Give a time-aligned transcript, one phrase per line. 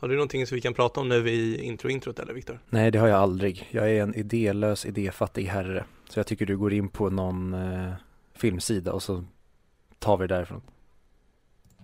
[0.00, 2.60] Har du någonting som vi kan prata om nu i intro-introt eller Viktor?
[2.68, 3.68] Nej, det har jag aldrig.
[3.70, 5.84] Jag är en idélös, idéfattig herre.
[6.08, 7.92] Så jag tycker du går in på någon eh,
[8.34, 9.24] filmsida och så
[9.98, 10.62] tar vi det därifrån.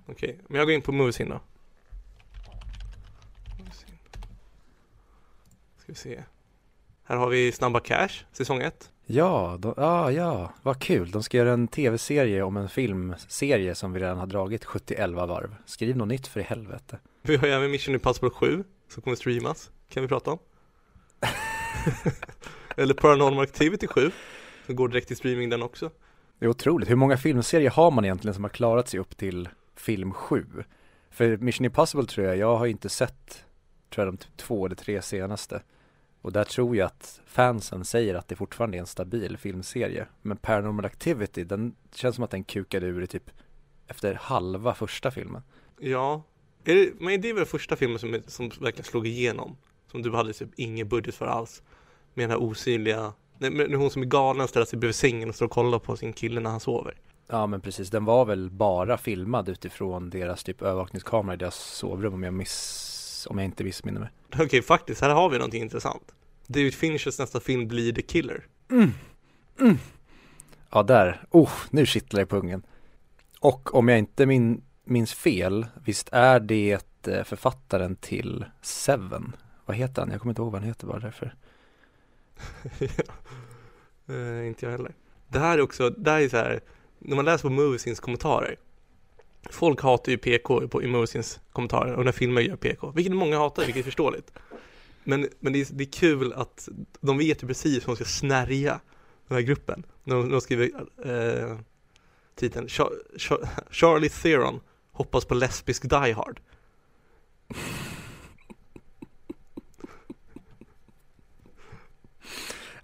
[0.07, 1.41] Okej, men jag går in på Moviesin då.
[5.77, 6.23] Ska vi se.
[7.05, 8.91] Här har vi Snabba Cash, säsong 1.
[9.07, 11.11] Ja, de, ja, ja, vad kul.
[11.11, 15.57] De ska göra en tv-serie om en filmserie som vi redan har dragit 71 varv.
[15.67, 16.99] Skriv något nytt för i helvete.
[17.27, 20.39] Vi har även Mission Impossible 7 som kommer streamas, kan vi prata om.
[22.77, 24.11] Eller Paranormal Activity 7,
[24.67, 25.91] som går direkt till streaming den också.
[26.39, 26.91] Det är otroligt.
[26.91, 30.47] Hur många filmserier har man egentligen som har klarat sig upp till film 7?
[31.11, 33.45] För Mission Impossible tror jag, jag har inte sett,
[33.91, 35.63] tror jag de typ två eller tre senaste.
[36.23, 40.07] Och där tror jag att fansen säger att det fortfarande är en stabil filmserie.
[40.23, 43.31] Men Paranormal Activity, den känns som att den kukade ur i typ
[43.87, 45.43] efter halva första filmen.
[45.79, 46.23] Ja,
[46.73, 49.57] är det, men det är väl första filmen som, som verkligen slog igenom?
[49.91, 51.63] Som du hade typ ingen budget för alls.
[52.15, 55.35] Med den här osynliga, nej, men hon som är galen ställer sig bredvid sängen och
[55.35, 56.95] står och kollar på sin kille när han sover.
[57.27, 62.15] Ja men precis, den var väl bara filmad utifrån deras typ övervakningskamera i deras sovrum
[62.15, 64.11] om jag miss, om jag inte missminner mig.
[64.29, 66.15] Okej, okay, faktiskt, här har vi någonting intressant.
[66.47, 68.47] David Finchers nästa film blir The Killer.
[68.71, 68.91] Mm.
[69.61, 69.79] Mm.
[70.71, 72.63] Ja där, oh, nu kittlar det i pungen.
[73.41, 79.37] Och om jag inte min, minns fel, visst är det eh, författaren till Seven?
[79.67, 80.11] Vad heter han?
[80.11, 81.35] Jag kommer inte ihåg vad han heter bara därför.
[82.79, 84.15] ja.
[84.15, 84.95] uh, inte jag heller.
[85.29, 86.61] Det här är också, det här är så här,
[86.99, 88.57] när man läser på Moviesins kommentarer.
[89.51, 93.39] Folk hatar ju PK på, i Moviesins kommentarer och när filmer gör PK, vilket många
[93.39, 94.33] hatar, vilket är förståeligt.
[95.05, 96.69] Men, men det, är, det är kul att
[97.01, 98.81] de vet ju precis hur de ska snärja
[99.29, 99.87] den här gruppen.
[100.05, 100.71] När de, de skriver
[101.05, 101.59] eh,
[102.35, 104.61] titeln Char Char Charlie Theron
[104.95, 106.41] hoppas på lesbisk Die Hard.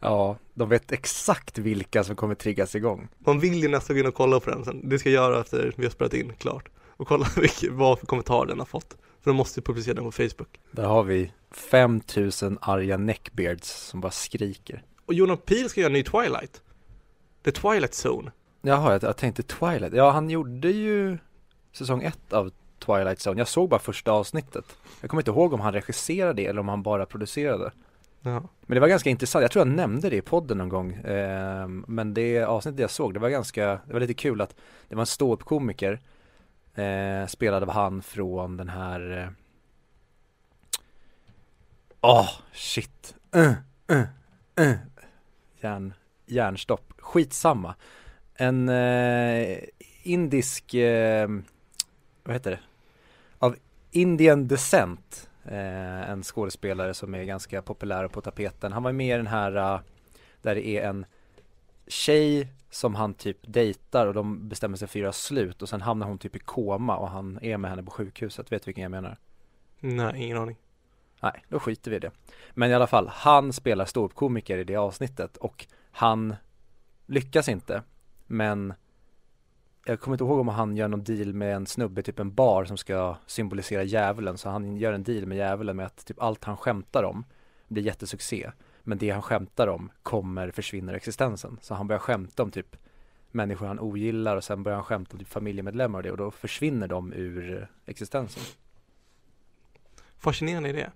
[0.00, 3.08] Ja, de vet exakt vilka som kommer triggas igång.
[3.19, 4.88] Man vill ju nästan gå in och kolla på den sen.
[4.88, 6.69] Det ska jag göra efter vi har spelat in klart.
[6.97, 8.97] Och kolla vilka, vad för kommentarer den har fått.
[9.20, 10.60] För de måste ju publicera den på Facebook.
[10.70, 14.82] Där har vi 5000 arga neckbeards som bara skriker.
[15.06, 16.62] Och Jonah Peele ska göra en ny Twilight.
[17.44, 18.31] The Twilight Zone.
[18.62, 19.93] Jaha, jag, jag tänkte Twilight.
[19.93, 21.19] Ja, han gjorde ju
[21.72, 23.41] säsong ett av Twilight Zone.
[23.41, 24.64] Jag såg bara första avsnittet.
[25.00, 27.72] Jag kommer inte ihåg om han regisserade det eller om han bara producerade.
[28.22, 28.42] Ja.
[28.60, 29.42] Men det var ganska intressant.
[29.42, 30.92] Jag tror jag nämnde det i podden någon gång.
[30.92, 34.56] Eh, men det avsnittet jag såg, det var ganska, det var lite kul att
[34.88, 36.00] det var en ståuppkomiker
[36.75, 39.28] eh, spelad av han från den här eh,
[42.02, 43.14] Åh, oh, shit.
[43.37, 43.52] Uh,
[43.92, 44.02] uh,
[44.60, 44.75] uh.
[45.60, 45.94] Järn,
[46.26, 46.92] järnstopp.
[46.98, 47.75] Skitsamma.
[48.34, 49.58] En eh,
[50.02, 51.28] indisk, eh,
[52.30, 52.60] vad heter det?
[53.38, 53.56] Av
[53.91, 55.30] Indian descent.
[55.44, 58.72] Eh, en skådespelare som är ganska populär på tapeten.
[58.72, 59.80] Han var med i den här, uh,
[60.42, 61.06] där det är en
[61.86, 65.80] tjej som han typ dejtar och de bestämmer sig för att göra slut och sen
[65.80, 68.52] hamnar hon typ i koma och han är med henne på sjukhuset.
[68.52, 69.19] Vet du vilken jag menar?
[69.80, 70.56] Nej, ingen aning.
[71.20, 72.10] Nej, då skiter vi i det.
[72.50, 76.34] Men i alla fall, han spelar ståuppkomiker i det avsnittet och han
[77.06, 77.82] lyckas inte.
[78.26, 78.74] Men
[79.84, 82.64] jag kommer inte ihåg om han gör någon deal med en snubbe, typ en bar
[82.64, 84.38] som ska symbolisera djävulen.
[84.38, 87.24] Så han gör en deal med djävulen med att typ allt han skämtar om
[87.68, 88.50] blir jättesuccé.
[88.82, 91.58] Men det han skämtar om kommer försvinna ur existensen.
[91.62, 92.76] Så han börjar skämta om typ
[93.30, 96.30] människor han ogillar och sen börjar han skämta om typ familjemedlemmar och det och då
[96.30, 98.42] försvinner de ur existensen.
[100.19, 100.86] Fascinerande idé.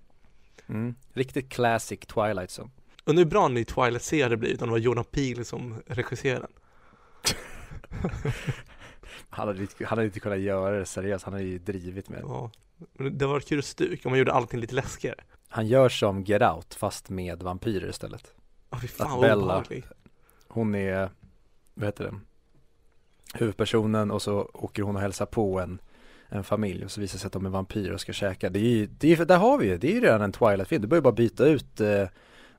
[0.67, 0.95] Mm.
[1.13, 2.69] Riktigt classic Twilight Zone.
[3.05, 6.51] Undrar hur bra en ny Twilight-serie blir om det var Jonah Peele som regisserade den.
[9.29, 12.25] han, hade, han hade inte kunnat göra det seriöst, han hade ju drivit med det.
[12.27, 12.51] Ja,
[12.93, 15.19] men det var kul stuk om man gjorde allting lite läskigare.
[15.47, 18.33] Han gör som Get Out fast med vampyrer istället.
[18.69, 19.83] Ja, fy fan vad obehaglig.
[20.47, 21.09] Hon är,
[21.73, 22.19] vad heter det,
[23.33, 25.79] huvudpersonen och så åker hon och hälsar på en
[26.29, 28.49] en familj och så visar det sig att de är vampyrer och ska käka.
[28.49, 30.81] Det är ju, det är, där har vi ju, det är ju redan en Twilight-film.
[30.81, 32.07] Du behöver bara byta ut eh,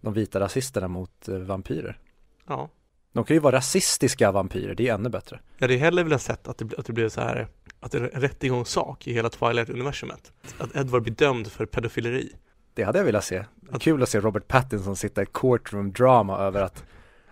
[0.00, 1.98] de vita rasisterna mot eh, vampyrer.
[2.46, 2.68] Ja.
[3.16, 5.40] De kan ju vara rasistiska vampyrer, det är ännu bättre.
[5.58, 7.48] Jag hade hellre velat sett att det, att det blev så här,
[7.80, 10.32] att det är en rättegångssak i hela Twilight-universumet.
[10.58, 12.32] Att Edward blir dömd för pedofileri.
[12.74, 13.44] Det hade jag velat se.
[13.70, 13.82] Att...
[13.82, 16.84] Kul att se Robert Pattinson sitta i courtroom drama över att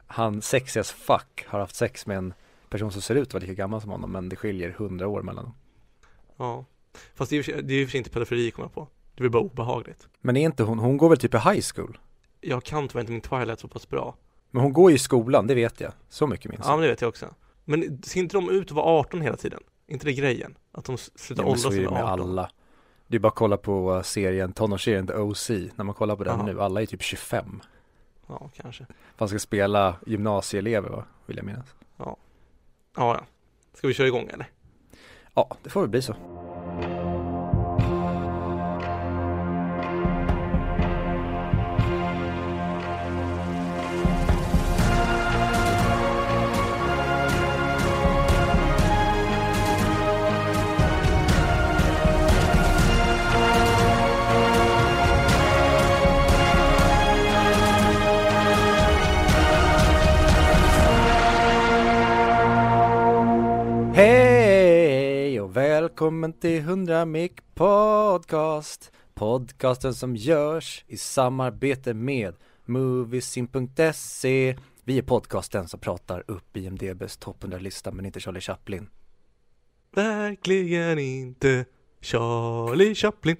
[0.06, 2.34] han sexy as fuck har haft sex med en
[2.68, 5.22] person som ser ut att vara lika gammal som honom men det skiljer hundra år
[5.22, 5.54] mellan dem.
[6.36, 6.64] Ja,
[7.14, 8.88] fast det är, det är ju för sig inte pedofili kommer jag på.
[9.14, 10.08] Det blir bara obehagligt.
[10.20, 11.98] Men är inte hon, hon går väl typ i high school?
[12.40, 14.16] Jag kan tyvärr inte min Twilight så pass bra.
[14.54, 15.92] Men hon går ju i skolan, det vet jag.
[16.08, 16.72] Så mycket minns jag.
[16.72, 17.26] Ja, men det vet jag också.
[17.64, 19.60] Men ser inte de ut att vara 18 hela tiden?
[19.86, 20.54] inte det grejen?
[20.72, 21.94] Att de slutar åldras som 18?
[21.94, 22.50] med alla.
[23.06, 26.36] Det är bara att kolla på serien, tonårsserien The OC, när man kollar på den
[26.36, 26.46] Jaha.
[26.46, 27.60] nu, alla är typ 25
[28.26, 28.86] Ja, kanske.
[29.18, 31.66] Man ska spela gymnasieelever va, vill jag minnas
[31.96, 32.16] Ja,
[32.96, 33.20] ja.
[33.74, 34.50] Ska vi köra igång eller?
[35.34, 36.14] Ja, det får väl bli så
[65.94, 75.68] välkommen till 100 Mic Podcast Podcasten som görs i samarbete med Moviesin.se Vi är podcasten
[75.68, 78.88] som pratar upp IMDBs topp 100-lista men inte Charlie Chaplin
[79.90, 81.64] Verkligen inte
[82.00, 83.36] Charlie Chaplin.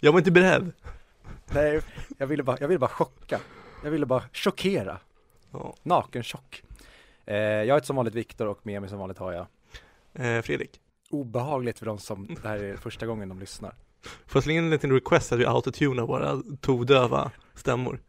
[0.00, 0.72] Jag var inte beredd.
[1.50, 1.80] Nej,
[2.18, 3.40] jag ville bara, jag ville bara chocka
[3.84, 5.00] Jag ville bara chockera
[5.52, 5.76] Ja.
[5.82, 6.71] Nakenchock eh,
[7.24, 9.46] Jag heter som vanligt Viktor och med mig som vanligt har jag
[10.14, 10.80] Eh, Fredrik,
[11.10, 14.64] Obehagligt för de som, det här är första gången de lyssnar får jag slänga in
[14.64, 18.00] en liten request att vi autotunar våra todöva stämmor?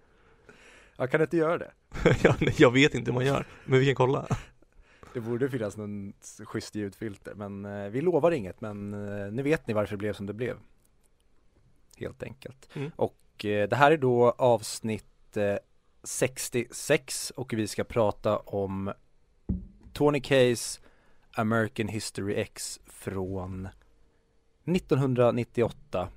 [0.98, 1.72] Jag kan inte göra det
[2.24, 4.28] Ja, nej, jag vet inte hur man gör, men vi kan kolla.
[5.14, 6.14] Det borde finnas någon
[6.44, 10.14] schysst ljudfilter men eh, vi lovar inget men eh, nu vet ni varför det blev
[10.14, 10.58] som det blev.
[11.98, 12.70] Helt enkelt.
[12.74, 12.92] Mm.
[12.96, 15.58] Och eh, det här är då avsnitt eh,
[16.04, 18.94] 66 och vi ska prata om
[19.94, 20.82] Tony Kays
[21.32, 23.70] American History X från
[24.66, 26.10] 1998.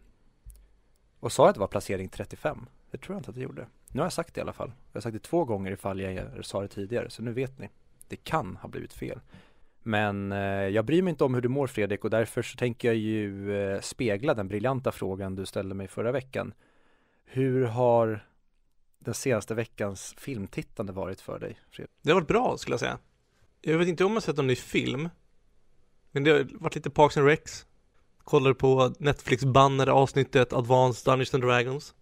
[1.20, 2.66] Och sa att det var placering 35?
[2.90, 3.66] Det tror jag inte att jag gjorde.
[3.88, 4.72] Nu har jag sagt det i alla fall.
[4.92, 7.68] Jag har sagt det två gånger ifall jag sa det tidigare så nu vet ni
[8.08, 9.20] det kan ha blivit fel.
[9.82, 10.38] Men eh,
[10.68, 13.56] jag bryr mig inte om hur du mår Fredrik och därför så tänker jag ju
[13.56, 16.54] eh, spegla den briljanta frågan du ställde mig förra veckan.
[17.24, 18.26] Hur har
[18.98, 21.90] den senaste veckans filmtittande varit för dig Fredrik?
[22.02, 22.98] Det har varit bra skulle jag säga.
[23.68, 25.08] Jag vet inte om jag sett någon ny film.
[26.10, 27.66] Men det har varit lite Parks and Recs.
[28.18, 31.94] Kollade på Netflix-bannade avsnittet Advanced Dungeons and Dragons.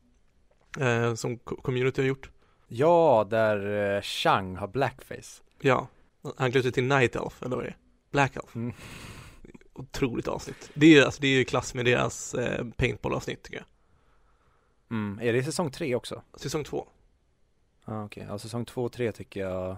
[0.80, 2.30] Eh, som co- community har gjort.
[2.68, 5.42] Ja, där eh, Chang har blackface.
[5.60, 5.88] Ja,
[6.36, 7.76] han klär sig till Night Elf, eller vad det är?
[8.10, 8.54] Black Elf.
[8.56, 8.72] Mm.
[9.72, 10.70] Otroligt avsnitt.
[10.74, 13.66] Det är ju alltså, det är klass med deras eh, paintball-avsnitt tycker jag.
[14.90, 15.28] Mm.
[15.28, 16.22] Är det säsong tre också?
[16.34, 16.88] Säsong två.
[17.84, 18.32] Ja ah, okej, okay.
[18.32, 19.76] ja, säsong två och tre tycker jag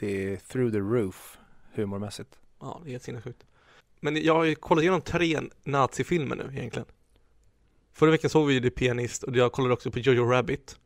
[0.00, 1.38] det är through the roof
[1.74, 2.38] humormässigt.
[2.60, 3.46] Ja, det är helt sinnessjukt.
[4.00, 6.86] Men jag har ju kollat igenom tre nazifilmer nu egentligen.
[7.92, 10.78] Förra veckan såg vi ju The Pianist och jag kollade också på Jojo Rabbit.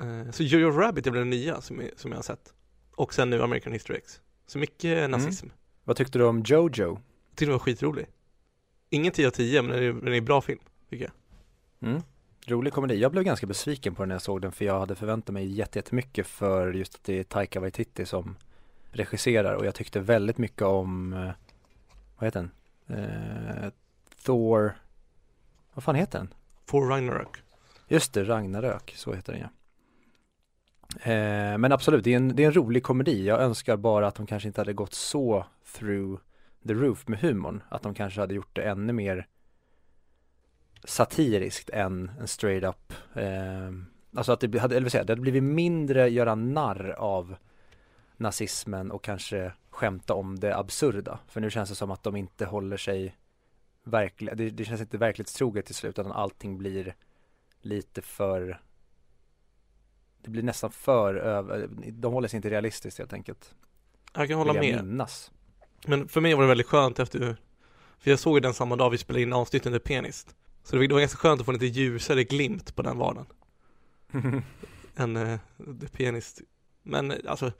[0.00, 2.54] Eh, så Jojo Rabbit är väl den nya som, jag- som jag har sett.
[2.94, 4.20] Och sen nu American History X.
[4.46, 5.46] Så mycket nazism.
[5.84, 6.68] Vad tyckte du om Jojo?
[6.88, 6.96] Jag
[7.30, 8.06] tyckte den var skitrolig.
[8.90, 10.60] Ingen 10 av 10 men den är, den är en bra film,
[10.90, 11.12] tycker jag.
[11.90, 12.02] Mm.
[12.46, 12.94] Rolig komedi.
[13.00, 15.46] Jag blev ganska besviken på den när jag såg den för jag hade förväntat mig
[15.46, 18.36] jätte- jättemycket för just att det är Taika Waititi som
[18.92, 21.30] regisserar och jag tyckte väldigt mycket om, eh,
[22.18, 22.50] vad heter den?
[22.98, 23.70] Eh,
[24.24, 24.76] Thor,
[25.74, 26.34] vad fan heter den?
[26.66, 27.42] For Ragnarök.
[27.88, 29.48] Just det, Ragnarök, så heter den ja.
[31.00, 33.26] Eh, men absolut, det är, en, det är en rolig komedi.
[33.26, 35.46] Jag önskar bara att de kanske inte hade gått så
[35.78, 36.20] through
[36.66, 37.62] the roof med humorn.
[37.68, 39.26] Att de kanske hade gjort det ännu mer
[40.84, 42.92] satiriskt än en straight up.
[43.14, 43.70] Eh,
[44.16, 47.36] alltså att det hade, eller säga, det hade blivit mindre göra narr av
[48.22, 51.18] nazismen och kanske skämta om det absurda.
[51.28, 53.16] För nu känns det som att de inte håller sig
[53.84, 56.94] verkligen, det, det känns inte verklighetstroget till slut utan allting blir
[57.60, 58.60] lite för
[60.22, 63.54] det blir nästan för över, de håller sig inte realistiskt helt enkelt.
[64.14, 64.84] Jag kan hålla jag med.
[64.84, 65.30] minnas.
[65.86, 67.36] Men för mig var det väldigt skönt efter,
[67.98, 70.36] för jag såg den samma dag vi spelade in avsnittet med Pianist.
[70.64, 73.26] Så det var, ganska skönt att få en lite ljusare glimt på den vardagen.
[74.96, 75.38] än uh,
[75.80, 76.40] The Pianist.
[76.82, 77.52] Men eh, alltså,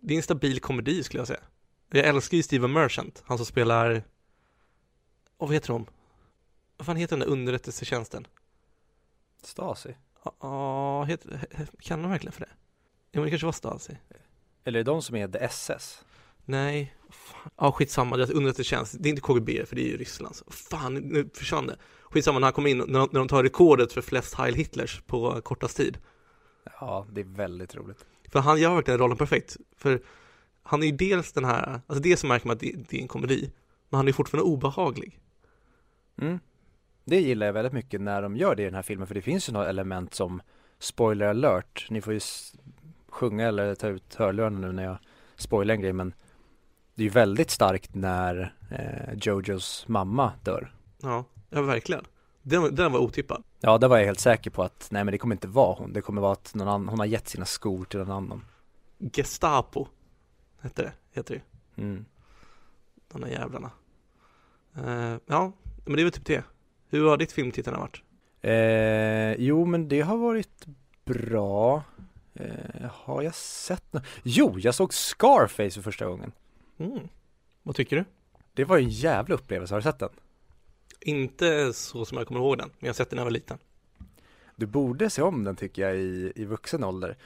[0.00, 1.42] det är en stabil komedi skulle jag säga.
[1.90, 3.94] Jag älskar ju Steven Merchant, han som spelar,
[5.38, 5.86] oh, vad heter de?
[6.76, 8.26] Vad fan heter den där underrättelsetjänsten?
[9.42, 9.96] Stasi?
[10.24, 11.48] Ja, ah, heter,
[11.80, 12.50] kan de verkligen för det?
[13.10, 13.96] Ja men det kanske var Stasi.
[14.64, 16.04] Eller är det de som är The SS?
[16.44, 17.50] Nej, fan.
[17.56, 20.36] Ja skitsamma, deras underrättelsetjänst, det är inte KGB för det är ju Ryssland.
[20.46, 21.76] Fan, nu försvann det.
[22.02, 25.02] Skitsamma när han kommer in, när de, när de tar rekordet för flest Heil Hitlers
[25.06, 25.98] på kortast tid.
[26.80, 28.06] Ja, det är väldigt roligt.
[28.32, 29.56] För han gör verkligen rollen perfekt.
[29.76, 30.00] För
[30.62, 33.08] han är ju dels den här, alltså dels märker man att det, det är en
[33.08, 33.52] komedi,
[33.88, 35.20] men han är fortfarande obehaglig.
[36.20, 36.38] Mm.
[37.04, 39.22] Det gillar jag väldigt mycket när de gör det i den här filmen för det
[39.22, 40.42] finns ju några element som
[40.78, 42.20] spoiler alert, ni får ju
[43.08, 44.98] sjunga eller ta ut hörlurarna nu när jag
[45.36, 46.14] spoilar en grej men
[46.94, 50.72] Det är ju väldigt starkt när eh, Jojos mamma dör.
[51.02, 52.04] Ja, ja verkligen.
[52.48, 53.42] Den, den var otippad.
[53.60, 55.92] Ja, där var jag helt säker på att nej men det kommer inte vara hon.
[55.92, 58.44] Det kommer vara att någon annan, hon har gett sina skor till någon annan.
[59.12, 59.86] Gestapo
[60.60, 61.82] hette det, heter det.
[61.82, 62.04] Mm.
[63.12, 63.70] De där jävlarna.
[64.76, 65.52] Eh, ja,
[65.84, 66.44] men det är väl typ det.
[66.88, 68.02] Hur har ditt filmtittande varit?
[68.40, 70.66] Eh, jo, men det har varit
[71.04, 71.82] bra.
[72.34, 74.04] Eh, har jag sett något?
[74.22, 76.32] Jo, jag såg Scarface för första gången.
[76.78, 77.08] Mm.
[77.62, 78.04] Vad tycker du?
[78.54, 80.10] Det var en jävla upplevelse, har du sett den?
[81.00, 83.30] Inte så som jag kommer ihåg den, men jag har sett den när jag var
[83.30, 83.58] liten.
[84.56, 87.16] Du borde se om den tycker jag i, i vuxen ålder.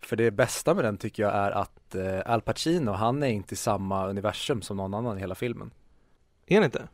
[0.00, 3.54] För det bästa med den tycker jag är att eh, Al Pacino, han är inte
[3.54, 5.70] i samma universum som någon annan i hela filmen.
[6.46, 6.88] Är den inte?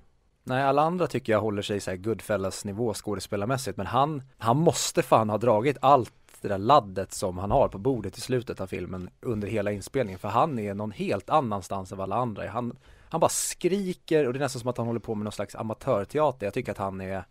[0.45, 4.57] Nej, alla andra tycker jag håller sig så här Goodfellas nivå skådespelarmässigt, men han, han
[4.57, 8.61] måste fan ha dragit allt det där laddet som han har på bordet i slutet
[8.61, 12.45] av filmen under hela inspelningen, för han är någon helt annanstans än vad alla andra
[12.45, 12.49] är.
[12.49, 12.77] Han,
[13.11, 15.55] han bara skriker och det är nästan som att han håller på med någon slags
[15.55, 16.47] amatörteater.
[16.47, 17.25] Jag tycker att han är,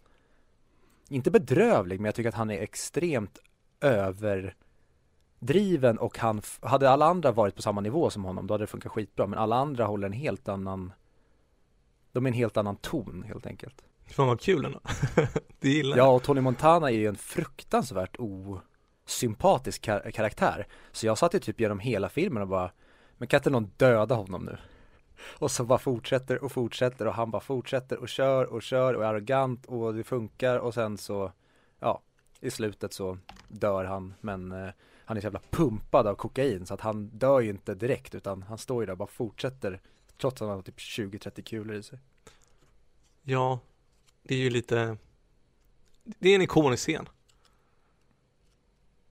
[1.10, 3.39] inte bedrövlig, men jag tycker att han är extremt
[3.81, 4.57] överdriven
[6.00, 8.91] och han, hade alla andra varit på samma nivå som honom, då hade det funkat
[8.91, 10.91] skitbra, men alla andra håller en helt annan
[12.17, 13.84] de är en helt annan ton helt enkelt.
[14.07, 14.79] Fan vad kul ändå.
[15.60, 20.67] det gillar Ja, och Tony Montana är ju en fruktansvärt osympatisk kar karaktär.
[20.91, 22.72] Så jag satt ju typ genom hela filmen och bara,
[23.17, 24.57] men kan inte någon döda honom nu?
[25.39, 29.03] Och så bara fortsätter och fortsätter och han bara fortsätter och kör och kör och
[29.03, 31.31] är arrogant och det funkar och sen så,
[31.79, 32.01] ja,
[32.39, 34.69] i slutet så dör han men eh,
[35.05, 38.43] han är så jävla pumpad av kokain så att han dör ju inte direkt utan
[38.43, 39.79] han står ju där och bara fortsätter
[40.17, 42.00] Trots att han har typ 20-30 kulor i sig.
[43.24, 43.59] Ja,
[44.24, 44.97] det är ju lite
[46.03, 47.09] Det är en ikonisk scen.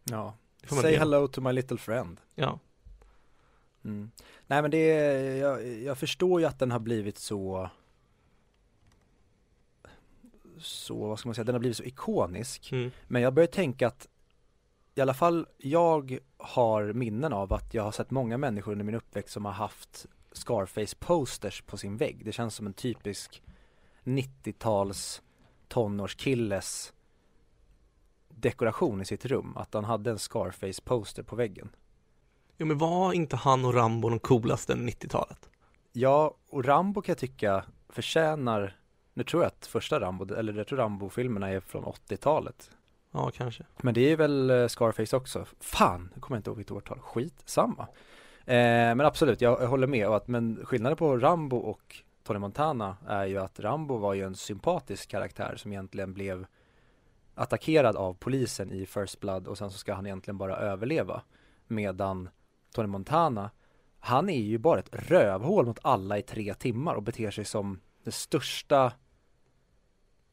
[0.04, 0.34] Ja.
[0.82, 2.20] Say hello to my little friend.
[2.34, 2.58] Ja.
[3.86, 4.10] Mm.
[4.46, 7.70] Nej men det är, jag, jag förstår ju att den har blivit så
[10.58, 12.72] så, vad ska man säga, den har blivit så ikonisk.
[12.72, 12.90] Mm.
[13.08, 14.08] Men jag börjar tänka att
[14.94, 18.94] i alla fall jag har minnen av att jag har sett många människor under min
[18.94, 22.24] uppväxt som har haft Scarface posters på sin vägg.
[22.24, 23.42] Det känns som en typisk
[24.04, 25.22] 90-tals
[25.68, 26.92] tonårskilles
[28.28, 29.56] dekoration i sitt rum.
[29.56, 31.68] Att han hade en Scarface poster på väggen.
[32.56, 35.50] Jo men var inte han och Rambo de coolaste 90-talet?
[35.92, 38.76] Ja, och Rambo kan jag tycka förtjänar
[39.14, 42.70] Nu tror jag att första Rambo, eller jag tror Rambo-filmerna är från 80-talet
[43.12, 46.56] Ja, kanske Men det är väl eh, Scarface också Fan, nu kommer jag inte ihåg
[46.56, 47.86] vilket årtal Skit, samma
[48.46, 50.08] Eh, men absolut, jag, jag håller med.
[50.08, 54.34] Att, men skillnaden på Rambo och Tony Montana är ju att Rambo var ju en
[54.34, 56.46] sympatisk karaktär som egentligen blev
[57.34, 61.22] attackerad av polisen i First Blood och sen så ska han egentligen bara överleva.
[61.66, 62.28] Medan
[62.76, 63.50] Tony Montana,
[64.00, 67.80] han är ju bara ett rövhål mot alla i tre timmar och beter sig som
[68.04, 68.92] den största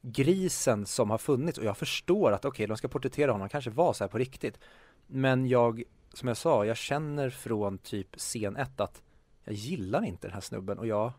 [0.02, 3.48] grisen som har funnits och jag förstår att okej, okay, de ska porträttera honom, han
[3.48, 4.58] kanske var så här på riktigt.
[5.06, 5.82] Men jag
[6.12, 9.02] som jag sa, jag känner från typ scen 1 att
[9.44, 11.12] jag gillar inte den här snubben och jag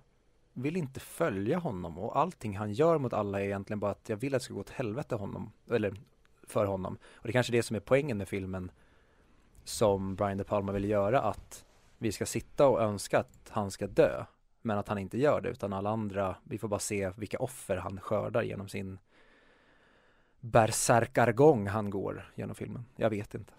[0.53, 4.17] vill inte följa honom och allting han gör mot alla är egentligen bara att jag
[4.17, 5.94] vill att det ska gå åt helvete honom, eller
[6.44, 6.98] för honom.
[7.03, 8.72] Och det är kanske är det som är poängen med filmen
[9.65, 11.65] som Brian De Palma vill göra, att
[11.98, 14.25] vi ska sitta och önska att han ska dö,
[14.62, 17.77] men att han inte gör det, utan alla andra, vi får bara se vilka offer
[17.77, 18.98] han skördar genom sin
[20.39, 22.86] bärsärkargång han går genom filmen.
[22.95, 23.53] Jag vet inte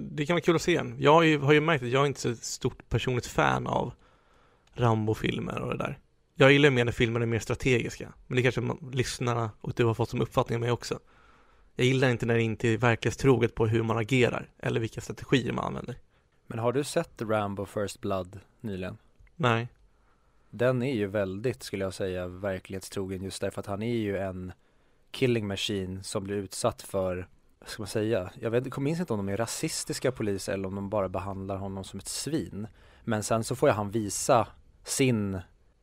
[0.00, 0.96] det kan vara kul att se igen.
[0.98, 3.92] Jag har ju, har ju märkt att jag är inte så stort personligt fan av
[4.74, 5.98] Rambo-filmer och det där.
[6.34, 8.12] Jag gillar mer när filmerna är mer strategiska.
[8.26, 10.98] Men det kanske man, lyssnarna och du har fått som uppfattning av mig också.
[11.76, 15.52] Jag gillar inte när det inte är verklighetstroget på hur man agerar eller vilka strategier
[15.52, 15.96] man använder.
[16.46, 18.98] Men har du sett Rambo First Blood nyligen?
[19.36, 19.68] Nej.
[20.50, 24.52] Den är ju väldigt, skulle jag säga, verklighetstrogen just därför att han är ju en
[25.10, 27.28] killing machine som blir utsatt för
[27.58, 30.74] vad ska man säga, jag vet, minns inte om de är rasistiska poliser eller om
[30.74, 32.66] de bara behandlar honom som ett svin.
[33.04, 34.48] Men sen så får jag han visa
[34.84, 35.40] sin,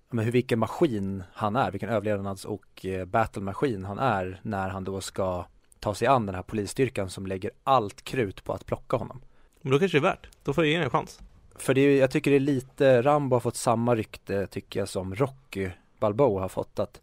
[0.10, 4.84] men hur, vilken maskin han är, vilken överlevnads och eh, battlemaskin han är när han
[4.84, 5.46] då ska
[5.82, 9.22] ta sig an den här polisstyrkan som lägger allt krut på att plocka honom.
[9.62, 11.20] Men då kanske det är värt, då får jag ge en chans.
[11.56, 14.90] För det är, jag tycker det är lite, Rambo har fått samma rykte tycker jag
[14.90, 15.70] som Rocky
[16.00, 17.02] Balboa har fått att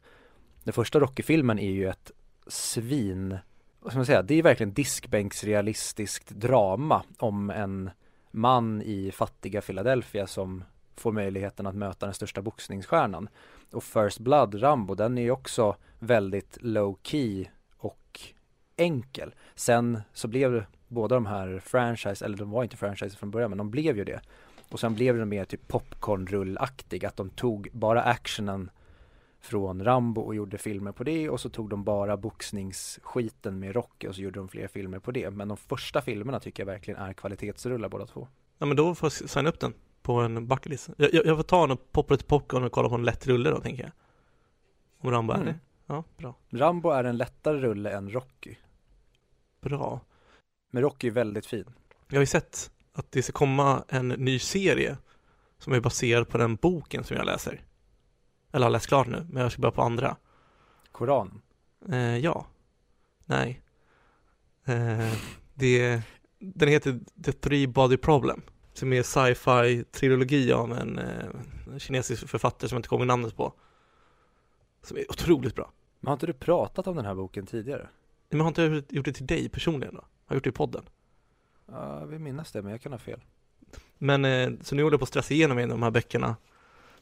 [0.65, 2.11] den första Rocky-filmen är ju ett
[2.47, 3.39] svin
[3.81, 7.91] vad ska man säga, det är verkligen diskbänksrealistiskt drama om en
[8.31, 10.65] man i fattiga Philadelphia som
[10.97, 13.29] får möjligheten att möta den största boxningsstjärnan.
[13.73, 18.21] Och First Blood, Rambo, den är ju också väldigt low key och
[18.79, 19.35] enkel.
[19.55, 23.59] Sen så blev båda de här franchise, eller de var inte franchise från början, men
[23.59, 24.21] de blev ju det.
[24.71, 28.71] Och sen blev den mer typ popcornrullaktig, att de tog bara actionen
[29.41, 34.09] från Rambo och gjorde filmer på det och så tog de bara boxningsskiten med Rocky
[34.09, 35.31] och så gjorde de fler filmer på det.
[35.31, 38.29] Men de första filmerna tycker jag verkligen är kvalitetsrullar båda två.
[38.59, 40.91] Ja men då får jag signa upp den på en bucketlist.
[40.97, 43.27] Jag, jag, jag får ta en och poppa lite popcorn och kolla på en lätt
[43.27, 43.93] rulle då tänker jag.
[45.01, 45.47] Om Rambo är Mm.
[45.47, 45.59] det.
[45.87, 46.35] Ja, bra.
[46.51, 48.55] Rambo är en lättare rulle än Rocky.
[49.69, 50.01] Bra.
[50.71, 51.65] Men Rocky är väldigt fin.
[52.09, 54.97] Jag har ju sett att det ska komma en ny serie
[55.59, 57.63] som är baserad på den boken som jag läser.
[58.53, 60.17] Eller har läst klart nu, men jag ska börja på andra.
[60.93, 61.43] Koran.
[61.89, 62.47] Eh, ja.
[63.25, 63.63] Nej.
[64.65, 65.13] Eh,
[65.55, 66.03] det,
[66.39, 68.43] den heter The Three Body Problem.
[68.73, 73.53] Som är sci-fi trilogi av en eh, kinesisk författare som jag inte kommer namnet på.
[74.83, 75.73] Som är otroligt bra.
[76.01, 77.89] Men har inte du pratat om den här boken tidigare?
[78.31, 80.01] Men har inte jag gjort det till dig personligen då?
[80.01, 80.83] Har jag gjort det i podden?
[81.67, 83.21] Ja, jag vill minnas det, men jag kan ha fel.
[83.99, 86.37] Men eh, så nu håller jag på att stressa igenom en av de här böckerna.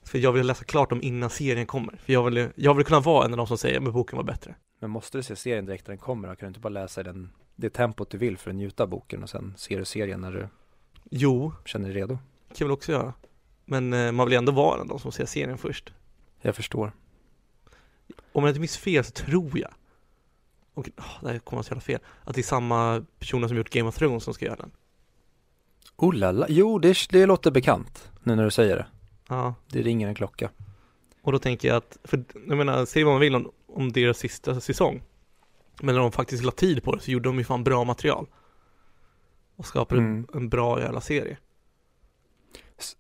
[0.02, 1.97] För jag vill läsa klart dem innan serien kommer.
[1.97, 4.25] För jag vill, jag vill kunna vara en av de som säger att boken var
[4.25, 4.54] bättre.
[4.80, 6.28] Men måste du se serien direkt när den kommer?
[6.28, 8.88] Kan du inte bara läsa i den, det tempot du vill för att njuta av
[8.88, 10.49] boken och sen ser du serien när du
[11.11, 12.14] Jo, känner dig redo?
[12.49, 13.12] kan jag väl också göra.
[13.64, 15.92] Men eh, man vill ändå vara en av de som ser serien först.
[16.40, 16.92] Jag förstår.
[18.33, 19.71] Om jag inte minns fel så tror jag,
[20.76, 23.71] och oh, det här kommer att säga fel, att det är samma personer som gjort
[23.71, 24.71] Game of Thrones som ska göra den.
[25.97, 26.47] Oh la la.
[26.49, 28.87] Jo, det, det låter bekant nu när du säger det.
[29.28, 30.50] Ja, Det ringer en klocka.
[31.23, 34.18] och då tänker jag att, för jag menar, säg vad man vill om, om deras
[34.18, 35.02] sista säsong.
[35.83, 38.26] Men när de faktiskt la tid på det så gjorde de ju fan bra material.
[39.56, 40.26] Och skapade Mm.
[40.35, 41.38] en bra jävla serie.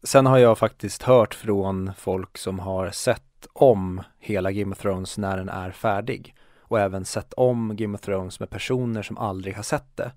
[0.02, 5.18] Sen har jag faktiskt hört från folk som har sett om hela Game of Thrones
[5.18, 6.34] när den är färdig.
[6.68, 10.12] Och även sett om Game of Thrones med personer som aldrig har sett det.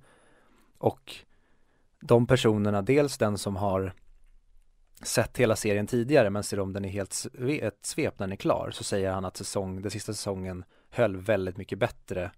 [0.77, 1.15] Och
[2.01, 3.94] de personerna, dels den som har
[5.01, 8.32] sett hela serien tidigare men ser om den i helt sve- ett svep när den
[8.32, 12.32] är klar så säger han att säsong, den sista säsongen höll väldigt mycket bättre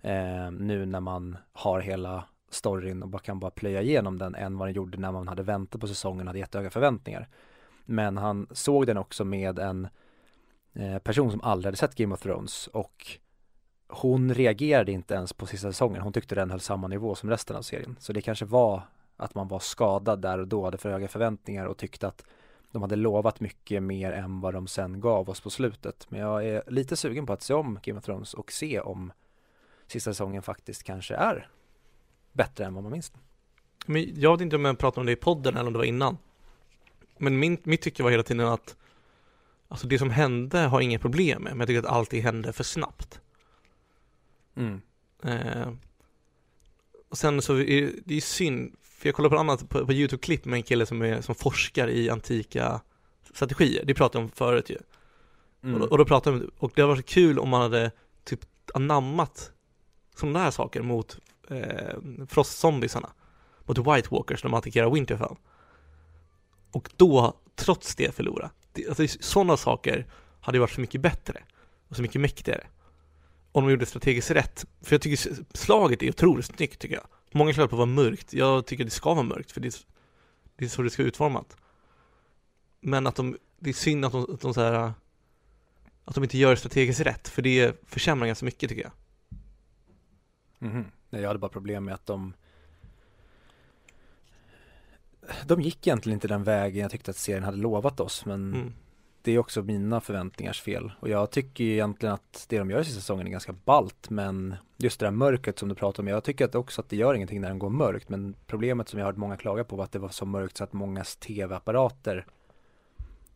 [0.00, 4.58] eh, nu när man har hela storyn och bara kan bara plöja igenom den än
[4.58, 7.28] vad den gjorde när man hade väntat på säsongen och hade jättehöga förväntningar.
[7.84, 9.88] Men han såg den också med en
[10.72, 13.18] eh, person som aldrig hade sett Game of Thrones och
[13.88, 16.02] hon reagerade inte ens på sista säsongen.
[16.02, 17.96] Hon tyckte den höll samma nivå som resten av serien.
[18.00, 18.82] Så det kanske var
[19.16, 22.24] att man var skadad där och då, hade för höga förväntningar och tyckte att
[22.72, 26.06] de hade lovat mycket mer än vad de sen gav oss på slutet.
[26.08, 29.12] Men jag är lite sugen på att se om Game of Thrones och se om
[29.86, 31.48] sista säsongen faktiskt kanske är
[32.32, 33.12] bättre än vad man minns.
[33.86, 35.84] Men jag vet inte om jag pratade om det i podden eller om det var
[35.84, 36.18] innan.
[37.18, 38.76] Men min, mitt tycke var hela tiden att
[39.68, 42.64] Alltså det som hände har inget problem med, men jag tycker att allting hände för
[42.64, 43.20] snabbt.
[44.56, 44.80] Mm.
[45.22, 45.68] Eh,
[47.08, 49.92] och sen så är det är synd, för jag kollade på ett annat på, på
[49.92, 52.80] YouTube-klipp med en kille som, är, som forskar i antika
[53.34, 53.84] strategier.
[53.84, 54.78] Det pratade jag om förut ju.
[55.62, 55.74] Mm.
[55.74, 57.90] Och, då, och då pratade vi, och det hade varit kul om man hade
[58.24, 58.40] typ
[58.74, 59.52] anammat
[60.16, 61.96] sådana här saker mot eh,
[62.28, 63.10] frostzombisarna.
[63.64, 65.36] Mot White Walkers när de attackerar Winterfell.
[66.70, 68.50] Och då, trots det, förlora.
[68.72, 70.06] Det, alltså, sådana saker
[70.40, 71.42] hade ju varit så mycket bättre
[71.88, 72.66] och så mycket mäktigare.
[73.56, 74.66] Om de gjorde strategiskt rätt.
[74.80, 77.06] För jag tycker slaget är otroligt snyggt tycker jag.
[77.32, 78.32] Många klagar på att vara mörkt.
[78.32, 79.74] Jag tycker det ska vara mörkt för det är,
[80.56, 81.56] det är så det ska vara utformat.
[82.80, 84.92] Men att de, det är synd att de, att de här
[86.04, 88.92] att de inte gör strategiskt rätt, för det försämrar ganska mycket tycker jag.
[90.58, 90.84] Mhm.
[91.10, 92.32] Nej, jag hade bara problem med att de
[95.46, 98.72] De gick egentligen inte den vägen jag tyckte att serien hade lovat oss men Mm
[99.26, 102.80] det är också mina förväntningars fel och jag tycker ju egentligen att det de gör
[102.80, 106.08] i sista säsongen är ganska balt men just det där mörkret som du pratar om,
[106.08, 108.98] jag tycker att också att det gör ingenting när den går mörkt men problemet som
[108.98, 111.16] jag har hört många klaga på var att det var så mörkt så att mångas
[111.16, 112.26] tv-apparater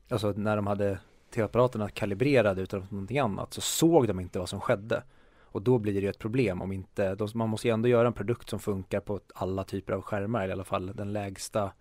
[0.08, 0.98] alltså när de hade
[1.34, 5.02] tv-apparaterna kalibrerade utan någonting annat så såg de inte vad som skedde
[5.42, 8.06] och då blir det ju ett problem om inte, de, man måste ju ändå göra
[8.06, 11.72] en produkt som funkar på alla typer av skärmar eller i alla fall den lägsta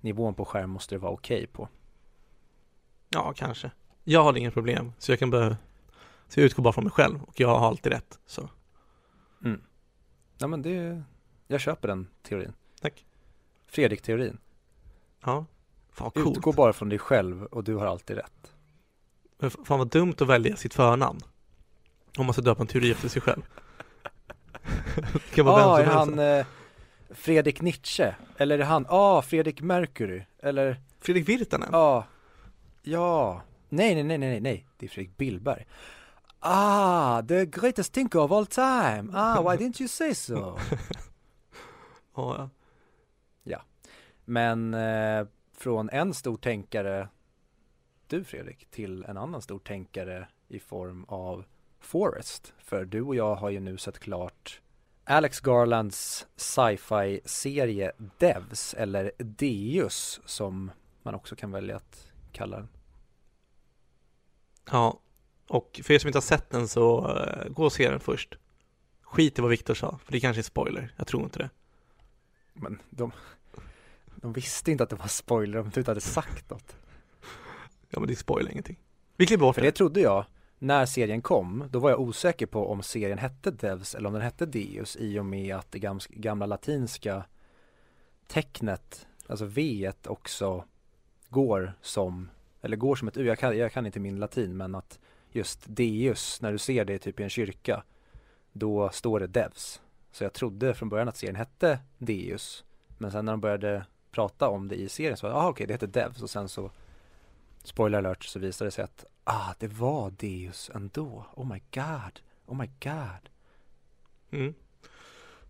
[0.00, 1.68] nivån på skärm måste det vara okej på.
[3.08, 3.70] Ja, kanske.
[4.04, 5.56] Jag har inga problem, så jag kan börja
[6.28, 8.48] Så jag utgår bara från mig själv och jag har alltid rätt, så
[10.40, 11.02] Ja men det,
[11.46, 12.52] jag köper den teorin.
[12.80, 13.04] Tack.
[13.66, 14.38] Fredrik-teorin.
[15.24, 15.44] ja.
[15.92, 16.26] Fan vad.
[16.36, 18.52] Utgå bara från dig själv och du har alltid rätt.
[19.38, 21.20] Men fan vad dumt att välja sitt förnamn.
[22.18, 23.42] Om man ska döpa en teori efter sig själv.
[25.12, 26.18] det kan vara Ja, vem är som helst.
[26.18, 26.46] han eh,
[27.16, 28.14] Fredrik Nietzsche?
[28.36, 30.22] Eller är han, ah, Fredrik Mercury?
[30.38, 31.68] Eller, Fredrik Virtanen?
[31.72, 32.04] ja,
[32.90, 35.66] ja, nej, nej, nej, nej, nej, det är Fredrik Billberg.
[36.40, 39.10] Ah, the greatest thinker of all time.
[39.12, 40.58] Ah, why didn't you say so?
[42.14, 42.50] Ja,
[43.42, 43.62] ja.
[44.24, 47.08] Men eh, från en stor tänkare,
[48.06, 51.44] du Fredrik, till en annan stor tänkare i form av
[51.80, 52.52] Forrest.
[52.58, 54.60] För du och jag har ju nu sett klart
[55.04, 60.70] Alex Garlands sci-fi serie Devs eller Deus som
[61.02, 62.68] man också kan välja att kalla den.
[64.70, 65.00] Ja,
[65.48, 68.38] och för er som inte har sett den så uh, gå och se den först.
[69.02, 70.92] Skit i vad Viktor sa, för det kanske är spoiler.
[70.96, 71.50] Jag tror inte det.
[72.52, 73.12] Men de,
[74.16, 76.76] de visste inte att det var spoiler om du inte hade sagt något.
[77.88, 78.76] Ja men det spoilar ingenting.
[79.16, 80.24] Vi klipper bort För det trodde jag
[80.58, 84.22] när serien kom, då var jag osäker på om serien hette Devs eller om den
[84.22, 87.24] hette Deus i och med att det gamla latinska
[88.26, 90.64] tecknet, alltså V också
[91.28, 94.74] går som, eller går som ett U, jag kan, jag kan inte min latin men
[94.74, 94.98] att
[95.30, 97.82] just Deus, när du ser det typ i en kyrka,
[98.52, 99.80] då står det Devs.
[100.12, 102.64] Så jag trodde från början att serien hette Deus,
[102.98, 105.50] men sen när de började prata om det i serien så var det, ah, okej
[105.50, 106.70] okay, det heter Devs och sen så
[107.62, 111.24] spoiler alert så visade det sig att ah, det var Deus ändå.
[111.34, 113.28] Oh my god, oh my god.
[114.30, 114.54] Mm.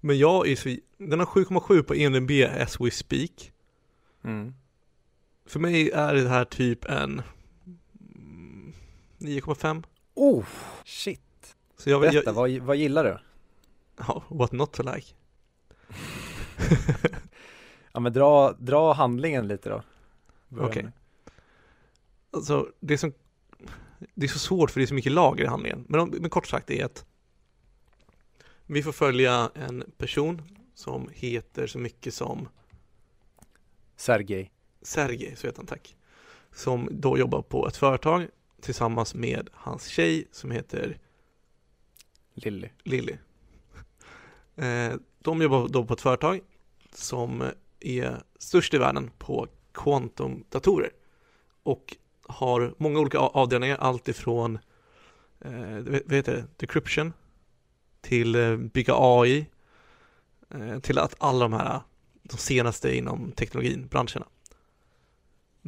[0.01, 2.31] Men jag är så, den har 7,7 på ENB
[2.63, 3.53] as we speak.
[4.23, 4.55] Mm.
[5.49, 7.23] För mig är det här typ en
[9.19, 9.85] 9,5.
[10.15, 10.45] Oh,
[10.85, 11.57] shit.
[11.77, 13.19] Så jag, Berätta, jag, vad, vad gillar du?
[13.97, 15.15] Ja, what not to like.
[17.93, 19.83] ja men dra, dra handlingen lite då.
[20.51, 20.67] Okej.
[20.67, 20.85] Okay.
[22.31, 23.13] Alltså, det som
[24.15, 25.85] det är så svårt för det är så mycket lager i handlingen.
[25.89, 27.05] Men, men kort sagt är att
[28.67, 30.43] vi får följa en person
[30.75, 32.49] som heter så mycket som
[33.97, 34.53] Sergej.
[34.83, 35.97] Sergej, så heter han, tack.
[36.53, 38.27] Som då jobbar på ett företag
[38.61, 40.99] tillsammans med hans tjej som heter
[42.35, 42.69] Lilly.
[42.83, 43.17] Lilly.
[44.57, 46.41] Eh, de jobbar då på ett företag
[46.93, 47.45] som
[47.81, 50.91] är störst i världen på kvantumdatorer.
[51.63, 54.59] Och har många olika avdelningar, allt ifrån
[55.41, 57.13] eh, vad heter det, decryption
[58.01, 59.47] till eh, bygga AI
[60.51, 61.81] eh, till att alla de här
[62.23, 64.27] de senaste inom teknologin, branscherna.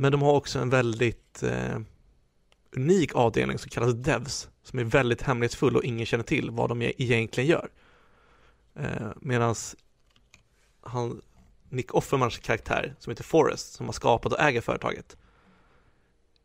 [0.00, 1.78] Men de har också en väldigt eh,
[2.76, 6.82] unik avdelning som kallas Devs som är väldigt hemlighetsfull och ingen känner till vad de
[6.82, 7.68] e-, egentligen gör.
[8.74, 9.54] Eh, Medan
[10.80, 11.22] han
[11.68, 15.16] Nick Offermans karaktär som heter Forrest som har skapat och äger företaget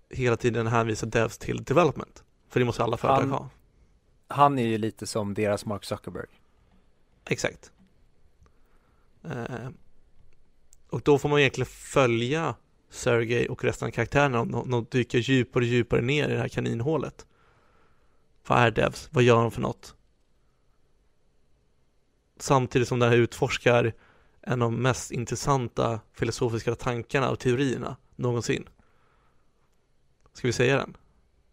[0.09, 2.23] hela tiden hänvisar devs till development.
[2.49, 3.49] För det måste alla företag han, ha.
[4.27, 6.27] Han är ju lite som deras Mark Zuckerberg.
[7.25, 7.71] Exakt.
[9.23, 9.69] Eh,
[10.89, 12.55] och då får man egentligen följa
[12.95, 16.47] Sergej och resten av karaktärerna de, de dyker djupare och djupare ner i det här
[16.47, 17.25] kaninhålet.
[18.47, 19.09] Vad är devs?
[19.11, 19.95] Vad gör de för något?
[22.39, 23.93] Samtidigt som det här utforskar
[24.41, 28.69] en av de mest intressanta filosofiska tankarna och teorierna någonsin.
[30.33, 30.97] Ska vi säga den?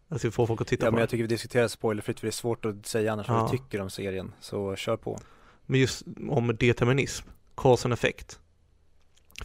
[0.09, 2.27] Alltså vi får folk att titta ja, på men jag tycker vi diskuterar spoilerfritt för
[2.27, 3.33] det är svårt att säga annars ja.
[3.33, 4.33] vad vi tycker om serien.
[4.39, 5.19] Så kör på.
[5.65, 8.39] Men just om determinism, cause and effect.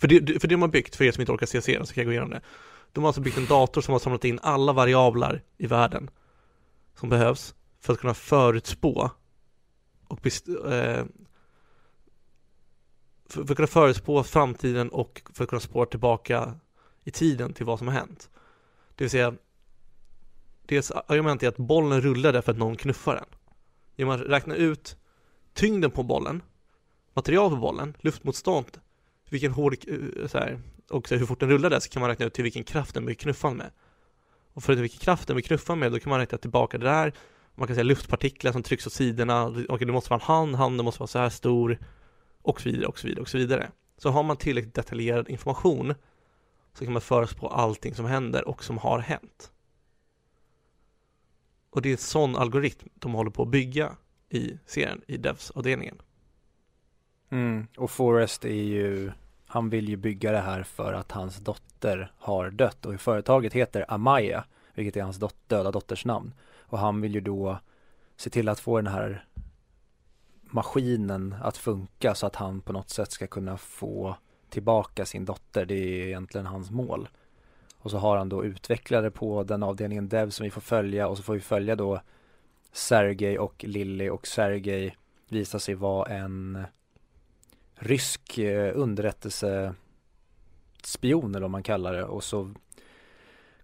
[0.01, 1.95] För det, för det de har byggt, för er som inte orkar se serien så
[1.95, 2.41] kan jag gå igenom det.
[2.93, 6.11] De har alltså byggt en dator som har samlat in alla variabler i världen
[6.95, 9.11] som behövs för att kunna förutspå
[10.09, 11.05] och eh,
[13.27, 16.55] för, för att kunna förutspå framtiden och för att kunna spåra tillbaka
[17.05, 18.31] i tiden till vad som har hänt.
[18.95, 19.35] Det vill säga,
[20.67, 23.25] deras argument är att bollen rullade för att någon knuffar den.
[23.97, 24.97] Genom att räkna ut
[25.55, 26.43] tyngden på bollen,
[27.15, 28.79] material på bollen, luftmotstånd,
[29.33, 30.61] vilken hård, eh, så här,
[30.91, 33.05] och så hur fort den rullade så kan man räkna ut till vilken kraft den
[33.05, 33.71] blir knuffad med.
[34.53, 36.85] Och för att vilken kraft den blir knuffad med, då kan man räkna tillbaka det
[36.85, 37.13] där.
[37.55, 40.85] Man kan säga luftpartiklar som trycks åt sidorna, Okej, det måste vara en hand, handen
[40.85, 41.79] måste vara så här stor,
[42.43, 43.71] och så vidare, och så vidare, och så vidare.
[43.97, 45.95] Så har man tillräckligt detaljerad information
[46.75, 49.53] så kan man förutspå allting som händer och som har hänt.
[51.71, 53.97] Och det är en sån algoritm de håller på att bygga
[54.29, 55.99] i serien, i Devs-avdelningen.
[57.31, 59.13] Mm, och Forrest är ju,
[59.47, 63.85] han vill ju bygga det här för att hans dotter har dött och företaget heter
[63.89, 66.35] Amaya, vilket är hans dot döda dotters namn.
[66.61, 67.59] Och han vill ju då
[68.17, 69.25] se till att få den här
[70.43, 74.17] maskinen att funka så att han på något sätt ska kunna få
[74.51, 75.67] tillbaka sin dotter.
[75.67, 77.09] Det är egentligen hans mål.
[77.79, 81.17] Och så har han då utvecklare på den avdelningen Dev som vi får följa och
[81.17, 82.01] så får vi följa då
[82.73, 84.97] Sergej och Lilly och Sergej
[85.29, 86.65] visar sig vara en
[87.79, 89.75] rysk eh, underrättelsespion
[91.35, 92.51] eller vad man kallar det och så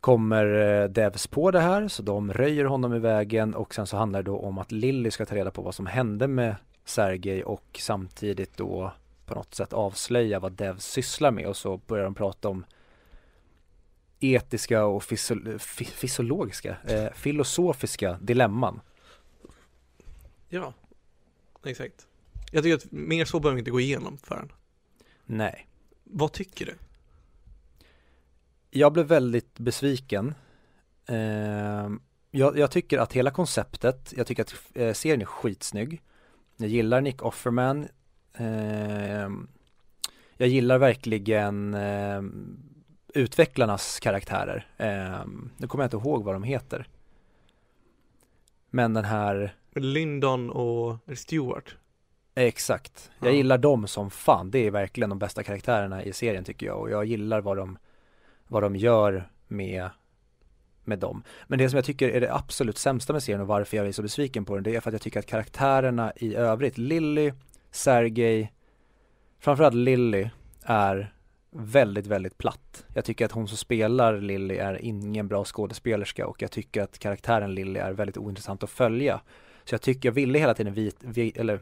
[0.00, 0.46] kommer
[0.82, 4.22] eh, Devs på det här så de röjer honom i vägen och sen så handlar
[4.22, 7.78] det då om att Lilly ska ta reda på vad som hände med Sergej och
[7.78, 8.92] samtidigt då
[9.26, 12.64] på något sätt avslöja vad Devs sysslar med och så börjar de prata om
[14.20, 15.04] etiska och
[15.78, 18.80] fysiologiska, eh, filosofiska dilemman.
[20.48, 20.72] Ja,
[21.64, 22.06] exakt.
[22.54, 24.52] Jag tycker att mer så behöver vi inte gå igenom för en.
[25.24, 25.66] Nej.
[26.04, 26.74] Vad tycker du?
[28.70, 30.34] Jag blev väldigt besviken.
[31.06, 31.90] Eh,
[32.30, 36.02] jag, jag, tycker att hela konceptet, jag tycker att eh, serien är skitsnygg.
[36.56, 37.88] Jag gillar Nick Offerman.
[38.34, 39.28] Eh,
[40.36, 42.22] jag gillar verkligen eh,
[43.14, 44.66] utvecklarnas karaktärer.
[45.56, 46.88] Nu kommer jag inte ihåg vad de heter.
[48.70, 51.76] Men den här Lyndon och Stewart.
[52.34, 53.10] Exakt.
[53.20, 53.34] Jag Ja.
[53.36, 54.50] gillar dem som fan.
[54.50, 57.78] Det är verkligen de bästa karaktärerna i serien tycker jag och jag gillar vad de
[58.48, 59.90] vad de gör med
[60.84, 61.22] med dem.
[61.46, 63.92] Men det som jag tycker är det absolut sämsta med serien och varför jag är
[63.92, 67.32] så besviken på den det är för att jag tycker att karaktärerna i övrigt, Lilly,
[67.70, 68.52] Sergej,
[69.38, 70.28] framförallt Lilly
[70.62, 71.14] är
[71.50, 72.84] väldigt, väldigt platt.
[72.94, 76.98] Jag tycker att hon som spelar Lilly är ingen bra skådespelerska och jag tycker att
[76.98, 79.20] karaktären Lilly är väldigt ointressant att följa.
[79.64, 81.60] Så jag tycker, jag ville hela tiden vit, vi, eller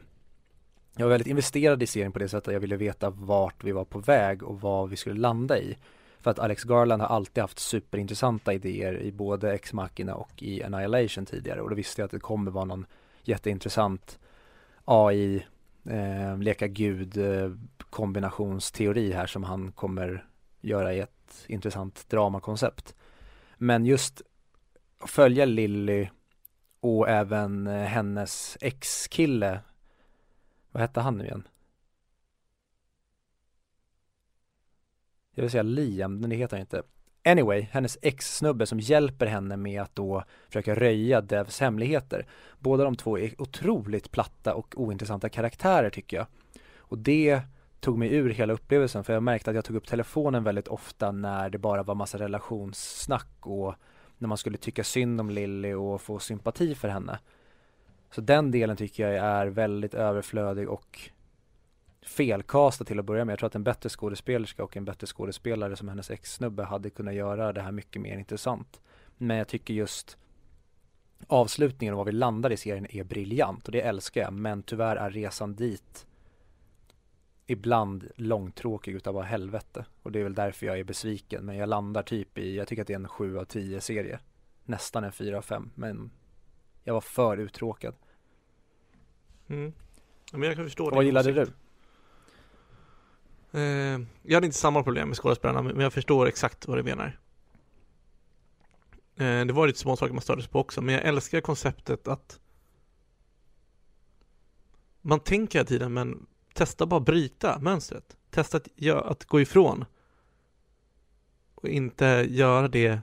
[0.95, 3.71] jag var väldigt investerad i serien på det sättet att jag ville veta vart vi
[3.71, 5.77] var på väg och vad vi skulle landa i.
[6.19, 10.63] För att Alex Garland har alltid haft superintressanta idéer i både Ex Machina och i
[10.63, 12.85] Annihilation tidigare och då visste jag att det kommer vara någon
[13.23, 14.19] jätteintressant
[14.85, 15.45] AI,
[15.85, 17.51] eh, leka gud eh,
[17.89, 20.25] kombinationsteori här som han kommer
[20.61, 22.95] göra i ett intressant dramakoncept.
[23.57, 24.21] Men just
[24.99, 26.07] att följa Lilly
[26.79, 29.59] och även eh, hennes ex-kille,
[30.73, 31.47] vad hette han nu igen?
[35.35, 36.83] Jag vill säga Liam, men det heter han inte.
[37.25, 42.27] Anyway, hennes ex-snubbe som hjälper henne med att då försöka röja Devs hemligheter.
[42.59, 46.27] Båda de två är otroligt platta och ointressanta karaktärer tycker jag.
[46.77, 47.41] Och det
[47.79, 51.11] tog mig ur hela upplevelsen för jag märkte att jag tog upp telefonen väldigt ofta
[51.11, 53.75] när det bara var massa relationssnack och
[54.17, 57.19] när man skulle tycka synd om Lilly och få sympati för henne.
[58.15, 61.09] Så den delen tycker jag är väldigt överflödig och
[62.01, 63.33] felkastad till att börja med.
[63.33, 67.13] Jag tror att en bättre skådespelerska och en bättre skådespelare som hennes ex-snubbe hade kunnat
[67.13, 68.81] göra det här mycket mer intressant.
[69.17, 70.17] Men jag tycker just
[71.27, 74.33] avslutningen och vad vi landar i serien är briljant och det älskar jag.
[74.33, 76.07] Men tyvärr är resan dit
[77.47, 79.85] ibland långtråkig utav bara helvete.
[80.03, 81.45] Och det är väl därför jag är besviken.
[81.45, 84.19] Men jag landar typ i, jag tycker att det är en 7 av 10 serie.
[84.65, 85.71] Nästan en 4 av 5.
[85.75, 86.11] Men
[86.83, 87.95] jag var för uttråkad.
[89.47, 89.73] Mm.
[90.31, 91.53] Ja, men jag kan förstå Och vad gillade du?
[93.59, 97.19] Eh, jag hade inte samma problem med skådespelarna, men jag förstår exakt vad du menar.
[99.15, 102.07] Eh, det var lite små saker man störde sig på också, men jag älskar konceptet
[102.07, 102.39] att
[105.01, 108.17] man tänker hela tiden, men testa bara bryta mönstret.
[108.29, 109.85] Testa att, gö- att gå ifrån.
[111.55, 112.99] Och inte göra det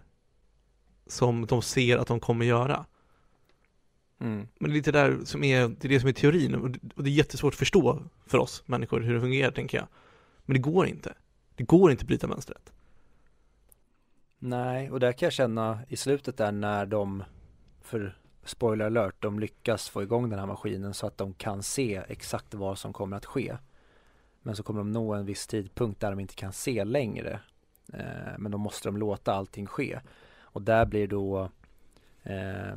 [1.07, 2.87] som de ser att de kommer göra.
[4.21, 4.49] Mm.
[4.59, 7.11] Men det är lite där som är, det är det som är teorin och det-
[7.11, 9.87] är jättesvårt att förstå för oss människor hur det fungerar tänker jag.
[10.45, 11.15] Men det går inte.
[11.55, 12.73] Det går inte att bryta mönstret.
[14.39, 17.25] Nej, och där kan jag känna i slutet där när de,
[17.81, 22.03] för spoiler alert, de lyckas få igång den här maskinen så att de kan se
[22.09, 23.57] exakt vad som kommer att ske.
[24.43, 27.41] Men så kommer de nå en viss tidpunkt där de inte kan se längre.
[27.93, 30.01] Eh, men då måste de låta allting ske.
[30.41, 31.51] Och där blir då
[32.23, 32.75] eh,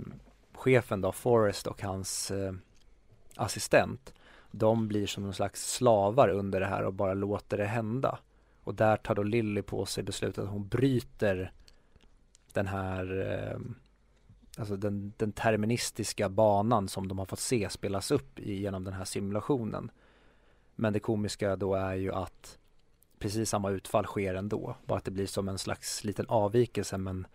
[0.64, 2.54] chefen då, Forrest och hans eh,
[3.36, 4.14] assistent,
[4.52, 8.20] de blir som någon slags slavar under det här och bara låter det hända.
[8.64, 11.52] Och där tar då Lilly på sig beslutet att hon bryter
[12.54, 13.60] den här eh,
[14.58, 18.94] Alltså den, den terministiska banan som de har fått se spelas upp i- genom den
[18.94, 19.92] här simulationen.
[20.76, 22.58] Men det komiska då är ju att
[23.20, 24.76] precis samma utfall sker ändå.
[24.86, 27.28] Bara att det blir som en slags liten avvikelse men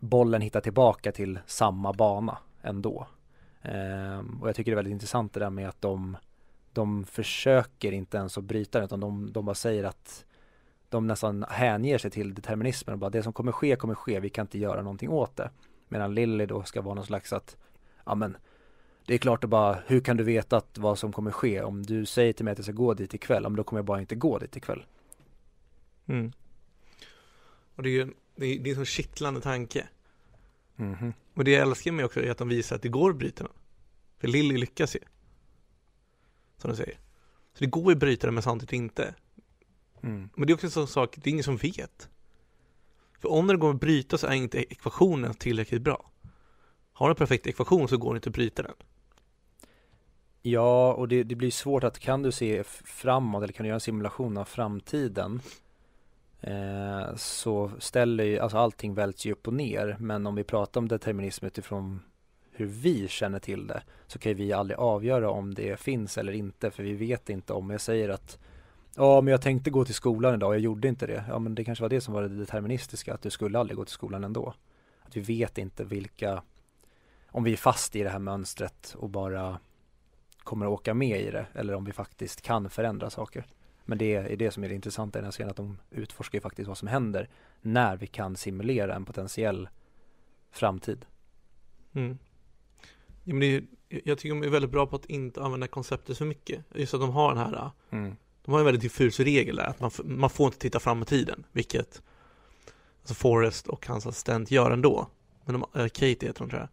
[0.00, 3.06] bollen hittar tillbaka till samma bana ändå.
[3.62, 6.16] Ehm, och jag tycker det är väldigt intressant det där med att de
[6.72, 10.24] de försöker inte ens att bryta den utan de, de bara säger att
[10.88, 14.30] de nästan hänger sig till determinismen och bara det som kommer ske kommer ske, vi
[14.30, 15.50] kan inte göra någonting åt det.
[15.88, 17.56] Medan Lilly då ska vara någon slags att,
[18.04, 18.36] ja men
[19.06, 21.62] det är klart att bara, hur kan du veta att vad som kommer ske?
[21.62, 23.86] Om du säger till mig att jag ska gå dit ikväll, men då kommer jag
[23.86, 24.84] bara inte gå dit ikväll.
[26.06, 26.32] Mm.
[27.74, 29.88] Och det är ju det är, det är en sån kittlande tanke.
[30.76, 31.12] Mhm.
[31.34, 33.44] Och det jag älskar med också är att de visar att det går att bryta
[33.44, 33.52] den.
[34.18, 35.00] För Lilly lyckas ju.
[36.56, 36.98] Som de säger.
[37.52, 39.14] Så det går ju att bryta den men samtidigt inte.
[40.02, 40.28] Mm.
[40.34, 42.08] Men det är också en sån sak, det är ingen som vet.
[43.18, 46.10] För om det går att bryta så är inte ekvationen tillräckligt bra.
[46.92, 48.74] Har du en perfekt ekvation så går det inte att bryta den.
[50.42, 53.74] Ja, och det, det blir svårt att kan du se framåt eller kan du göra
[53.74, 55.40] en simulation av framtiden
[56.40, 60.80] eh, så ställer ju, alltså allting välts ju upp och ner men om vi pratar
[60.80, 62.00] om determinism utifrån
[62.52, 66.70] hur vi känner till det så kan vi aldrig avgöra om det finns eller inte
[66.70, 68.38] för vi vet inte om jag säger att
[68.96, 71.24] Ja men jag tänkte gå till skolan idag och jag gjorde inte det.
[71.28, 73.84] Ja men det kanske var det som var det deterministiska att du skulle aldrig gå
[73.84, 74.54] till skolan ändå.
[75.02, 76.42] Att vi vet inte vilka
[77.30, 79.58] Om vi är fast i det här mönstret och bara
[80.38, 83.46] kommer att åka med i det eller om vi faktiskt kan förändra saker.
[83.84, 86.36] Men det är det som är det intressanta i den här serien att de utforskar
[86.38, 87.28] ju faktiskt vad som händer
[87.60, 89.68] när vi kan simulera en potentiell
[90.50, 91.06] framtid.
[91.92, 92.18] Mm.
[93.24, 96.24] Ja, men är, jag tycker de är väldigt bra på att inte använda konceptet så
[96.24, 96.64] mycket.
[96.74, 98.16] Just att de har den här, Mm.
[98.44, 101.04] de har en väldigt diffus regel där, att man, man får inte titta fram i
[101.04, 102.02] tiden, vilket
[103.00, 105.08] alltså Forrest och hans assistent gör ändå.
[105.44, 106.68] Men de, äh, Katie heter hon tror jag.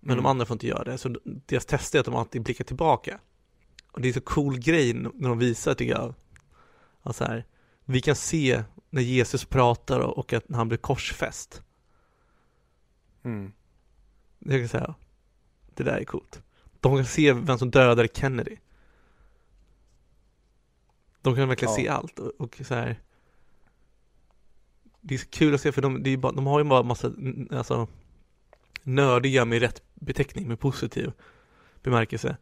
[0.00, 0.24] Men Mm.
[0.24, 3.20] de andra får inte göra det, så deras test är att de alltid blickar tillbaka.
[3.92, 6.14] Och det är så cool grej när de visar tycker jag.
[7.02, 7.44] Alltså här,
[7.84, 11.62] vi kan se när Jesus pratar och, att när han blir korsfäst.
[13.22, 13.52] Mm.
[14.38, 14.94] Jag kan säga,
[15.74, 16.42] det där är coolt.
[16.80, 18.56] De kan se vem som dödade Kennedy.
[21.22, 21.76] De kan verkligen Ja.
[21.76, 23.00] se allt och, och så här.
[25.00, 27.12] Det är så kul att se för de, bara, de har ju bara massa,
[27.50, 27.88] alltså
[28.82, 31.12] nördiga med rätt beteckning, med positiv
[31.82, 32.36] bemärkelse.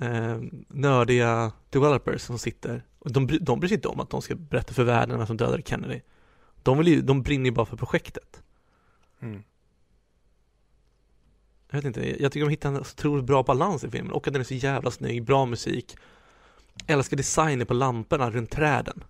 [0.00, 4.34] Eh, nördiga developers som sitter och de, de bryr sig inte om att de ska
[4.34, 6.00] berätta för världen vem som dödade Kennedy.
[6.62, 8.42] De, vill ju, de brinner ju bara för projektet.
[9.20, 9.42] Mm.
[11.70, 14.32] Jag vet inte, jag tycker de hittar en otroligt bra balans i filmen och att
[14.32, 15.96] den är så jävla snygg, bra musik.
[16.86, 19.04] Älskar designen på lamporna runt träden.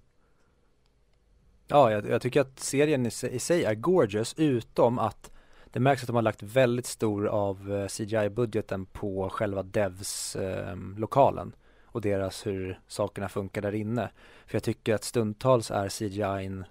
[1.67, 5.31] Ja, jag, jag tycker att serien i sig, i sig är gorgeous utom att
[5.73, 11.59] det märks att de har lagt väldigt stor av eh, CGI-budgeten på själva Devs-lokalen eh,
[11.93, 14.11] och deras hur sakerna funkar där inne.
[14.47, 16.63] För jag tycker att stundtals är CGI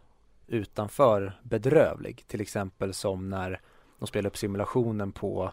[0.48, 2.24] utanför bedrövlig.
[2.28, 3.62] Till exempel som när
[4.00, 5.52] de spelar upp simulationen på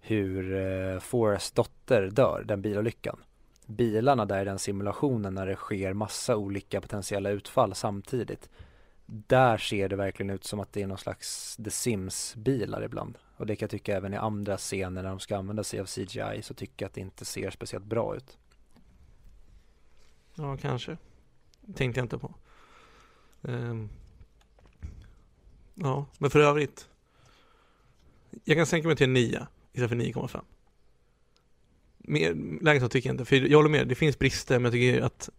[0.00, 3.18] hur eh, Forrests dotter dör, den bilolyckan.
[3.66, 8.48] Bilarna där i den simulationen när det sker massa olika potentiella utfall samtidigt.
[9.06, 13.18] Där ser det verkligen ut som att det är någon slags The Sims bilar ibland.
[13.36, 15.86] Och det kan jag tycka även i andra scener när de ska använda sig av
[15.86, 18.38] CGI så tycker jag att det inte ser speciellt bra ut.
[20.34, 20.96] Ja, kanske.
[21.74, 22.34] Tänkte jag inte på.
[23.42, 23.88] Ehm,
[25.74, 26.88] ja, men för övrigt.
[28.44, 30.40] Jag kan sänka mig till en 9 istället för 9,5.
[31.98, 34.72] Mer, lägre så tycker jag inte, för jag håller med, det finns brister men jag
[34.72, 35.30] tycker att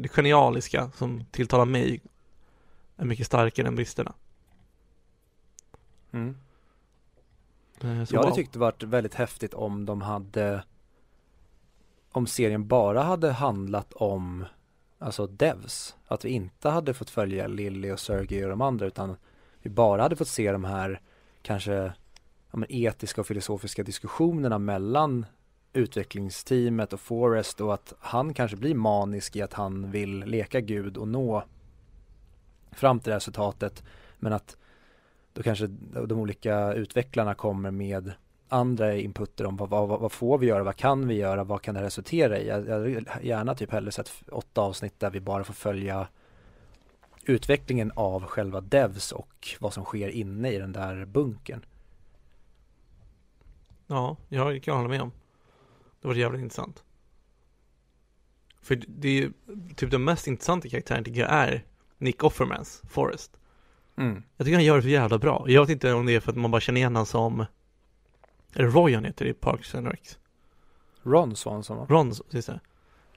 [0.00, 2.00] det genialiska som tilltalar mig
[2.96, 4.12] är mycket starkare än bristerna.
[6.12, 6.36] Mm.
[7.80, 8.36] Eh, Så Jag hade wow.
[8.36, 10.64] tyckt det varit väldigt häftigt om de hade
[12.12, 14.44] om serien bara hade handlat om
[14.98, 15.96] alltså devs.
[16.06, 19.16] Att vi inte hade fått följa Lilly och Sergey och de andra utan
[19.62, 21.00] vi bara hade fått se de här
[21.42, 21.72] kanske
[22.50, 25.26] ja, men etiska och filosofiska diskussionerna mellan
[25.72, 30.96] utvecklingsteamet och Forrest och att han kanske blir manisk i att han vill leka gud
[30.96, 31.44] och nå
[32.72, 33.82] fram till resultatet
[34.18, 34.56] men att
[35.32, 35.66] då kanske
[36.06, 38.12] de olika utvecklarna kommer med
[38.48, 41.74] andra inputer om vad, vad, vad får vi göra, vad kan vi göra, vad kan
[41.74, 42.48] det resultera i?
[42.48, 46.08] Jag, jag hade gärna typ hellre sett åtta avsnitt där vi bara får följa
[47.24, 51.64] utvecklingen av själva devs och vad som sker inne i den där bunkern.
[53.86, 55.12] Ja, jag kan hålla med om.
[56.02, 56.84] Det var jävligt intressant.
[58.62, 59.32] För det är ju
[59.76, 61.64] typ den mest intressanta karaktären tycker jag är
[61.98, 63.36] Nick Offermans, Forrest.
[63.96, 64.22] Mm.
[64.36, 65.44] Jag tycker han gör det så jävla bra.
[65.46, 67.40] Jag vet inte om det är för att man bara känner igen honom som
[68.52, 70.18] Är det Roy han heter i Parks and Recs?
[71.02, 71.86] Ron Swanson va?
[71.88, 72.60] Ron, precis det.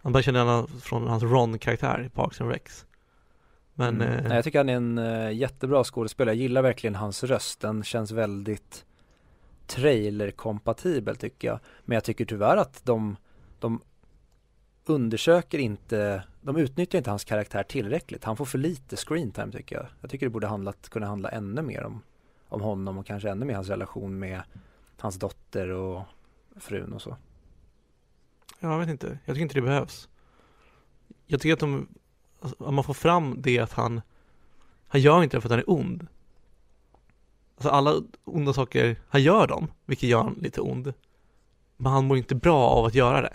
[0.01, 2.85] Man bara känner igen honom från hans Ron-karaktär i Parks and Recs.
[3.73, 4.13] Men, mm.
[4.13, 6.35] eh, Nej, jag tycker han är en uh, jättebra skådespelare.
[6.35, 7.59] Jag gillar verkligen hans röst.
[7.59, 8.85] Den känns väldigt
[9.67, 11.59] trailer-kompatibel tycker jag.
[11.85, 13.15] Men jag tycker tyvärr att de,
[13.59, 13.81] de
[14.85, 18.23] undersöker inte, de utnyttjar inte hans karaktär tillräckligt.
[18.23, 19.85] Han får för lite screentime tycker jag.
[20.01, 22.01] Jag tycker det borde handlat, kunna handla ännu mer om,
[22.47, 24.41] om honom och kanske ännu mer hans relation med
[24.99, 26.03] hans dotter och
[26.55, 27.17] frun och så.
[28.59, 29.19] jag vet inte.
[29.25, 30.09] Jag tycker inte det behövs.
[31.25, 31.87] Jag tycker att de,
[32.39, 34.01] alltså, om man får fram det att han,
[34.87, 36.07] han gör inte det för att han är ond.
[37.55, 40.93] Alltså alla onda saker, han gör dem, vilket gör han lite ond.
[41.77, 43.33] Men han mår inte bra av att göra det.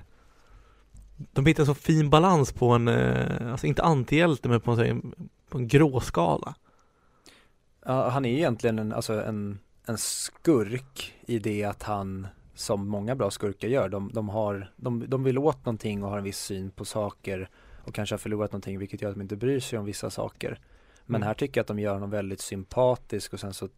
[1.32, 5.14] De hittar en så fin balans på en, eh, alltså inte antihjälte men på en,
[5.48, 6.54] på en gråskala.
[7.84, 13.14] Ja, han är egentligen en, alltså en, en skurk i det att han som många
[13.14, 16.38] bra skurkar gör, de, de, har, de, de vill åt någonting och har en viss
[16.38, 17.48] syn på saker
[17.84, 20.58] och kanske har förlorat någonting vilket gör att de inte bryr sig om vissa saker.
[21.06, 21.26] Men Mm.
[21.26, 23.68] här tycker jag att de gör honom väldigt sympatisk och sen så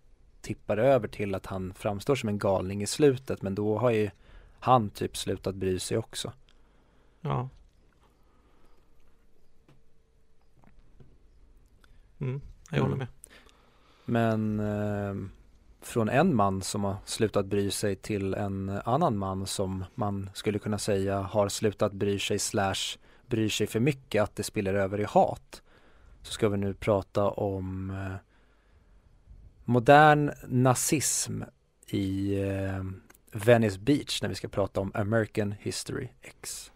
[0.42, 4.10] tippar över till att han framstår som en galning i slutet men då har ju
[4.60, 6.32] han typ slutat bry sig också.
[7.20, 7.48] Ja.
[12.18, 12.40] Mm,
[12.70, 12.98] jag håller Mm.
[12.98, 13.08] med.
[14.04, 15.28] Men eh,
[15.80, 20.58] från en man som har slutat bry sig till en annan man som man skulle
[20.58, 25.00] kunna säga har slutat bry sig slash bryr sig för mycket att det spiller över
[25.00, 25.62] i hat.
[26.22, 28.14] Så ska vi nu prata om eh,
[29.64, 31.42] modern nazism
[31.86, 32.84] i eh,
[33.32, 36.72] Venice Beach när vi ska prata om American History X.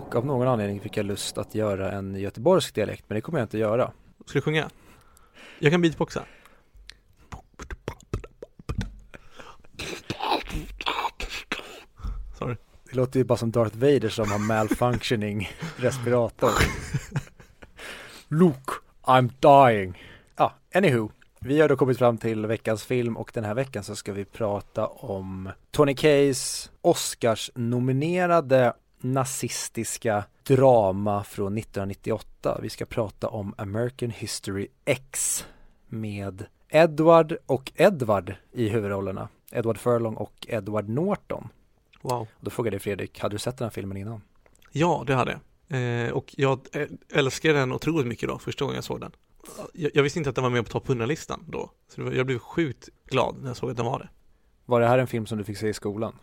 [0.00, 3.38] Och av någon anledning fick jag lust att göra en göteborgsk dialekt men det kommer
[3.38, 3.92] jag inte göra.
[4.26, 4.70] Ska du sjunga?
[5.58, 6.24] Jag kan beatboxa.
[12.38, 12.56] Sorry.
[12.90, 16.52] Det låter ju bara som Darth Vader som har malfunctioning respirator.
[18.28, 18.72] Luke,
[19.02, 20.04] I'm dying.
[20.36, 21.10] Ja, anywho.
[21.40, 24.24] Vi har då kommit fram till veckans film och den här veckan så ska vi
[24.24, 32.58] prata om Tony Kays Oscars nominerade nazistiska drama från 1998.
[32.62, 35.44] Vi ska prata om American History X
[35.86, 39.28] med Edward och Edward i huvudrollerna.
[39.52, 41.48] Edward Furlong och Edward Norton.
[42.02, 42.28] Wow.
[42.40, 44.20] Då frågade Fredrik, hade du sett den här filmen innan?
[44.72, 45.40] Ja, det hade jag.
[45.70, 49.12] Eh, och jag eh, älskade den otroligt mycket då, första gången jag såg den.
[49.72, 51.70] Jag, jag visste inte att den var med på topp 100-listan då.
[51.88, 54.08] Så var, jag blev sjukt glad när jag såg att den var det.
[54.66, 56.14] Var det här en film som du fick se i skolan?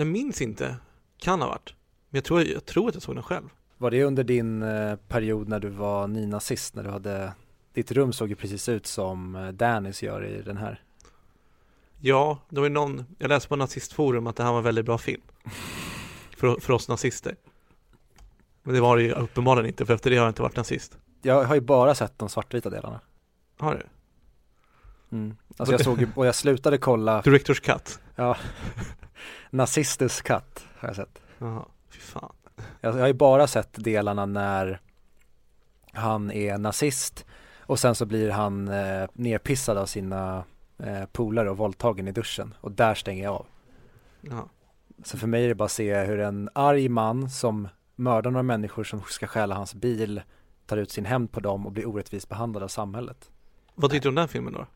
[0.00, 0.76] Jag minns inte.
[1.18, 1.74] Kan ha varit.
[2.10, 3.48] Men jag tror, jag tror att jag såg den själv.
[3.78, 7.32] Var det under din eh, period när du var nynazist, när du hade
[7.72, 10.82] Ditt rum såg ju precis ut som eh, Danis gör i den här
[12.00, 14.84] Ja, det var ju någon, jag läste på nazistforum att det här var en väldigt
[14.84, 15.22] bra film.
[16.36, 17.36] För, för oss nazister.
[18.62, 20.98] Men det var det ju uppenbarligen inte, för efter det har jag inte varit nazist.
[21.22, 23.00] Jag har ju bara sett de svartvita delarna
[23.58, 23.82] Har du?
[25.16, 25.36] mm.
[25.56, 28.00] Alltså jag såg ju, och jag slutade kolla Directors cut?
[28.14, 28.36] Ja
[29.50, 32.32] Nazistus Cut har jag sett Jaha, fy fan.
[32.80, 34.80] Jag, jag har ju bara sett delarna när
[35.92, 37.26] han är nazist
[37.60, 40.44] och sen så blir han eh, nerpissad av sina
[40.78, 43.46] eh, polare och våldtagen i duschen och där stänger jag av.
[44.20, 44.48] Ja.
[45.04, 48.42] Så för mig är det bara att se hur en arg man som mördar några
[48.42, 50.22] människor som ska stjäla hans bil
[50.66, 53.30] tar ut sin hämnd på dem och blir orättvist behandlad av samhället.
[53.74, 54.66] Vad tyckte du om den filmen då?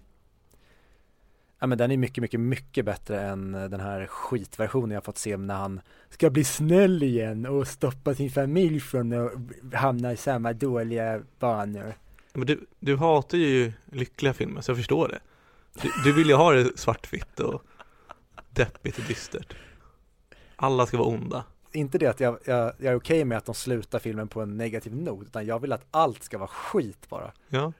[1.62, 5.36] Ja men den är mycket, mycket, mycket bättre än den här skitversionen jag fått se
[5.36, 10.52] när han ska bli snäll igen och stoppa sin familj från att hamna i samma
[10.52, 11.94] dåliga banor.
[12.32, 15.18] Men du, du hatar ju lyckliga filmer, så jag förstår det.
[15.82, 17.62] Du, du vill ju ha det svartvitt och
[18.50, 19.56] deppigt och dystert.
[20.56, 21.44] Alla ska vara onda.
[21.72, 24.56] Inte det att jag, jag, jag är okej med att de slutar filmen på en
[24.56, 27.32] negativ not, utan jag vill att allt ska vara skit bara.
[27.48, 27.72] Ja,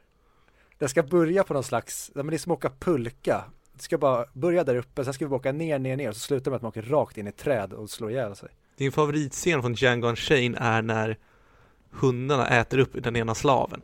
[0.78, 3.44] Det ska börja på någon slags, men det är som att åka pulka.
[3.82, 6.44] Ska bara börja där uppe, sen ska vi åka ner, ner, ner och så slutar
[6.44, 8.48] det med att man åker rakt in i ett träd och slår ihjäl sig.
[8.76, 11.18] din favoritscen från Django Unchained är när
[11.90, 13.82] hundarna äter upp den ena slaven.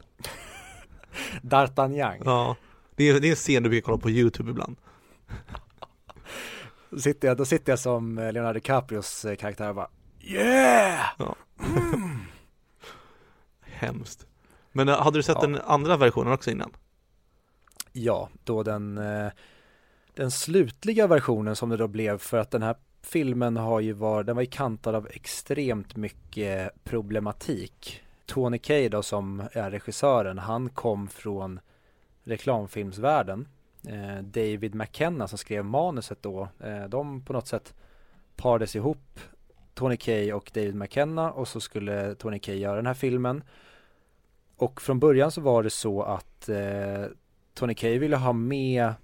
[1.43, 2.23] D'Artagnan.
[2.25, 2.57] Ja,
[2.97, 4.77] det är, det är en scen du brukar kolla på YouTube ibland.
[6.91, 9.89] Då sitter jag, då sitter jag som eh, Leonardo DiCaprios eh, karaktär och bara
[10.21, 11.07] Yeah!
[13.61, 14.27] Hemskt.
[14.73, 15.47] Men äh, hade du sett Ja.
[15.49, 16.71] den andra versionen också innan?
[17.93, 19.31] Ja, då den, eh,
[20.19, 24.27] den slutliga versionen som det då blev för att den här filmen har ju varit,
[24.27, 28.03] den var ju kantad av extremt mycket problematik.
[28.27, 31.61] Tony Kaye då som är regissören, han kom från
[32.25, 33.49] reklamfilmsvärlden.
[33.89, 37.75] Eh, David McKenna som skrev manuset då, eh, de på något sätt
[38.37, 39.21] parades ihop
[39.75, 43.45] Tony Kaye och David McKenna och så skulle Tony Kaye göra den här filmen.
[44.57, 47.05] Och från början så var det så att eh,
[47.55, 48.95] Tony Kaye ville ha med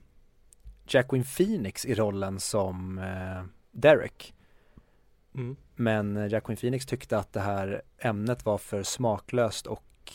[0.87, 4.35] Jacqueline Phoenix i rollen som eh, Derek.
[5.35, 5.57] Mm.
[5.76, 10.12] Men eh, Jacqueline Phoenix tyckte att det här ämnet var för smaklöst och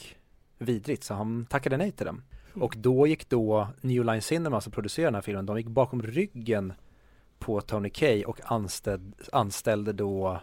[0.57, 2.21] vidrigt så han tackade nej till den.
[2.53, 2.63] Mm.
[2.63, 6.01] Och då gick då New Line Cinema som producerade den här filmen, de gick bakom
[6.01, 6.73] ryggen
[7.39, 10.39] på Tony Kaye och anställde, anställde då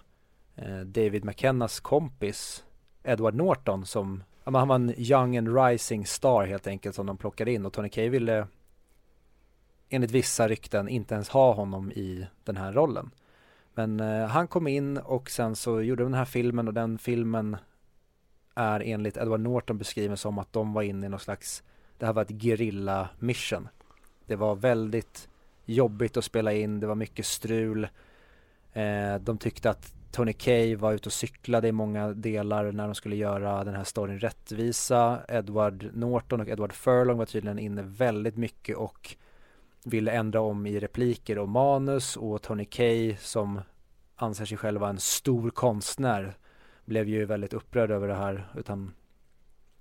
[0.56, 2.64] eh, David McKennas kompis
[3.02, 7.52] Edward Norton som, han var en young and rising star helt enkelt som de plockade
[7.52, 8.46] in och Tony Kaye ville
[9.88, 13.10] enligt vissa rykten inte ens ha honom i den här rollen.
[13.74, 16.98] Men eh, han kom in och sen så gjorde de den här filmen och den
[16.98, 17.56] filmen
[18.54, 21.62] är enligt Edward Norton beskriven som att de var inne i någon slags,
[21.98, 23.68] det här var ett guerrilla mission.
[24.26, 25.28] Det var väldigt
[25.64, 27.88] jobbigt att spela in, det var mycket strul.
[28.72, 32.94] Eh, de tyckte att Tony Kaye var ute och cyklade i många delar när de
[32.94, 35.20] skulle göra den här storyn rättvisa.
[35.28, 39.16] Edward Norton och Edward Furlong var tydligen inne väldigt mycket och
[39.86, 43.60] ville ändra om i repliker och manus och Tony Kaye som
[44.16, 46.36] anser sig själv vara en stor konstnär
[46.84, 48.94] blev ju väldigt upprörd över det här utan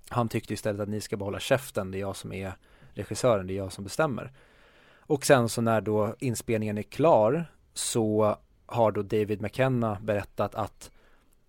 [0.08, 2.52] han tyckte istället att ni ska behålla käften, det är jag som är
[2.94, 4.32] regissören, det är jag som bestämmer.
[4.98, 8.36] Och sen så när då inspelningen är klar så
[8.66, 10.90] har då David McKenna berättat att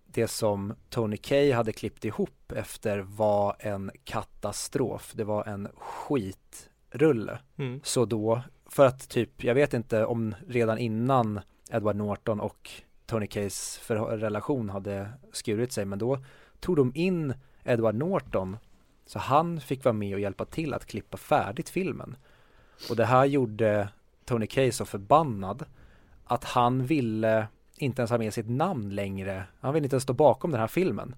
[0.06, 5.12] det som Tony Kaye hade klippt ihop efter var en katastrof.
[5.14, 7.38] Det var en skit skitrulle.
[7.56, 7.80] Mm.
[7.84, 12.70] Så då, för att typ, jag vet inte om redan innan Edward Norton och
[13.06, 16.18] Tony Kays relation hade skurit sig, men då
[16.60, 17.34] tog de in
[17.64, 18.56] Edward Norton
[19.06, 22.16] så han fick vara med och hjälpa till att klippa färdigt filmen.
[22.90, 23.88] Och det här gjorde
[24.24, 25.64] Tony Kaye så förbannad
[26.24, 29.44] att han ville inte ens ha med sitt namn längre.
[29.60, 31.14] Han ville inte ens stå bakom den här filmen.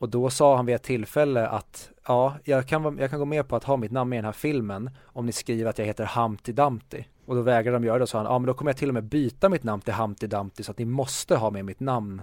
[0.00, 3.48] Och då sa han vid ett tillfälle att ja, jag kan, jag kan gå med
[3.48, 5.86] på att ha mitt namn med i den här filmen om ni skriver att jag
[5.86, 7.04] heter Humpty Dumpty.
[7.26, 8.88] Och då vägrade de göra det och sa han, ja men då kommer jag till
[8.88, 11.80] och med byta mitt namn till Humpty Dumpty så att ni måste ha med mitt
[11.80, 12.22] namn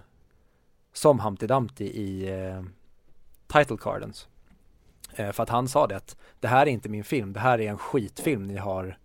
[0.93, 2.63] som Humpty Dumpty i eh,
[3.47, 4.27] title cardens.
[5.15, 7.61] Eh, för att han sa det att det här är inte min film, det här
[7.61, 8.97] är en skitfilm ni har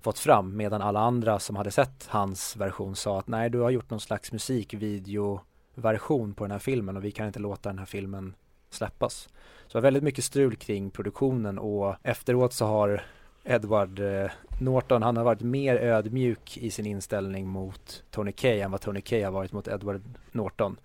[0.00, 3.70] fått fram medan alla andra som hade sett hans version sa att nej du har
[3.70, 5.40] gjort någon slags musikvideo
[5.74, 8.34] version på den här filmen och vi kan inte låta den här filmen
[8.70, 9.28] släppas.
[9.66, 13.02] Så det var väldigt mycket strul kring produktionen och efteråt så har
[13.44, 18.70] Edward eh, Norton, han har varit mer ödmjuk i sin inställning mot Tony Kaye än
[18.70, 20.02] vad Tony Kaye har varit mot Edward
[20.32, 20.76] Norton.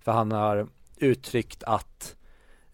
[0.00, 2.16] För han har uttryckt att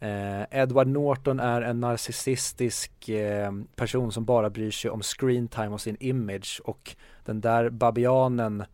[0.01, 5.69] Eh, Edward Norton är en narcissistisk eh, person som bara bryr sig om screen time
[5.69, 8.65] och sin image och den där babianen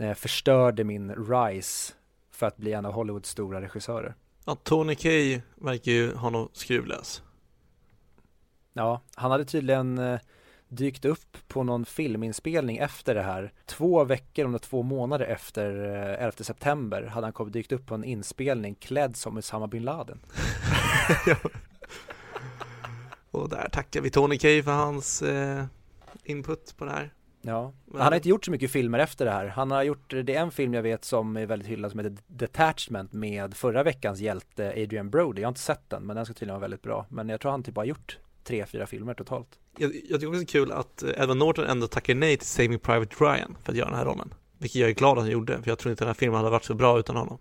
[0.00, 1.92] eh, förstörde min rise
[2.36, 4.14] för att bli en av Hollywoods stora regissörer.
[4.44, 7.22] Ja, Tony Kaye verkar ju ha något skruvlös.
[8.72, 10.20] Ja, han hade tydligen eh,
[10.68, 13.52] dykt upp på någon filminspelning efter det här.
[13.66, 17.86] Två veckor, om det två månader efter 11 eh, september hade han kommit dykt upp
[17.86, 20.20] på en inspelning klädd som Usama bin Laden.
[23.30, 25.64] Och där tackar vi Tony Kaye för hans eh,
[26.24, 27.12] input på det här.
[27.46, 28.00] Ja, Men...
[28.00, 29.46] han har inte gjort så mycket filmer efter det här.
[29.46, 32.16] Han har gjort, det är en film jag vet som är väldigt hyllad som heter
[32.26, 35.42] Detachment med förra veckans hjälte Adrian Brody.
[35.42, 37.06] Jag har inte sett den, men den ska tydligen vara väldigt bra.
[37.08, 39.58] Men jag tror han typ har gjort tre, fyra filmer totalt.
[39.78, 42.46] Jag, jag tycker också det är kul att eh, Edward Norton ändå tackar nej till
[42.46, 44.34] Saving Private Ryan för att göra den här rollen.
[44.58, 46.50] Vilket jag är glad att han gjorde, för jag tror inte den här filmen hade
[46.50, 47.38] varit så bra utan honom.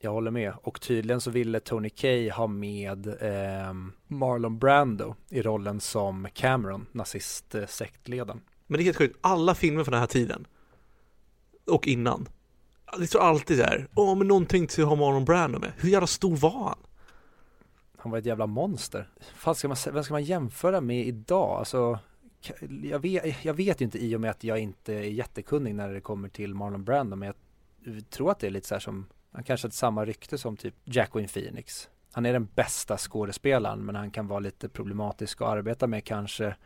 [0.00, 0.52] Jag håller med.
[0.62, 3.74] Och tydligen så ville Tony Kaye ha med eh,
[4.06, 8.40] Marlon Brando i rollen som Cameron, nazistsektledaren.
[8.68, 10.46] Men det är helt sjukt, alla filmer från den här tiden
[11.66, 12.28] och innan.
[12.98, 15.72] Det står alltid där, åh men någonting till att ha Marlon Brando med.
[15.76, 16.78] Hur jävla stor var han?
[17.96, 19.08] Han var ett jävla monster.
[19.34, 21.58] Fan ska man, vem ska man jämföra med idag?
[21.58, 21.98] Alltså,
[22.82, 25.92] jag vet, jag vet ju inte i och med att jag inte är jättekunnig när
[25.92, 27.32] det kommer till Marlon Brando, men
[27.84, 30.56] jag tror att det är lite så här som, han kanske har samma rykte som
[30.56, 31.88] typ Jacqueline Phoenix.
[32.12, 36.56] Han är den bästa skådespelaren, men han kan vara lite problematisk att arbeta med kanske.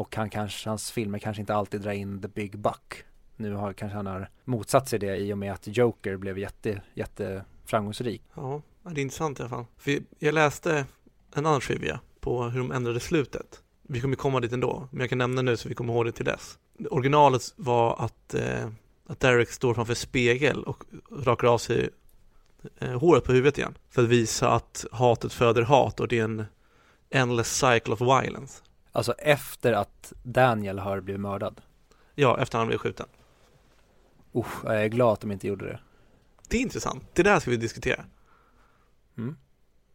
[0.00, 3.04] Och han kanske, hans filmer kanske inte alltid drar in the big buck.
[3.36, 6.82] Nu har kanske han har motsatt sig det i och med att Joker blev jätte,
[6.94, 8.22] jätte framgångsrik.
[8.34, 9.64] Ja, det är intressant i alla fall.
[9.76, 10.86] För jag läste
[11.34, 13.62] en annan trivia på hur de ändrade slutet.
[13.82, 16.12] Vi kommer komma dit ändå, men jag kan nämna nu så vi kommer ihåg det
[16.12, 16.58] till dess.
[16.90, 18.68] Originalet var att, eh,
[19.06, 21.88] att Derek står framför spegel och rakar av sig
[22.78, 23.74] eh, håret på huvudet igen.
[23.90, 26.44] För att visa att hatet föder hat och det är en
[27.10, 28.62] endless cycle of violence.
[28.92, 31.60] Alltså efter att Daniel har blivit mördad?
[32.14, 33.06] Ja, efter han blev skjuten.
[34.34, 35.80] Usch, jag är glad att de inte gjorde det.
[36.48, 37.04] Det är intressant.
[37.12, 38.04] Det där ska vi diskutera.
[39.18, 39.36] Mm.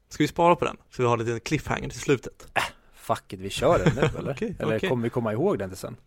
[0.09, 0.77] Ska vi spara på den?
[0.89, 2.47] Så vi har lite cliffhanger till slutet?
[2.53, 4.31] Äh, fuck it, vi kör den nu eller?
[4.31, 4.89] okay, eller okay.
[4.89, 5.97] kommer vi komma ihåg den till sen?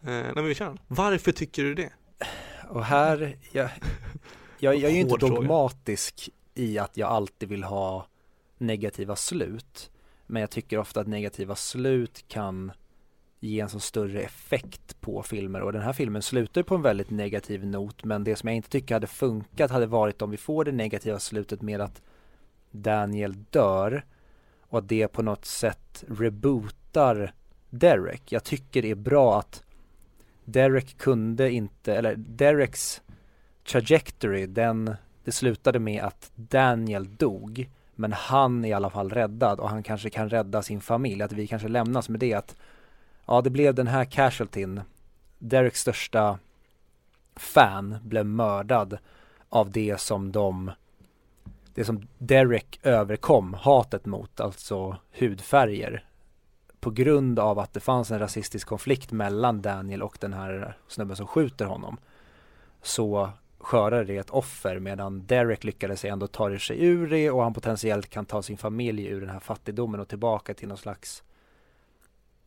[0.00, 0.78] Eh, nej men vi kör den.
[0.86, 1.92] Varför tycker du det?
[2.68, 3.70] Och här, jag,
[4.58, 8.06] jag, jag är ju inte dogmatisk i att jag alltid vill ha
[8.58, 9.90] negativa slut.
[10.30, 12.72] Men jag tycker ofta att negativa slut kan
[13.40, 17.10] ge en så större effekt på filmer och den här filmen slutar på en väldigt
[17.10, 20.64] negativ not men det som jag inte tycker hade funkat hade varit om vi får
[20.64, 22.02] det negativa slutet med att
[22.70, 24.04] Daniel dör
[24.60, 27.32] och att det på något sätt rebootar
[27.70, 28.32] Derek.
[28.32, 29.62] Jag tycker det är bra att
[30.44, 33.02] Derek kunde inte, eller Dereks
[33.66, 37.70] trajectory, den, det slutade med att Daniel dog.
[38.00, 41.22] Men han är i alla fall räddad och han kanske kan rädda sin familj.
[41.22, 42.56] Att vi kanske lämnas med det att
[43.26, 44.80] ja, det blev den här casualtyn.
[45.38, 46.38] Dereks största
[47.36, 48.98] fan blev mördad
[49.48, 50.70] av det som de
[51.74, 56.04] det som Derek överkom hatet mot, alltså hudfärger
[56.80, 61.16] på grund av att det fanns en rasistisk konflikt mellan Daniel och den här snubben
[61.16, 61.96] som skjuter honom
[62.82, 67.54] så skördade det ett offer medan Derek lyckades ändå ta sig ur det och han
[67.54, 71.22] potentiellt kan ta sin familj ur den här fattigdomen och tillbaka till någon slags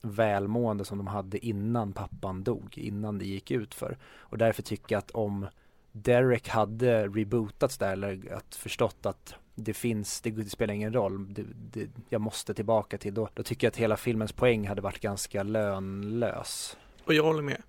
[0.02, 3.98] välmående som de hade innan pappan dog, innan det gick ut för.
[4.18, 5.48] Och därför tycker jag att om
[5.92, 11.44] Derek hade rebootats där eller att förstått att det finns, det, spelar ingen roll, det,
[11.72, 15.00] det, jag måste tillbaka till då, då tycker jag att hela filmens poäng hade varit
[15.00, 16.78] ganska lönlös.
[17.06, 17.62] Och jag håller med.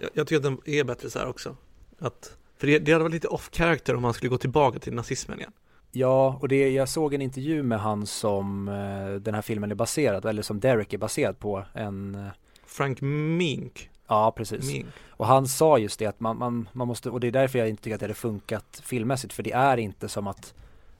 [0.00, 1.56] Jag, jag tycker att den är bättre så här också.
[1.98, 5.38] Att, för det, det hade varit lite off-character om man skulle gå tillbaka till nazismen
[5.38, 5.52] igen.
[5.92, 9.74] Ja, och det, jag såg en intervju med han som eh, den här filmen är
[9.74, 12.26] baserad, eller som Derek är baserad på, en eh,
[12.66, 13.90] Frank Mink.
[14.08, 14.66] Ja, precis.
[14.66, 14.86] Mink.
[15.08, 17.68] Och han sa just det att man, man, man måste, och det är därför jag
[17.68, 20.54] inte tycker att det hade funkat filmmässigt, för det är inte som att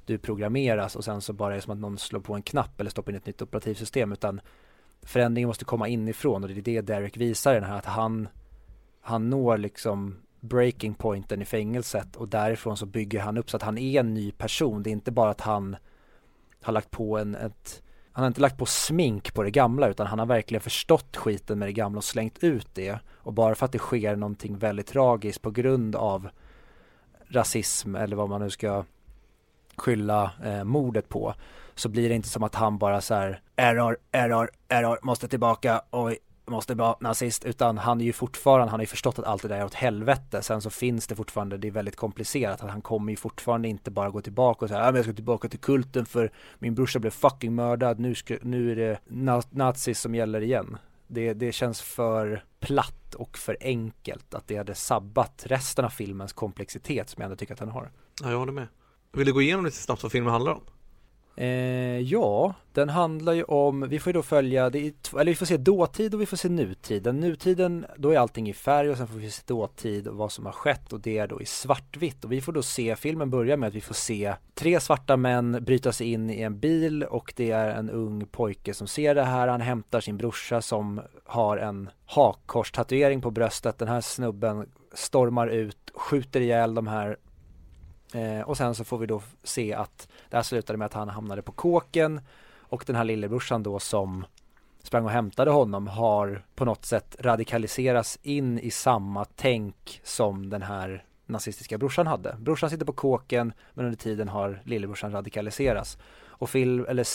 [0.07, 2.81] du programmeras och sen så bara är det som att någon slår på en knapp
[2.81, 4.41] eller stoppar in ett nytt operativsystem utan
[5.03, 8.29] förändringen måste komma inifrån och det är det Derek visar den här att han
[9.01, 13.63] han når liksom breaking pointen i fängelset och därifrån så bygger han upp så att
[13.63, 14.83] han är en ny person.
[14.83, 15.77] Det är inte bara att han
[16.63, 17.83] har lagt på en, ett,
[18.13, 21.59] han har inte lagt på smink på det gamla utan han har verkligen förstått skiten
[21.59, 22.99] med det gamla och slängt ut det.
[23.09, 26.29] Och bara för att det sker någonting väldigt tragiskt på grund av
[27.29, 28.85] rasism eller vad man nu ska
[29.77, 31.35] skylla eh, mordet på
[31.75, 35.83] så blir det inte som att han bara så här error, error, error, måste tillbaka,
[35.91, 39.43] oj, måste vara nazist utan han är ju fortfarande, han har ju förstått att allt
[39.43, 42.71] det där är åt helvete sen så finns det fortfarande, det är väldigt komplicerat att
[42.71, 46.07] han kommer ju fortfarande inte bara gå tillbaka och säga jag ska tillbaka till kulten
[46.07, 50.41] för min brorsa blev fucking mördad, nu, ska, nu är det na nazis som gäller
[50.41, 50.79] igen
[51.13, 56.33] det, det känns för platt och för enkelt att det hade sabbat resten av filmens
[56.33, 57.91] komplexitet som jag ändå tycker att den har.
[58.23, 58.69] Ja, jag håller med.
[59.13, 60.63] Vill du gå igenom lite snabbt vad filmen handlar om?
[61.37, 65.35] Eh, ja, den handlar ju om, vi får ju då följa, det är, eller vi
[65.35, 67.03] får se dåtid och vi får se nutid.
[67.03, 70.33] Den nutiden, då är allting i färg och sen får vi se dåtid och vad
[70.33, 72.25] som har skett och det är då i svartvitt.
[72.25, 75.59] Och vi får då se, filmen börjar med att vi får se tre svarta män
[75.65, 79.25] bryta sig in i en bil och det är en ung pojke som ser det
[79.25, 79.49] här.
[79.49, 83.79] Han hämtar sin brorsa som har en hakkorstatuering på bröstet.
[83.79, 87.17] Den här snubben stormar ut, skjuter ihjäl de här
[88.15, 91.09] Eh, och sen så får vi då se att det här slutade med att han
[91.09, 92.21] hamnade på kåken
[92.59, 94.25] och den här lillebrorsan då som
[94.83, 100.63] sprang och hämtade honom har på något sätt radikaliserats in i samma tänk som den
[100.63, 102.37] här nazistiska brorsan hade.
[102.41, 105.99] Brorsan sitter på kåken men under tiden har lillebrorsan radikaliserats.
[106.25, 107.07] Och film, eller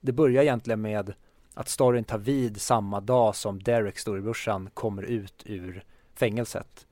[0.00, 1.14] det börjar egentligen med
[1.54, 5.84] att storyn tar vid samma dag som Derek, storebrorsan, kommer ut ur
[6.14, 6.86] fängelset.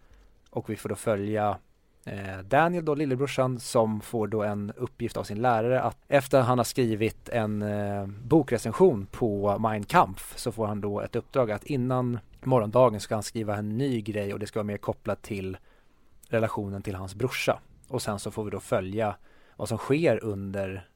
[0.51, 1.59] Och vi får då följa
[2.05, 6.59] Eh, Daniel då, lillebrorsan, som får då en uppgift av sin lärare att efter han
[6.59, 11.65] har skrivit en eh, bokrecension på Mein Kampf så får han då ett uppdrag att
[11.65, 15.57] innan morgondagen ska han skriva en ny grej och det ska vara mer kopplat till
[16.29, 17.61] relationen till hans brorsa.
[17.89, 19.17] Och sen så får vi då följa
[19.57, 20.89] vad som sker under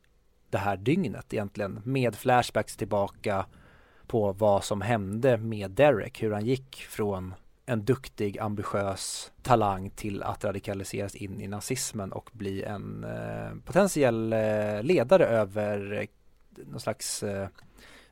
[0.51, 3.47] det här dygnet egentligen med flashbacks tillbaka
[4.07, 7.35] på vad som hände med Derek, hur han gick från
[7.67, 14.33] en duktig, ambitiös talang till att radikaliseras in i nazismen och bli en eh, potentiell
[14.33, 16.07] eh, ledare över eh,
[16.67, 17.49] någon slags eh,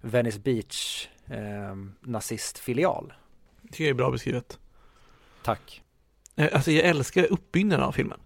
[0.00, 3.12] Venice Beach eh, nazistfilial.
[3.62, 4.58] Det tycker jag är bra beskrivet.
[5.42, 5.82] Tack.
[6.36, 8.20] Eh, alltså jag älskar uppbyggnaden av filmen.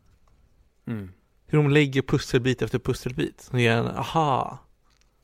[0.86, 1.12] Mm.
[1.46, 4.58] Hur de lägger pusselbit efter pusselbit som ger en aha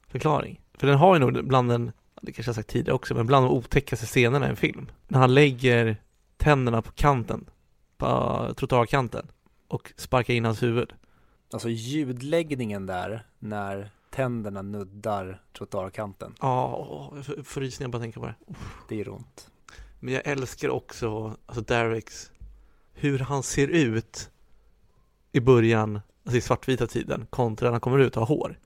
[0.09, 0.61] förklaring.
[0.75, 1.93] För den har ju nog bland den
[2.25, 4.91] det kanske jag sagt tidigare också, men bland de otäckaste scenerna i en film.
[5.09, 5.97] När han lägger
[6.37, 7.51] tänderna på kanten,
[7.97, 9.27] på trottoarkanten
[9.69, 10.93] och sparkar in hans huvud.
[11.53, 16.35] Alltså ljudläggningen där, när tänderna nuddar trottoarkanten.
[16.41, 18.35] Ja, jag får rysningar bara tänka på det.
[18.89, 19.51] Det gör ont.
[20.01, 22.33] Men jag älskar också, alltså Dereks,
[22.93, 24.31] hur han ser ut
[25.33, 28.59] i början, alltså i svartvita tiden, kontra när han kommer ut och har hår.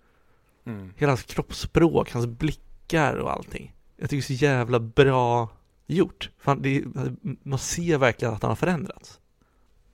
[0.64, 0.92] Mm.
[0.96, 3.72] Hela hans kroppsspråk, hans blick blickar och allting.
[3.96, 5.48] Jag tycker det är så jävla bra
[5.86, 6.30] gjort.
[6.38, 9.20] Fan, det, är- man ser verkligen att han har förändrats.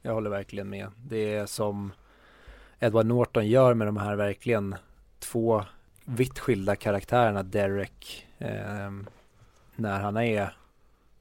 [0.02, 0.88] Jag håller verkligen med.
[1.06, 1.92] Det är som
[2.80, 4.74] Edward Norton gör med de här verkligen
[5.18, 5.64] två
[6.04, 8.90] vitt skilda karaktärerna Derek eh,
[9.76, 10.56] när han är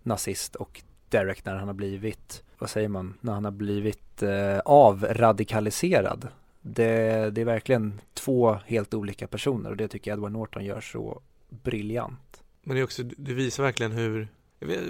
[0.03, 4.59] nazist och Derek när han har blivit, vad säger man, när han har blivit eh,
[4.65, 6.27] avradikaliserad.
[6.61, 10.81] Det, det är verkligen två helt olika personer och det tycker jag Edward Norton gör
[10.81, 11.21] så
[11.53, 12.43] briljant.
[12.63, 14.27] Men det är också, det visar verkligen hur
[14.59, 14.81] jag, vet,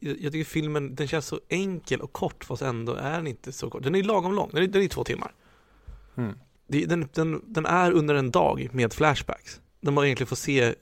[0.00, 3.52] jag jag tycker filmen, den känns så enkel och kort fast ändå är den inte
[3.52, 3.82] så kort.
[3.82, 5.34] Den är lagom lång, den är, den är två timmar.
[6.16, 6.38] Mm.
[6.66, 9.60] Det, den, den, den är under en dag med flashbacks.
[9.80, 10.74] Där man egentligen får se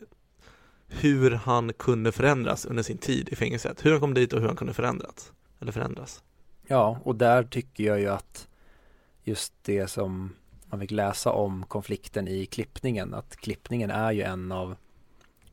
[0.87, 3.87] hur han kunde förändras under sin tid i fängelset.
[3.87, 5.33] Hur han kom dit och hur han kunde förändras.
[5.61, 6.23] Eller förändras.
[6.67, 8.49] Ja, och där tycker jag ju att
[9.23, 10.31] just det som
[10.71, 14.77] man fick läsa om konflikten i klippningen, att klippningen är ju en av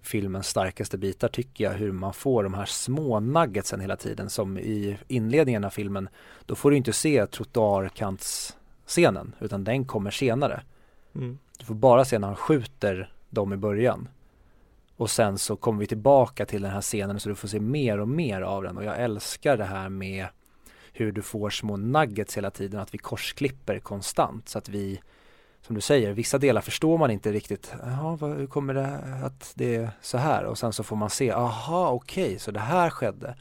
[0.08, 4.58] filmens starkaste bitar tycker jag, hur man får de här små nuggetsen hela tiden som
[4.58, 6.10] i inledningen av filmen,
[6.46, 10.62] då får du inte se trottoarkantsscenen, utan den kommer senare.
[11.16, 11.38] Mm.
[11.60, 14.10] Du får bara se när han skjuter dem i början.
[14.96, 18.00] Och sen så kommer vi tillbaka till den här scenen så du får se mer
[18.00, 20.28] och mer av den och jag älskar det här med
[20.94, 25.02] hur du får små nuggets hela tiden, att vi korsklipper konstant så att vi
[25.62, 27.74] som du säger, vissa delar förstår man inte riktigt.
[27.84, 30.44] Jaha, hur kommer det att det är så här?
[30.44, 33.36] Och sen så får man se, aha, okej, så det här skedde.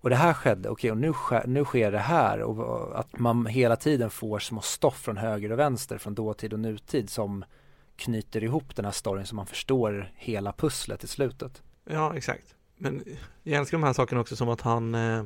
[0.00, 2.42] Och det här skedde, okej, och nu, sker, nu sker det här.
[2.42, 6.60] Och, att man hela tiden får små stoff från höger och vänster, från dåtid och
[6.60, 7.44] nutid som
[7.96, 11.62] knyter ihop den här storyn så man förstår hela pusslet i slutet.
[11.84, 12.54] Ja, exakt.
[12.76, 13.04] Men
[13.42, 15.24] jag älskar de här sakerna också som att han eh,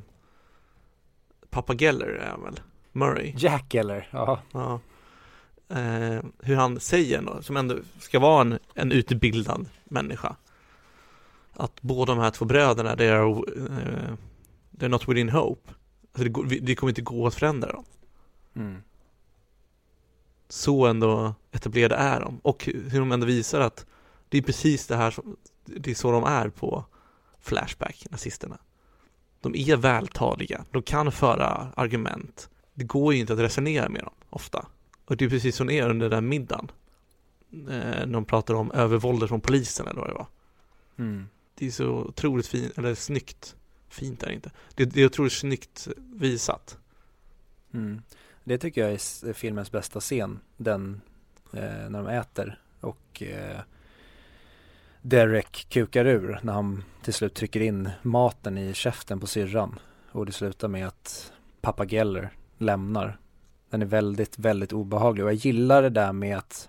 [1.51, 2.61] Pappa Geller är väl?
[2.93, 3.35] Murray.
[3.37, 4.09] Jack eller?
[4.11, 4.41] Ja.
[4.53, 4.81] Ja.
[5.69, 10.37] Eh, hur han säger då, som ändå ska vara en, en utbildad människa.
[11.53, 14.15] Att båda de här två bröderna, they are, eh,
[14.71, 15.71] they're not within hope.
[16.03, 17.85] Alltså det, går, det kommer inte gå att förändra dem.
[18.57, 18.83] Mm.
[20.49, 22.39] Så ändå etablerade är de.
[22.43, 23.87] Och hur de ändå visar att
[24.29, 26.85] det är precis det här som, det är så de är på
[27.41, 28.59] Flashback, nazisterna.
[29.41, 32.51] De är vältaliga, de kan föra argument.
[32.75, 34.67] Det går ju inte att resonera med dem ofta.
[35.09, 36.71] Och det är precis som det är under den middagen.
[37.53, 40.27] Eh, när de pratar om övervåldet från polisen eller vad det var.
[40.97, 41.29] Mm.
[41.55, 43.57] Det är så otroligt fint, eller snyggt.
[43.89, 44.51] Fint är det inte.
[44.75, 46.79] Det, det är otroligt snyggt visat.
[47.75, 48.03] Mm.
[48.45, 51.01] Det tycker jag är filmens bästa scen, den
[51.53, 53.61] eh, när de äter och eh,
[55.03, 59.79] Derek kukar ur när han till slut trycker in maten i käften på syrran
[60.13, 63.19] och det slutar med att pappa Geller lämnar.
[63.71, 65.25] Den är väldigt, väldigt obehaglig.
[65.25, 66.69] Och jag gillar det där med att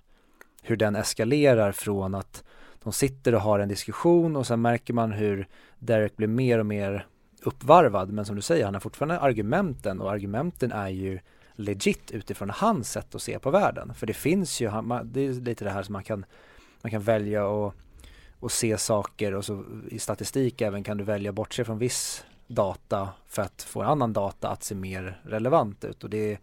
[0.61, 2.43] hur den eskalerar från att
[2.83, 5.47] de sitter och har en diskussion och sen märker man hur
[5.79, 7.07] Derek blir mer och mer
[7.43, 8.09] uppvarvad.
[8.09, 11.19] Men som du säger han har fortfarande argumenten och argumenten är ju
[11.55, 13.93] legit utifrån hans sätt att se på världen.
[13.93, 14.69] För det finns ju,
[15.03, 16.25] det är lite det här som man kan,
[16.81, 17.73] man kan välja och,
[18.39, 23.09] och se saker och så i statistik även kan du välja bortse från viss data
[23.27, 26.03] för att få en annan data att se mer relevant ut.
[26.03, 26.39] Och det är,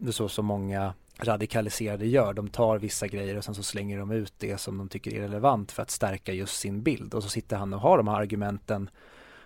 [0.00, 2.32] det är så som många radikaliserade gör.
[2.32, 5.20] De tar vissa grejer och sen så slänger de ut det som de tycker är
[5.20, 7.14] relevant för att stärka just sin bild.
[7.14, 8.90] Och så sitter han och har de här argumenten.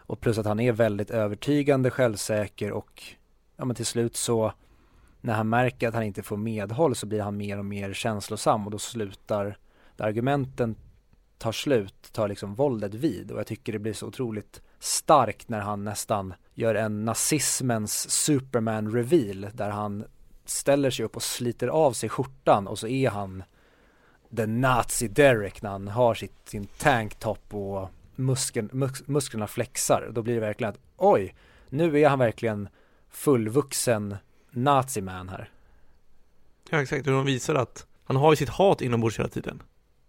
[0.07, 3.03] Och plus att han är väldigt övertygande, självsäker och
[3.57, 4.53] ja men till slut så
[5.21, 8.65] när han märker att han inte får medhåll så blir han mer och mer känslosam
[8.65, 9.59] och då slutar,
[9.97, 10.77] där argumenten
[11.39, 13.31] tar slut, tar liksom våldet vid.
[13.31, 18.93] Och jag tycker det blir så otroligt starkt när han nästan gör en nazismens superman
[18.93, 20.05] reveal där han
[20.45, 23.43] ställer sig upp och sliter av sig skjortan och så är han
[24.37, 30.11] the nazi Derek när han har sitt, sin tanktop och muskeln, mus, musklerna flexar.
[30.13, 31.35] Då blir det verkligen att oj,
[31.69, 32.69] nu är han verkligen
[33.11, 34.17] fullvuxen
[34.51, 35.51] naziman här.
[36.71, 37.07] Ja, exakt.
[37.07, 39.63] Och de visar att han har ju sitt hat inombords hela tiden.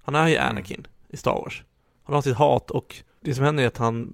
[0.03, 1.63] Han är ju Anakin i Star Wars.
[2.03, 4.13] Han har sitt hat och det som händer är att han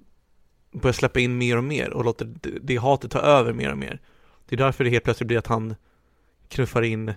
[0.72, 3.78] börjar släppa in mer och mer och låter det, det hatet ta över mer och
[3.78, 4.00] mer.
[4.48, 5.74] Det är därför det helt plötsligt blir att han
[6.52, 7.08] knuffar in,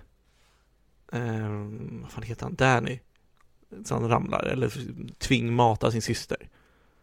[1.12, 1.48] eh,
[2.02, 2.98] vad fan heter han, Danny.
[3.84, 4.72] Så han ramlar eller
[5.18, 6.48] tvingmatar sin syster.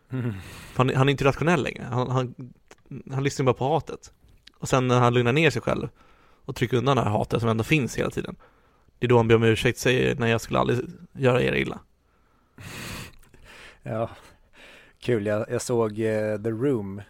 [0.10, 0.34] Mm.
[0.76, 1.84] Han, han är inte rationell längre.
[1.84, 2.54] Han, han,
[3.12, 4.14] han lyssnar bara på hatet.
[4.58, 5.90] Och sen när han lugnar ner sig själv
[6.46, 8.36] och trycker undan det här hatet som ändå finns hela tiden.
[9.00, 10.80] Det är då han ber om ursäkt, säger nej jag skulle aldrig
[11.14, 11.80] göra er illa.
[13.84, 14.10] Ja,
[15.00, 15.26] kul.
[15.26, 17.02] Jag, jag såg eh, The Room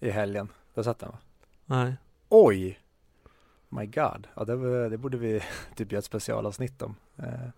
[0.00, 0.48] i helgen.
[0.74, 1.18] Där satt den va?
[1.66, 1.94] Nej.
[2.28, 2.78] Oj!
[3.72, 4.26] My God.
[4.34, 5.42] Ja, det, det borde vi
[5.74, 6.96] typ göra ett specialavsnitt om.
[7.18, 7.48] Eh,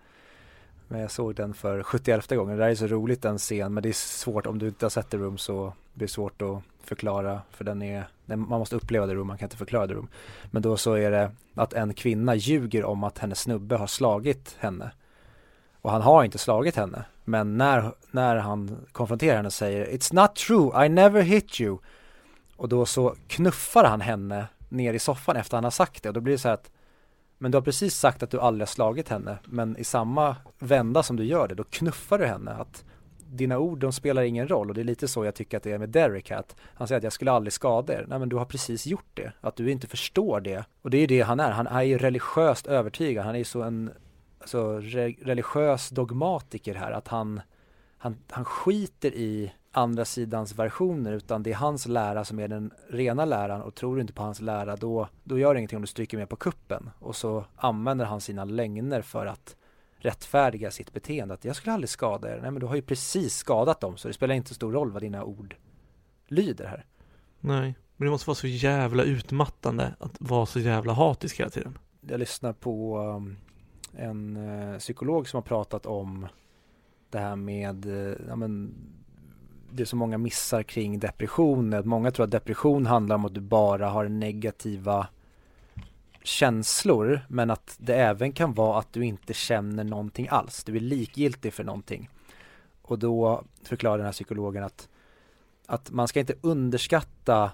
[0.89, 2.57] men jag såg den för 71 gången.
[2.57, 4.91] Det där är så roligt den scen men det är svårt om du inte har
[4.91, 9.07] sett The Room så blir det svårt att förklara för den är, man måste uppleva
[9.07, 10.09] The Room, man kan inte förklara The Room.
[10.51, 14.57] Men då så är det att en kvinna ljuger om att hennes snubbe har slagit
[14.59, 14.91] henne.
[15.81, 17.05] Och han har inte slagit henne.
[17.25, 21.79] Men när, när han konfronterar henne och säger It's not true, I never hit you.
[22.57, 26.15] Och då så knuffar han henne ner i soffan efter han har sagt det och
[26.15, 26.71] då blir det så här att
[27.39, 31.03] men du har precis sagt att du aldrig har slagit henne men i samma vända
[31.03, 32.85] som du gör det då knuffar du henne att
[33.33, 35.73] dina ord de spelar ingen roll och det är lite så jag tycker att det
[35.73, 38.05] är med Derek här att han säger att jag skulle aldrig skada er.
[38.09, 39.33] Nej men du har precis gjort det.
[39.41, 40.65] Att du inte förstår det.
[40.83, 41.51] Och det är ju det han är.
[41.51, 43.25] Han är ju religiöst övertygad.
[43.25, 43.91] Han är ju så en
[44.41, 47.41] alltså, re religiös dogmatiker här att han,
[47.99, 52.71] han, han skiter i andra sidans versioner utan det är hans lära som är den
[52.89, 55.83] rena läran och tror du inte på hans lära då, då gör det ingenting om
[55.83, 59.57] du stryker med på kuppen och så använder han sina lögner för att
[59.97, 62.41] rättfärdiga sitt beteende att jag skulle aldrig skada er.
[62.41, 65.03] Nej men du har ju precis skadat dem så det spelar inte stor roll vad
[65.03, 65.57] dina ord
[66.27, 66.85] lyder här.
[67.41, 71.79] Nej, men det måste vara så jävla utmattande att vara så jävla hatisk hela tiden.
[72.01, 73.37] Jag lyssnar på um,
[73.97, 76.27] en uh, psykolog som har pratat om
[77.11, 78.75] det här med, uh, ja men
[79.73, 81.83] det är så många missar kring depression.
[81.85, 85.07] Många tror att depression handlar om att du bara har negativa
[86.23, 90.65] känslor men att det även kan vara att du inte känner någonting alls.
[90.65, 92.09] Du är likgiltig för någonting.
[92.83, 94.89] Och då förklarar den här psykologen att,
[95.67, 97.51] att man ska inte underskatta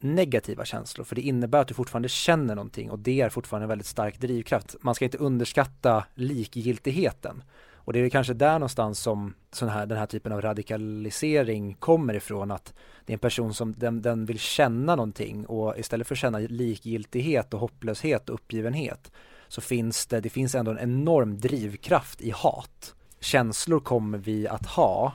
[0.00, 3.68] negativa känslor för det innebär att du fortfarande känner någonting och det är fortfarande en
[3.68, 4.76] väldigt stark drivkraft.
[4.80, 7.42] Man ska inte underskatta likgiltigheten.
[7.86, 12.14] Och det är kanske där någonstans som sån här, den här typen av radikalisering kommer
[12.14, 12.74] ifrån att
[13.04, 16.38] det är en person som den, den vill känna någonting och istället för att känna
[16.38, 19.12] likgiltighet och hopplöshet och uppgivenhet
[19.48, 22.94] så finns det, det finns ändå en enorm drivkraft i hat.
[23.20, 25.12] Känslor kommer vi att ha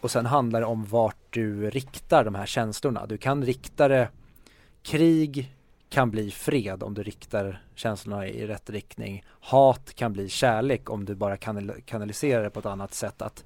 [0.00, 3.06] och sen handlar det om vart du riktar de här känslorna.
[3.06, 4.08] Du kan rikta det
[4.82, 5.54] krig,
[5.94, 9.24] kan bli fred om du riktar känslorna i rätt riktning.
[9.28, 13.22] Hat kan bli kärlek om du bara kanal kanaliserar det på ett annat sätt.
[13.22, 13.44] Att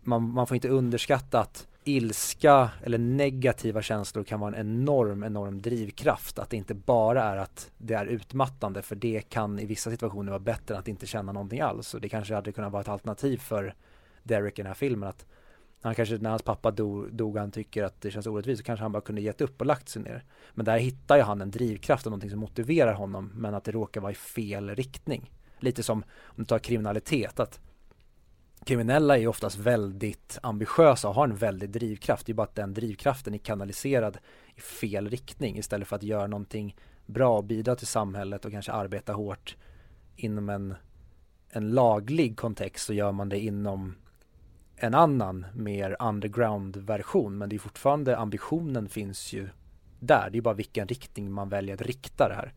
[0.00, 5.62] man, man får inte underskatta att ilska eller negativa känslor kan vara en enorm, enorm
[5.62, 6.38] drivkraft.
[6.38, 10.32] Att det inte bara är att det är utmattande för det kan i vissa situationer
[10.32, 11.94] vara bättre än att inte känna någonting alls.
[11.94, 13.74] Och det kanske hade kunnat vara ett alternativ för
[14.22, 15.26] Derek i den här filmen att
[15.82, 18.84] han kanske, när hans pappa dog, dog han tycker att det känns orättvist så kanske
[18.84, 20.24] han bara kunde gett upp och lagt sig ner.
[20.54, 23.72] Men där hittar ju han en drivkraft och någonting som motiverar honom men att det
[23.72, 25.32] råkar vara i fel riktning.
[25.58, 27.60] Lite som om du tar kriminalitet att
[28.64, 32.26] kriminella är ju oftast väldigt ambitiösa och har en väldig drivkraft.
[32.26, 34.18] Det är bara att den drivkraften är kanaliserad
[34.54, 36.76] i fel riktning istället för att göra någonting
[37.06, 39.56] bra och bidra till samhället och kanske arbeta hårt
[40.16, 40.74] inom en,
[41.48, 43.94] en laglig kontext så gör man det inom
[44.82, 49.48] en annan mer underground version men det är fortfarande ambitionen finns ju
[50.00, 50.30] där.
[50.30, 52.52] Det är bara vilken riktning man väljer att rikta det här.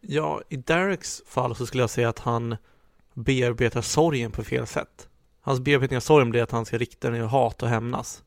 [0.00, 2.56] Ja, i Dereks fall så skulle jag säga att han
[3.14, 5.08] bearbetar sorgen på fel sätt.
[5.40, 8.24] Hans bearbetning av sorgen blir att han ska rikta den i hat och hämnas.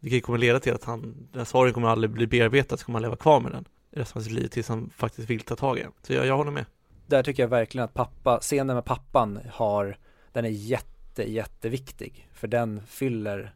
[0.00, 3.02] Vilket kommer leda till att han, den sorgen kommer aldrig bli bearbetad, så kommer han
[3.02, 5.82] leva kvar med den resten av sitt liv tills han faktiskt vill ta tag i
[5.82, 5.92] den.
[6.02, 6.64] Så jag, jag håller med.
[7.06, 9.98] Där tycker jag verkligen att pappa, scenen med pappan har,
[10.32, 12.28] den är jätte jätte, jätteviktig.
[12.32, 13.54] För den fyller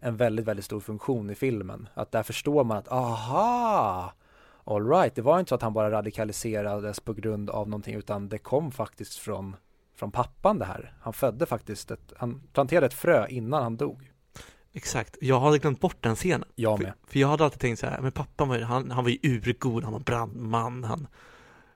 [0.00, 1.88] en väldigt, väldigt stor funktion i filmen.
[1.94, 4.12] Att där förstår man att, aha!
[4.64, 8.38] Alright, det var inte så att han bara radikaliserades på grund av någonting utan det
[8.38, 9.56] kom faktiskt från,
[9.96, 10.94] från pappan det här.
[11.00, 14.10] Han födde faktiskt ett, han planterade ett frö innan han dog.
[14.72, 16.48] Exakt, jag hade glömt bort den scenen.
[16.54, 16.92] Jag med.
[17.04, 19.10] För, för jag hade alltid tänkt så här, men pappan var ju, han, han var
[19.10, 21.06] ju urgod, han var brandman, han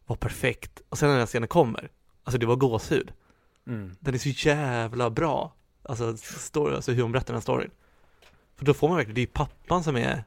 [0.06, 0.82] var perfekt.
[0.88, 1.90] Och sen när den scenen kommer,
[2.24, 3.12] alltså det var gåshud.
[3.66, 3.96] Mm.
[4.00, 5.52] Den är så jävla bra.
[5.82, 7.70] Alltså, story, alltså hur hon berättar den storyn.
[8.56, 10.24] För då får man verkligen, det är pappan som är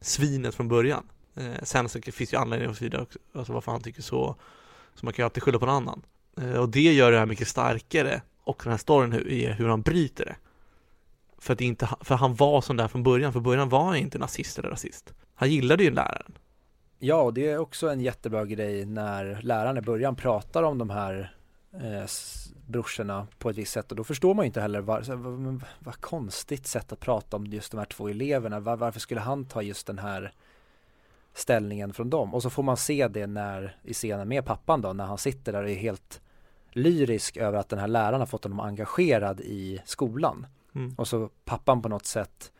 [0.00, 1.06] svinet från början.
[1.36, 4.36] Eh, sen så finns ju anledningar och så vidare också, alltså varför han tycker så.
[4.94, 6.02] Så man kan ju alltid skylla på någon annan.
[6.40, 8.22] Eh, och det gör det här mycket starkare.
[8.44, 10.36] Och den här storyn är hur han bryter det.
[11.38, 14.18] För att inte, för han var sån där från början, för början var han inte
[14.18, 15.14] nazist eller rasist.
[15.34, 16.32] Han gillade ju läraren.
[16.98, 20.90] Ja, och det är också en jättebra grej när läraren i början pratar om de
[20.90, 21.34] här
[21.72, 22.06] eh,
[22.66, 26.00] brorsorna på ett visst sätt och då förstår man ju inte heller vad, vad, vad
[26.00, 28.60] konstigt sätt att prata om just de här två eleverna.
[28.60, 30.32] Var, varför skulle han ta just den här
[31.34, 32.34] ställningen från dem?
[32.34, 35.52] Och så får man se det när i scenen med pappan då när han sitter
[35.52, 36.20] där och är helt
[36.72, 40.46] lyrisk över att den här läraren har fått honom engagerad i skolan.
[40.74, 40.94] Mm.
[40.98, 42.52] Och så pappan på något sätt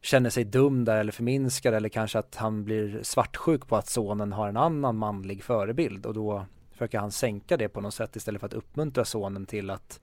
[0.00, 4.32] känner sig dum där eller förminskad eller kanske att han blir svartsjuk på att sonen
[4.32, 6.46] har en annan manlig förebild och då
[6.78, 10.00] försöker han sänka det på något sätt istället för att uppmuntra sonen till att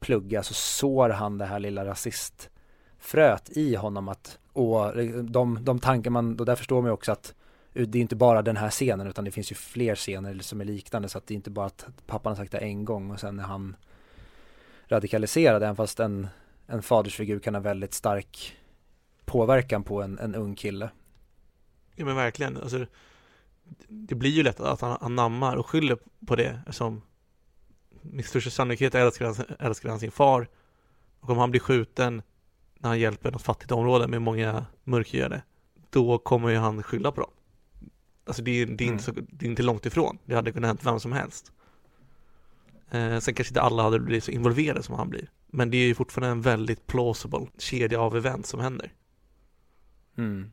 [0.00, 5.78] plugga så sår han det här lilla rasistfröet i honom att och eh, de, de
[5.78, 7.34] tankar man, och där förstår man ju också att
[7.74, 10.60] eh, det är inte bara den här scenen utan det finns ju fler scener som
[10.60, 13.10] är liknande så att det är inte bara att pappan har sagt det en gång
[13.10, 13.76] och sen är han
[14.88, 16.28] radikaliserad även fast en,
[16.66, 18.56] en fadersfigur kan ha väldigt stark
[19.24, 20.90] påverkan på en, en ung kille.
[21.94, 22.86] Ja men verkligen, alltså
[23.88, 27.02] det blir ju lätt att han anammar och skyller på det som
[28.02, 30.48] med största sannolikhet älskar han, älskar han sin far
[31.20, 32.22] och om han blir skjuten
[32.78, 35.42] när han hjälper något fattigt område med många mörkhyade
[35.90, 37.30] då kommer ju han skylla på dem.
[38.24, 38.92] Alltså det är, det är, mm.
[38.92, 40.18] inte, så, det är inte långt ifrån.
[40.24, 41.52] Det hade kunnat hänt vem som helst.
[42.90, 45.30] Eh, sen kanske inte alla hade blivit så involverade som han blir.
[45.46, 48.92] Men det är ju fortfarande en väldigt plausible kedja av event som händer.
[50.18, 50.50] Mm.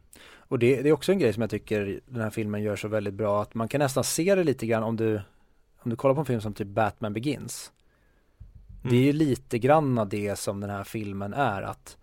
[0.48, 2.88] Och det, det, är också en grej som jag tycker den här filmen gör så
[2.88, 5.22] väldigt bra att man kan nästan se det lite grann om du
[5.80, 7.72] om du kollar på en film som typ Batman Begins.
[8.82, 8.92] Mm.
[8.92, 11.98] Det är ju lite grann av det som den här filmen är att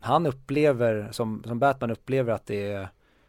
[0.00, 2.88] han upplever, som, som Batman upplever att det är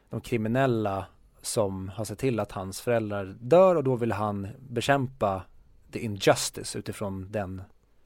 [0.10, 1.06] de kriminella
[1.42, 5.44] som har sett till att hans föräldrar dör och då vill han bekämpa
[5.92, 7.62] the injustice utifrån den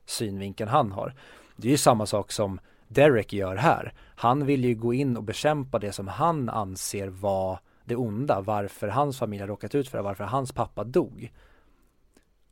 [0.05, 1.13] synvinkeln han har.
[1.55, 3.93] Det är ju samma sak som Derek gör här.
[4.15, 8.87] Han vill ju gå in och bekämpa det som han anser var det onda, varför
[8.87, 11.33] hans familj har råkat ut för det, varför hans pappa dog.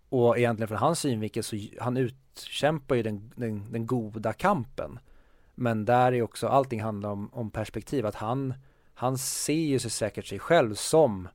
[0.09, 4.99] Och egentligen från hans synvinkel så han utkämpar ju den, den, den goda kampen.
[5.55, 8.53] Men där är också allting handlar om, om perspektiv, att han,
[8.93, 11.27] han ser ju sig säkert sig själv som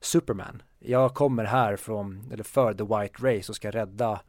[0.00, 0.62] Superman.
[0.78, 4.20] Jag kommer här från, eller för the white race och ska rädda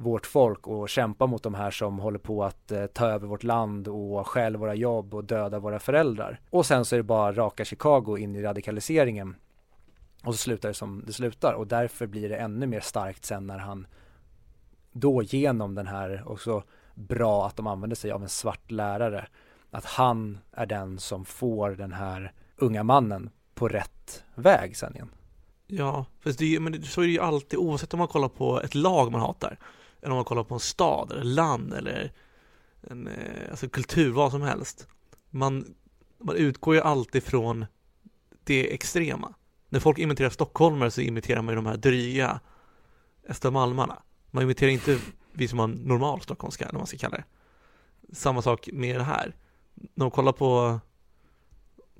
[0.00, 3.42] vårt folk och kämpa mot de här som håller på att eh, ta över vårt
[3.42, 6.40] land och stjäl våra jobb och döda våra föräldrar.
[6.50, 9.36] Och sen så är det bara raka Chicago in i radikaliseringen.
[10.24, 13.46] Och så slutar det som det slutar och därför blir det ännu mer starkt sen
[13.46, 13.86] när han
[14.92, 16.62] då genom den här också
[16.94, 19.26] bra att de använder sig av en svart lärare.
[19.70, 25.10] Att han är den som får den här unga mannen på rätt väg sen igen.
[25.66, 28.74] Ja, fast det, men så är det ju alltid oavsett om man kollar på ett
[28.74, 29.58] lag man hatar
[30.02, 32.12] eller om man kollar på en stad eller land eller
[32.80, 34.86] en eh, alltså kultur, vad som helst.
[35.30, 35.74] Man,
[36.18, 37.66] man utgår ju alltid från
[38.44, 39.34] det extrema.
[39.68, 42.40] När folk imiterar stockholmare så imiterar man ju de här dryga
[43.28, 44.02] östermalmarna.
[44.30, 44.98] Man imiterar inte
[45.32, 47.24] vi som har normal stockholmska, eller vad man ska kalla det.
[48.12, 49.34] Samma sak med det här.
[49.74, 50.80] När man kollar på,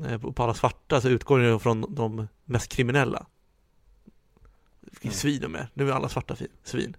[0.05, 3.27] eh, på alla svarta så utgår det från de mest kriminella.
[5.03, 5.15] Mm.
[5.15, 5.69] svin de är.
[5.75, 6.97] Nu är alla svarta svin.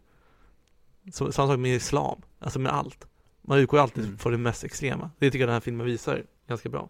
[1.11, 3.07] Så, samma sak med islam, alltså med allt.
[3.41, 4.17] Man utgår alltid mm.
[4.17, 5.11] från det mest extrema.
[5.19, 6.89] Det tycker jag den här filmen visar ganska bra.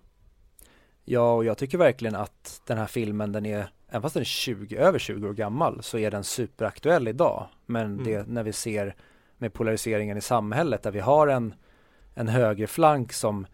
[1.06, 4.26] Ja, och jag tycker verkligen att den här filmen, den är, även fast den är
[4.26, 7.48] 20, över 20 år gammal, så är den superaktuell idag.
[7.66, 8.04] Men mm.
[8.04, 8.96] det, när vi ser
[9.38, 11.54] med polariseringen i samhället, där vi har en,
[12.14, 13.48] en högerflank som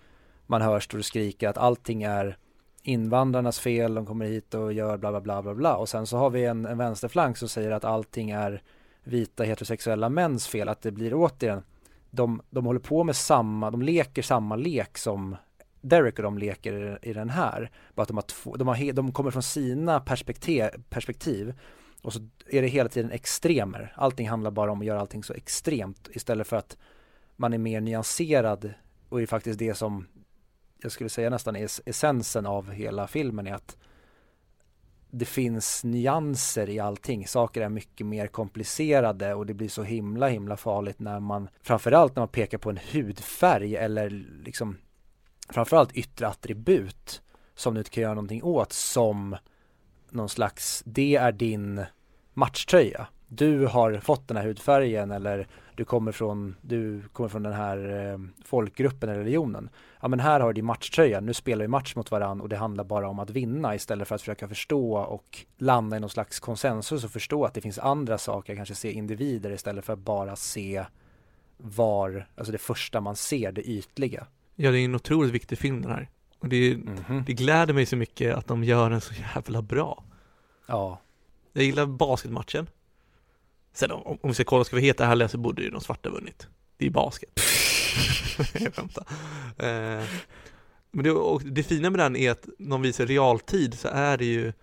[0.45, 2.38] man hör står och skrika att allting är
[2.84, 5.76] invandrarnas fel, de kommer hit och gör bla bla bla bla bla.
[5.76, 8.62] Och sen så har vi en, en vänsterflank som säger att allting är
[9.08, 11.64] vita heterosexuella mäns fel, att det blir återigen
[12.10, 15.36] de, de håller på med samma, de leker samma lek som
[15.82, 17.72] Derek och de leker i den här.
[17.95, 21.53] Bara att de har två, de, har, de kommer från sina perspektiv, perspektiv
[22.01, 23.93] och så är det hela tiden extremer.
[23.95, 26.78] Allting handlar bara om att göra allting så extremt istället för att
[27.36, 28.74] man är mer nyanserad
[29.10, 30.08] och är faktiskt det som
[30.82, 33.78] jag skulle säga nästan är essensen av hela filmen är att
[35.12, 37.28] det finns nyanser i allting.
[37.28, 42.16] Saker är mycket mer komplicerade och det blir så himla himla farligt när man framförallt
[42.16, 44.10] när man pekar på en hudfärg eller
[44.43, 44.78] liksom
[45.49, 47.22] framförallt yttre attribut
[47.55, 49.36] som du inte kan göra någonting åt som
[50.10, 51.86] någon slags, det är din
[52.34, 53.08] matchtröja.
[53.28, 58.12] Du har fått den här hudfärgen eller du kommer från, du kommer från den här
[58.12, 59.70] eh, folkgruppen eller religionen.
[60.02, 62.58] Ja men här har du din matchtröja, nu spelar vi match mot varandra och det
[62.58, 66.40] handlar bara om att vinna istället för att försöka förstå och landa i någon slags
[66.40, 70.36] konsensus och förstå att det finns andra saker, kanske se individer istället för att bara
[70.36, 70.86] se
[71.58, 74.28] var, alltså det första man ser, det ytliga.
[74.56, 76.10] Ja, det är en otroligt viktig film den här.
[76.40, 77.24] Och det, mm -hmm.
[77.26, 80.04] det gläder mig så mycket att de gör den så jävla bra.
[80.66, 81.00] Ja.
[81.54, 82.68] Jag gillar basketmatchen.
[83.78, 86.10] Sen om, om vi ska kolla, ska vi heta härliga så borde ju de svarta
[86.10, 86.48] vunnit.
[86.78, 87.30] Det är basket.
[88.54, 89.06] jag skämtar.
[89.58, 90.04] Eh,
[90.92, 94.18] men det, och det fina med den är att när de visar realtid så är
[94.18, 94.54] det ju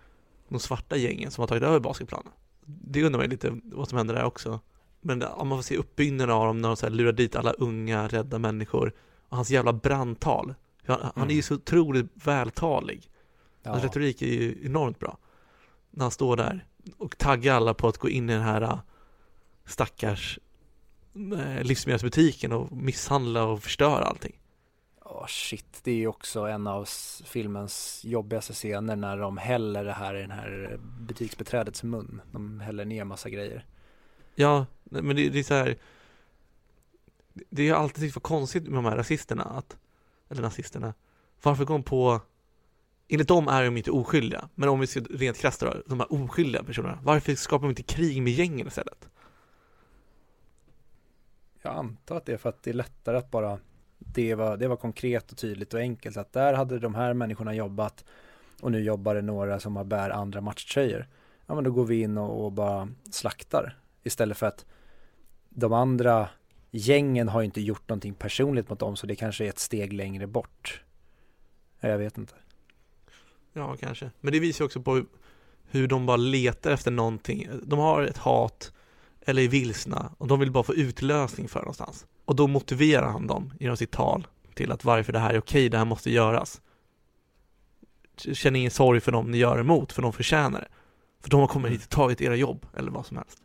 [0.49, 2.31] de svarta gängen som har tagit över basketplanen.
[2.65, 4.59] Det undrar man lite vad som händer där också.
[5.01, 7.51] Men om man får se uppbyggnaden av dem när de så här lurar dit alla
[7.51, 8.93] unga, rädda människor
[9.29, 10.53] och hans jävla brandtal.
[10.85, 11.11] Han, mm.
[11.15, 13.09] han är ju så otroligt vältalig.
[13.63, 13.71] Ja.
[13.71, 15.17] Hans retorik är ju enormt bra.
[15.91, 16.65] När han står där
[16.97, 18.79] och tagga alla på att gå in i den här
[19.65, 20.39] stackars
[21.15, 24.39] äh, livsmedelsbutiken och misshandla och förstöra allting.
[25.01, 26.87] Åh oh, shit, det är ju också en av
[27.25, 32.21] filmens jobbigaste scener när de häller det här i den här butiksbeträdets mun.
[32.31, 33.65] De häller ner massa grejer.
[34.35, 35.77] Ja, men det, det är så här.
[37.49, 39.77] Det är alltid så konstigt med de här rasisterna att,
[40.29, 40.93] eller nazisterna.
[41.41, 42.21] Varför går de på
[43.07, 46.63] Enligt dem är de inte oskyldiga, men om vi ser rent krasst de här oskyldiga
[46.63, 49.09] personerna, varför skapar de inte krig med gängen istället?
[51.65, 53.59] Jag antar att det är för att det är lättare att bara
[53.97, 57.53] det var, det var konkret och tydligt och enkelt att där hade de här människorna
[57.53, 58.05] jobbat
[58.61, 61.07] och nu jobbar det några som har bär andra matchtröjor.
[61.45, 64.65] Ja men då går vi in och, och bara slaktar istället för att
[65.49, 66.29] de andra
[66.71, 70.27] gängen har inte gjort någonting personligt mot dem så det kanske är ett steg längre
[70.27, 70.83] bort.
[71.79, 72.33] Jag vet inte.
[73.53, 74.11] Ja, kanske.
[74.21, 75.05] Men det visar också på
[75.69, 77.49] hur de bara letar efter någonting.
[77.63, 78.71] De har ett hat
[79.25, 82.05] eller är vilsna och de vill bara få utlösning för någonstans.
[82.25, 85.69] Och då motiverar han dem genom sitt tal till att varför det här är okej,
[85.69, 86.61] det här måste göras.
[88.17, 90.67] Känn ingen sorg för dem ni gör emot, för de förtjänar det.
[91.21, 93.41] För de har kommit hit och tagit era jobb, eller vad som helst.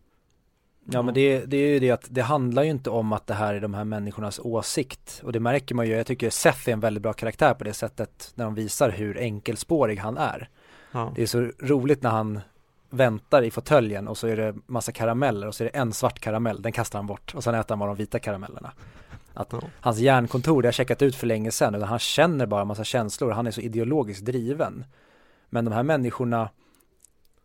[0.93, 3.35] Ja men det, det är ju det att det handlar ju inte om att det
[3.35, 6.73] här är de här människornas åsikt och det märker man ju, jag tycker Seth är
[6.73, 10.49] en väldigt bra karaktär på det sättet när de visar hur enkelspårig han är.
[10.93, 11.13] Ja.
[11.17, 12.41] Det är så roligt när han
[12.91, 16.19] väntar i fåtöljen och så är det massa karameller och så är det en svart
[16.19, 18.73] karamell, den kastar han bort och sen äter han bara de vita karamellerna.
[19.35, 19.61] Att ja.
[19.81, 23.31] hans hjärnkontor, det har checkat ut för länge sedan, utan han känner bara massa känslor,
[23.31, 24.85] han är så ideologiskt driven.
[25.49, 26.49] Men de här människorna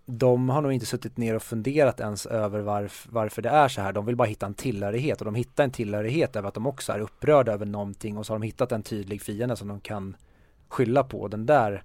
[0.06, 3.82] de har nog inte suttit ner och funderat ens över varf, varför det är så
[3.82, 3.94] här.
[3.94, 6.92] De vill bara hitta en tillhörighet och de hittar en tillhörighet över att de också
[6.92, 10.16] är upprörda över någonting och så har de hittat en tydlig fiende som de kan
[10.68, 11.28] skylla på.
[11.28, 11.84] Den där,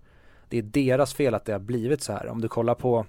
[0.48, 2.28] det är deras fel att det har blivit så här.
[2.28, 3.06] Om du kollar på,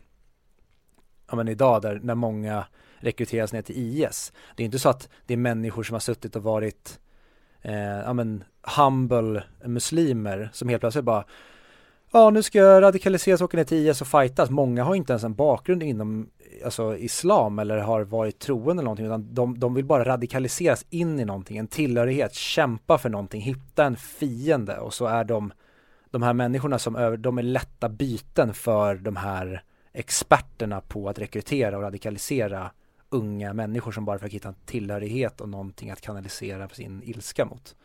[1.32, 2.66] ja men idag där, när många
[3.00, 4.34] rekryteras ner till IS.
[4.56, 7.00] Det är inte så att det är människor som har suttit och varit,
[7.62, 8.44] eh, ja men
[8.78, 11.26] humble muslimer som helt plötsligt bara
[12.12, 14.50] ja nu ska jag radikaliseras och åka ner till IS och fightas.
[14.50, 16.30] Många har inte ens en bakgrund inom
[16.66, 21.20] alltså, islam eller har varit troende eller någonting utan de, de vill bara radikaliseras in
[21.20, 25.54] i någonting, en tillhörighet, kämpa för någonting, hitta en fiende och så är de
[26.12, 29.64] de här människorna som över, de är lätta byten för de här
[29.94, 32.72] experterna på att rekrytera och radikalisera
[33.10, 37.76] unga människor som bara försöker hitta en tillhörighet och någonting att kanalisera sin ilska mot.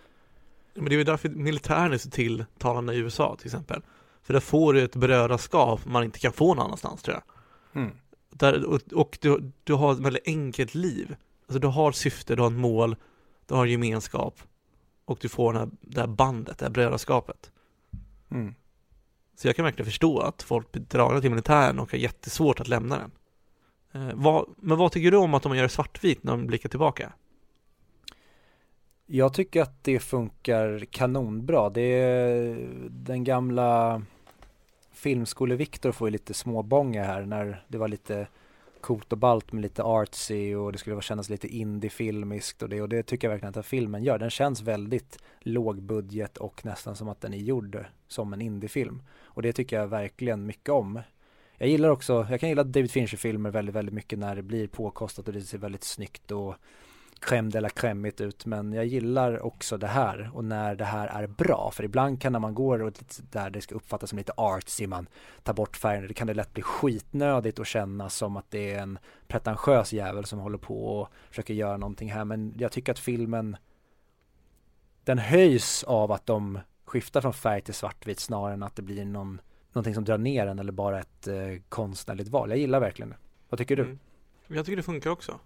[0.75, 3.83] Men det är ju därför militären är så tilltalande i USA till exempel.
[4.23, 7.83] För där får du ett brödraskap man inte kan få någon annanstans tror jag.
[7.83, 7.97] Mm.
[8.31, 11.17] Där, och, och du, du har ett väldigt enkelt liv.
[11.47, 12.97] Alltså du har syfte, du har ett mål,
[13.47, 14.43] du har gemenskap
[15.05, 17.51] och du får den här, det här bandet, det här brödraskapet.
[18.31, 18.55] Mm.
[19.37, 22.69] Så jag kan verkligen förstå att folk blir dragna till militären och har jättesvårt att
[22.69, 23.11] lämna den.
[23.93, 26.69] Eh, vad, men vad tycker du om att de gör det svartvit när de blickar
[26.69, 27.13] tillbaka?
[29.07, 31.71] Jag tycker att det funkar kanonbra.
[31.71, 34.03] Det är den gamla
[34.93, 38.27] Filmskole-Viktor får ju lite småbånga här när det var lite
[38.87, 42.89] coolt och balt med lite artsy och det skulle kännas lite indie-filmiskt och det och
[42.89, 44.19] det tycker jag verkligen att den filmen gör.
[44.19, 49.03] Den känns väldigt lågbudget och nästan som att den är gjord som en indiefilm.
[49.23, 51.01] Och det tycker jag verkligen mycket om.
[51.59, 55.29] Jag gillar också, jag kan gilla David Fincher-filmer väldigt, väldigt mycket när det blir påkostat
[55.29, 56.55] och det ser väldigt snyggt och
[57.21, 61.23] crème de la crème ut men jag gillar också det här och när det här
[61.23, 62.93] är bra för ibland kan när man går och
[63.31, 65.09] där det ska uppfattas som lite artsy man
[65.43, 68.83] tar bort färgen det kan det lätt bli skitnödigt och kännas som att det är
[68.83, 68.99] en
[69.29, 73.57] pretentiös jävel som håller på och försöker göra någonting här men jag tycker att filmen
[75.05, 79.05] den höjs av att de skiftar från färg till svartvit snarare än att det blir
[79.05, 79.41] någon
[79.73, 81.37] någonting som drar ner den eller bara ett eh,
[81.69, 82.51] konstnärligt val.
[82.51, 83.17] Jag gillar verkligen det.
[83.49, 83.83] Vad tycker du?
[83.83, 83.99] Mm.
[84.47, 85.41] Jag tycker det funkar också.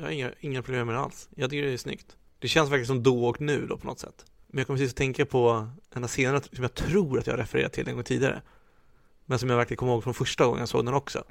[0.00, 1.28] Jag har inga, inga problem med det alls.
[1.34, 2.16] Jag tycker det är snyggt.
[2.38, 4.24] Det känns verkligen som då och nu då på något sätt.
[4.46, 7.72] Men jag kommer precis att tänka på en scenerna som jag tror att jag refererat
[7.72, 8.42] till en gång tidigare.
[9.26, 11.24] Men som jag verkligen kommer ihåg från första gången jag såg den också.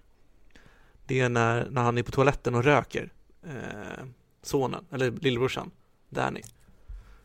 [1.06, 3.14] Det är när, när han är på toaletten och röker.
[3.44, 4.06] Eh,
[4.41, 5.72] sonen, eller lillebrorsan,
[6.10, 6.41] Danny.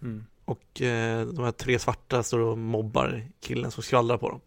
[0.02, 0.26] Mm.
[0.44, 4.40] Och eh, de här tre svarta står och mobbar killen som skvallrar på dem.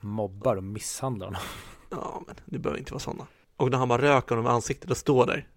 [0.00, 1.42] Mobbar och misshandlar honom.
[1.90, 3.26] Ja, men det behöver inte vara sådana.
[3.56, 5.48] Och när han bara röker honom i ansiktet och står där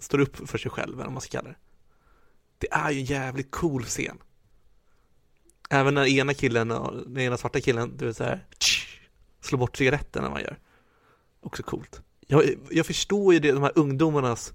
[0.00, 1.56] står upp för sig själv, eller vad man ska kalla det.
[2.58, 4.18] Det är ju en jävligt cool scen.
[5.70, 6.68] Även när ena killen,
[7.06, 8.46] den ena svarta killen, du vet såhär,
[9.40, 10.58] slår bort cigaretten när man gör.
[11.40, 12.02] Också coolt.
[12.26, 14.52] Jag, jag förstår ju det, de här ungdomarnas,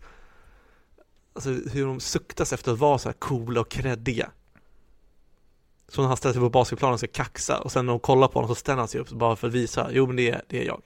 [1.33, 4.31] alltså hur de suktas efter att vara så här coola och kreddiga.
[5.87, 8.27] Så när han ställer sig på basketplanen och ska kaxa och sen när de kollar
[8.27, 10.41] på honom så ställer han sig upp bara för att visa, jo men det är,
[10.47, 10.81] det är jag.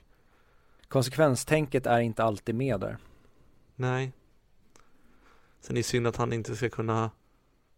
[0.88, 2.98] konsekvenstänket är inte alltid med där.
[3.76, 4.11] Nej.
[5.61, 7.11] Sen är det synd att han inte ska kunna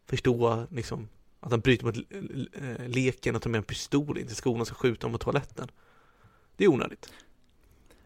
[0.05, 1.09] förstå liksom
[1.39, 4.67] att han bryter mot eh, leken och tar med en pistol in till skolan och
[4.67, 5.71] ska skjuta dem på toaletten.
[6.55, 7.13] Det är onödigt.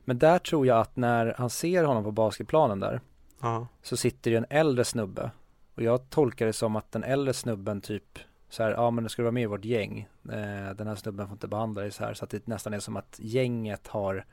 [0.06, 3.02] Men där tror jag att när han ser honom på basketplanen där
[3.42, 3.68] Ja.
[3.82, 5.32] så sitter det en äldre snubbe
[5.76, 8.20] och jag tolkar det som att den äldre snubben typ
[8.50, 10.08] så här, ja men nu ska du vara med i vårt gäng.
[10.24, 12.80] Eh, den här snubben får inte behandla dig så här så att det nästan är
[12.80, 14.26] som att gänget har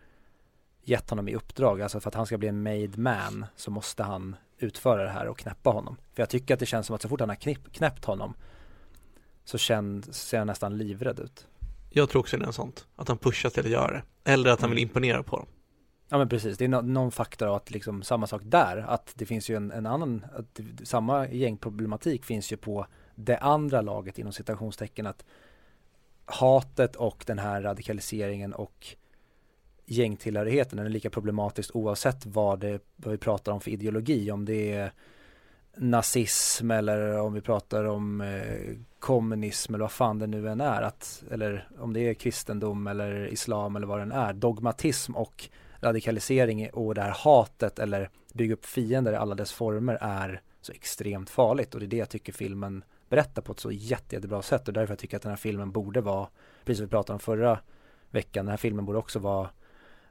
[0.85, 4.02] gett honom i uppdrag, alltså för att han ska bli en made man så måste
[4.02, 5.97] han utföra det här och knäppa honom.
[6.14, 8.34] För jag tycker att det känns som att så fort han har knipp, knäppt honom
[9.44, 11.47] så känns, ser han nästan livrädd ut.
[11.90, 12.86] Jag tror också det är något sånt.
[12.97, 14.32] Att han pushas till att göra det.
[14.32, 14.89] Eller att han vill Mm.
[14.89, 15.47] imponera på dem.
[16.09, 19.12] Ja men precis, det är no någon faktor av att liksom samma sak där, att
[19.16, 23.80] det finns ju en, en annan, att det, samma gängproblematik finns ju på det andra
[23.80, 25.24] laget inom citationstecken att
[26.24, 28.97] hatet och den här radikaliseringen och
[29.93, 34.73] gängtillhörigheten är lika problematiskt oavsett vad, det, vad vi pratar om för ideologi, om det
[34.73, 34.93] är
[35.77, 40.82] nazism eller om vi pratar om eh, kommunism eller vad fan det nu än är,
[40.82, 45.48] att, eller om det är kristendom eller islam eller vad det än är, dogmatism och
[45.81, 50.73] radikalisering och det här hatet eller bygga upp fiender i alla dess former är så
[50.73, 51.74] extremt farligt.
[51.74, 54.69] Och det är det jag tycker filmen berättar på ett så jätte, jättebra sätt.
[54.69, 56.28] Och därför jag tycker att den här filmen borde vara,
[56.64, 57.59] precis som vi pratade om förra
[58.10, 59.51] veckan, den här filmen borde också vara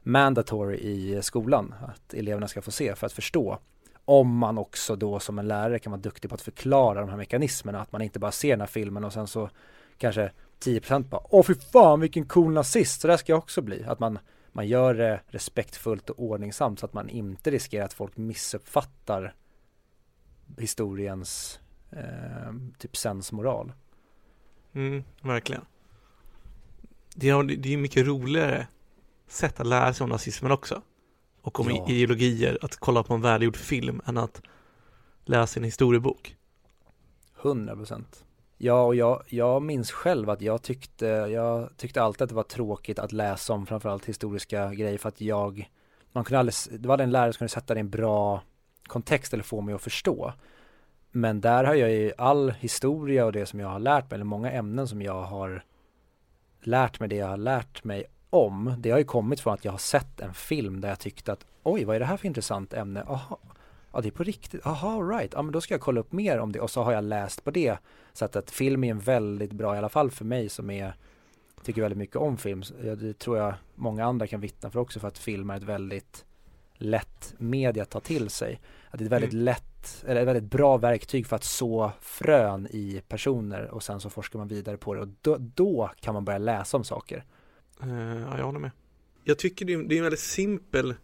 [0.02, 3.58] mandatory i skolan, att eleverna ska få se för att förstå
[4.04, 7.16] om man också då som en lärare kan vara duktig på att förklara de här
[7.16, 9.50] mekanismerna, att man inte bara ser den här filmen och sen så
[9.98, 13.84] kanske 10% bara, åh fy fan vilken cool nazist, så där ska jag också bli,
[13.84, 14.18] att man
[14.52, 19.34] man gör det respektfullt och ordningsamt så att man inte riskerar att folk missuppfattar
[20.58, 21.60] historiens
[21.90, 23.72] eh, typ sensmoral.
[24.72, 25.62] Mm, verkligen.
[27.14, 28.66] Det är, det är mycket roligare
[29.32, 30.82] sätt att lära sig om nazismen också.
[31.42, 31.86] Och om Ja.
[31.88, 34.42] ideologier, att kolla på en välgjord film än att
[35.24, 36.36] läsa en historiebok.
[37.42, 38.24] 100 procent.
[38.58, 42.42] Ja, och jag, jag minns själv att jag tyckte, jag tyckte alltid att det var
[42.42, 45.70] tråkigt att läsa om framförallt historiska grejer för att jag,
[46.12, 48.42] man kunde aldrig, det var en lärare som kunde sätta det i en bra
[48.86, 50.32] kontext eller få mig att förstå.
[51.10, 54.24] Men där har jag ju all historia och det som jag har lärt mig, eller
[54.24, 55.64] många ämnen som jag har
[56.62, 59.72] lärt mig det jag har lärt mig om, det har ju kommit från att jag
[59.72, 62.72] har sett en film där jag tyckte att oj, vad är det här för intressant
[62.72, 63.02] ämne?
[63.02, 63.38] Aha,
[63.92, 66.38] ja det är på riktigt, aha right, ja men då ska jag kolla upp mer
[66.38, 67.78] om det och så har jag läst på det.
[68.12, 70.94] Så att, att film är en väldigt bra, i alla fall för mig som är,
[71.62, 75.08] tycker väldigt mycket om film, det tror jag många andra kan vittna för också för
[75.08, 76.24] att film är ett väldigt
[76.74, 78.60] lätt media att ta till sig.
[78.90, 79.44] Att det är ett väldigt Mm.
[79.44, 84.10] lätt, eller ett väldigt bra verktyg för att så frön i personer och sen så
[84.10, 87.24] forskar man vidare på det och då, då kan man börja läsa om saker.
[87.82, 88.70] Eh, ja, jag håller med.
[89.24, 90.94] Jag tycker det är, det är en väldigt simpel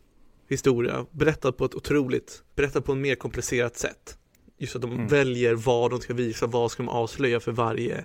[0.48, 4.18] historia, berättad på ett otroligt, berättad på ett mer komplicerat sätt.
[4.58, 5.06] Just att de Mm.
[5.06, 8.04] väljer vad de ska visa, vad ska de avslöja för varje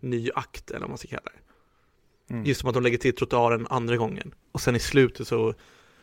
[0.00, 2.34] ny akt, eller vad man ska kalla det.
[2.34, 2.44] Mm.
[2.44, 4.34] Just som att de lägger till trottoaren andra gången.
[4.52, 5.54] Och sen i slutet så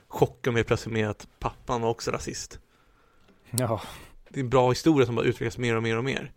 [0.07, 2.59] chockar de mig plötsligt med att pappan var också rasist.
[3.51, 3.81] Ja,
[4.29, 6.31] Det är en bra historia som bara utvecklas mer och mer och mer.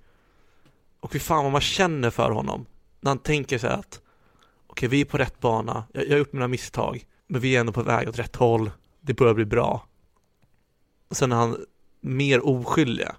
[1.00, 2.66] Och fy fan vad man känner för honom.
[3.00, 4.00] När han tänker sig att
[4.78, 7.60] okej, vi är på rätt bana, jag, jag har gjort mina misstag, men vi är
[7.60, 9.86] ändå på väg åt rätt håll, det börjar bli bra.
[11.08, 11.56] Och sen är han
[12.00, 13.16] mer oskyldiga,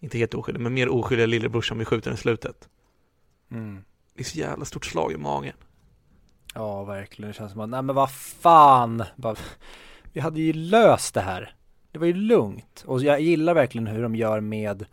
[0.00, 2.68] inte helt oskyldig, men mer oskyldiga lillebrorsan blir skjuten i slutet.
[3.50, 3.84] mm.
[4.16, 5.56] Det är så jävla stort slag i magen.
[6.54, 7.28] Ja, verkligen.
[7.28, 9.02] Det känns som att, nej men vad fan.
[9.16, 9.36] Bara,
[10.12, 11.54] vi hade ju löst det här.
[11.92, 12.84] Det var ju lugnt.
[12.86, 14.86] Och jag gillar verkligen hur de gör med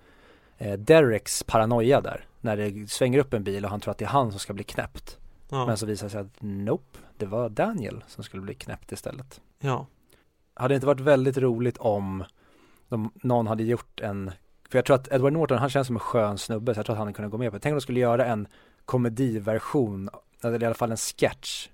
[0.58, 2.26] eh, Dereks paranoia där.
[2.40, 4.54] När det svänger upp en bil och han tror att det är han som ska
[4.54, 5.21] bli knäppt.
[5.52, 8.92] Ja, Men så visar det sig att nope, det var Daniel som skulle bli knäppt
[8.92, 9.42] istället.
[9.60, 9.88] ja.
[10.54, 12.24] Hade det inte varit väldigt roligt om
[12.90, 14.32] de, någon hade gjort en,
[14.70, 16.94] för jag tror att Edward Norton, han känns som en skön snubbe, så jag tror
[16.96, 17.62] att han kunde gå med på det.
[17.62, 18.48] Tänk om de skulle göra en
[18.86, 20.10] komediversion,
[20.44, 21.70] eller i alla fall en sketch,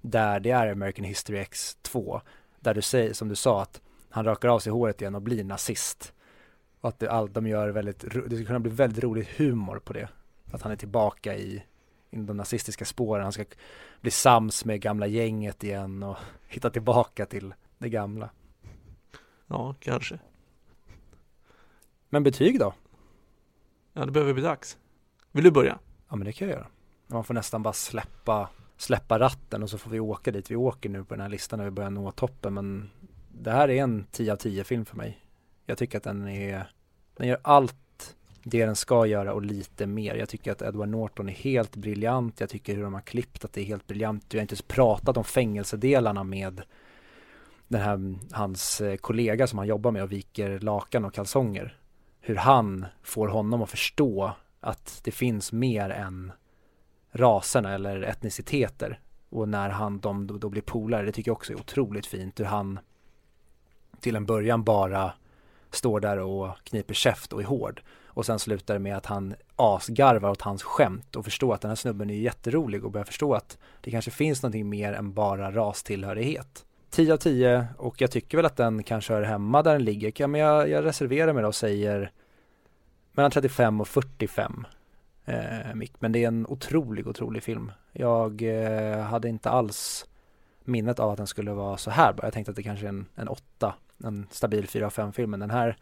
[0.00, 2.20] där det är American History X 2,
[2.60, 3.80] där du säger, som du sa, att
[4.10, 6.12] han rakar av sig håret igen och blir nazist.
[6.80, 9.92] Och att det, allt de gör väldigt, det skulle kunna bli väldigt rolig humor på
[9.92, 10.08] det.
[10.52, 11.62] Att han är tillbaka i,
[12.10, 13.44] i de nazistiska spåren, han ska
[14.00, 16.16] bli sams med gamla gänget igen och
[16.48, 18.30] hitta tillbaka till det gamla.
[19.46, 20.18] Ja, kanske.
[22.08, 22.74] Men betyg då?
[23.92, 24.78] Ja, det behöver bli dags.
[25.32, 25.78] Vill du börja?
[26.08, 26.66] Ja men det kan jag göra.
[27.06, 30.88] Man får nästan bara släppa, släppa ratten och så får vi åka dit vi åker
[30.88, 32.54] nu på den här listan när vi börjar nå toppen.
[32.54, 32.90] Men
[33.28, 35.24] det här är en 10 av 10 film för mig.
[35.66, 36.72] Jag tycker att den är,
[37.14, 37.79] den gör allt
[38.42, 40.14] det den ska göra och lite mer.
[40.14, 42.40] Jag tycker att Edward Norton är helt briljant.
[42.40, 44.24] Jag tycker hur de har klippt att det är helt briljant.
[44.30, 46.62] Vi har inte ens pratat om fängelsedelarna med
[47.68, 51.76] den här, hans eh, kollega som han jobbar med och viker lakan och kalsonger.
[52.20, 56.32] Hur han får honom att förstå att det finns mer än
[57.12, 59.00] raserna eller etniciteter.
[59.28, 62.44] Och när han, de då blir polare, det tycker jag också är otroligt fint hur
[62.44, 62.78] han
[64.00, 65.12] till en början bara
[65.70, 67.82] står där och kniper käft och är hård.
[68.20, 71.68] Och sen slutar det med att han asgarvar åt hans skämt och förstår att den
[71.68, 75.50] här snubben är jätterolig och börjar förstå att det kanske finns någonting mer än bara
[75.50, 76.64] rastillhörighet.
[76.90, 80.26] 10 av 10 och jag tycker väl att den kanske hör hemma där den ligger.
[80.26, 82.12] Men jag, jag reserverar mig då och säger
[83.12, 84.66] mellan 35 och 45
[85.24, 85.92] eh, mick.
[85.98, 87.72] Men det är en otrolig, otrolig film.
[87.92, 90.06] Jag eh, hade inte alls
[90.64, 93.06] minnet av att den skulle vara så här Jag tänkte att det kanske är en,
[93.14, 93.28] en
[94.04, 95.30] en stabil 4 av 5 film.
[95.30, 95.76] Men den här,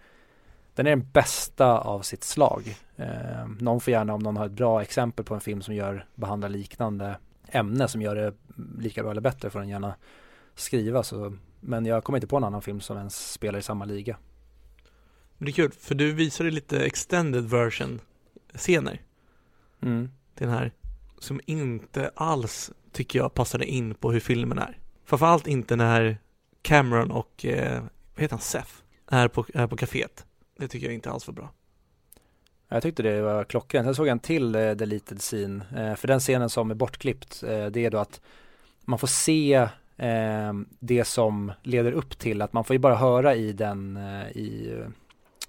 [0.79, 2.77] den är den bästa av sitt slag.
[2.97, 6.07] Eh, någon får gärna, om någon har ett bra exempel på en film som gör,
[6.15, 8.35] behandlar liknande ämne som gör det
[8.79, 9.95] lika bra eller bättre får den gärna
[10.55, 13.85] skriva så, men jag kommer inte på en annan film som ens spelar i samma
[13.85, 14.17] liga.
[15.39, 18.01] Det är kul, för du visade lite extended version
[18.55, 19.03] scener.
[19.83, 20.11] Mm.
[20.35, 20.73] Den här,
[21.19, 24.79] som inte alls tycker jag passade in på hur filmen är.
[25.05, 26.19] Framförallt inte när
[26.63, 27.83] Cameron och, eh,
[28.15, 28.73] vad heter han, Seth,
[29.07, 30.25] är på, är på kaféet.
[30.59, 31.51] Det tycker jag inte alls var bra.
[32.69, 33.87] Jag tyckte det var klockrent.
[33.87, 35.65] Sen såg jag en till eh, deleted scene.
[35.77, 38.21] Eh, för den scenen som är bortklippt, eh, det är då att
[38.81, 39.55] man får se
[39.97, 44.29] eh, det som leder upp till att man får ju bara höra i den, eh,
[44.29, 44.79] i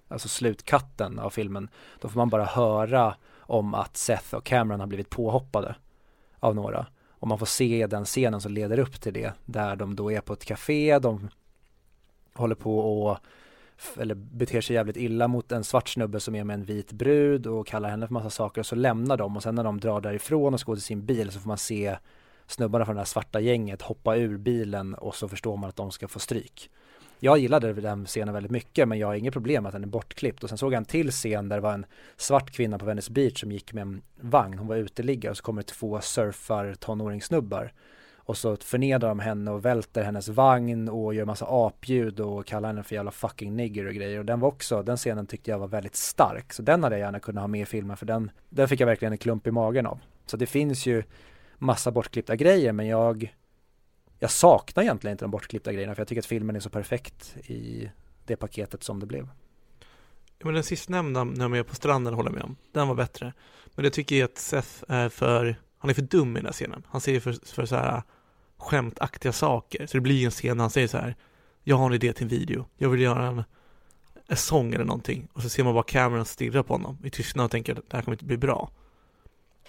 [0.07, 1.69] alltså slutkatten av filmen,
[1.99, 5.75] då får man bara höra om att Seth och Cameron har blivit påhoppade
[6.39, 6.85] av några.
[7.09, 10.21] Och man får se den scenen som leder upp till det, där de då är
[10.21, 11.29] på ett café, de
[12.33, 13.17] håller på och
[13.99, 17.47] eller beter sig jävligt illa mot en svart snubbe som är med en vit brud
[17.47, 20.01] och kallar henne för massa saker och så lämnar de och sen när de drar
[20.01, 21.97] därifrån och ska gå till sin bil så får man se
[22.47, 25.91] snubbarna från det här svarta gänget hoppa ur bilen och så förstår man att de
[25.91, 26.69] ska få stryk.
[27.21, 29.87] Jag gillade den scenen väldigt mycket men jag har inget problem med att den är
[29.87, 30.43] bortklippt.
[30.43, 31.85] Och sen såg jag en till scen där det var en
[32.17, 35.43] svart kvinna på Venice Beach som gick med en vagn, hon var uteliggare och så
[35.43, 37.71] kommer det två surfar tonåringssnubbar
[38.29, 42.69] och så förnedrar de henne och välter hennes vagn och gör massa apljud och kallar
[42.69, 45.59] henne för jävla fucking nigger och grejer och den var också, den scenen tyckte jag
[45.59, 48.31] var väldigt stark så den hade jag gärna kunnat ha med i filmen för den,
[48.49, 49.99] den fick jag verkligen en klump i magen av.
[50.25, 51.03] Så det finns ju
[51.57, 53.35] massa bortklippta grejer men jag
[54.19, 57.37] jag saknar egentligen inte de bortklippta grejerna för jag tycker att filmen är så perfekt
[57.37, 57.91] i
[58.25, 59.27] det paketet som det blev.
[60.37, 62.55] Ja, men den sistnämnda, när de är på stranden, håller jag med om.
[62.71, 63.33] Den var bättre.
[63.75, 66.83] Men jag tycker att Seth är för, han är för dum i den här scenen.
[66.87, 68.03] Han ser för, för så här
[68.59, 69.87] skämtaktiga saker.
[69.87, 71.15] Så det blir en scen där han säger så här,
[71.63, 72.65] jag har en idé till en video.
[72.77, 73.43] Jag vill göra en,
[74.27, 75.27] en sång eller någonting.
[75.33, 77.97] Och så ser man bara kameran stirra på honom i tystnad och tänker att det
[77.97, 78.71] här kommer inte bli bra.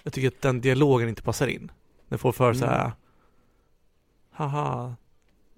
[0.03, 1.71] Jag tycker att den dialogen inte passar in.
[2.09, 2.91] Den får för så här,
[4.31, 4.95] haha,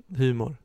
[0.07, 0.55] humor.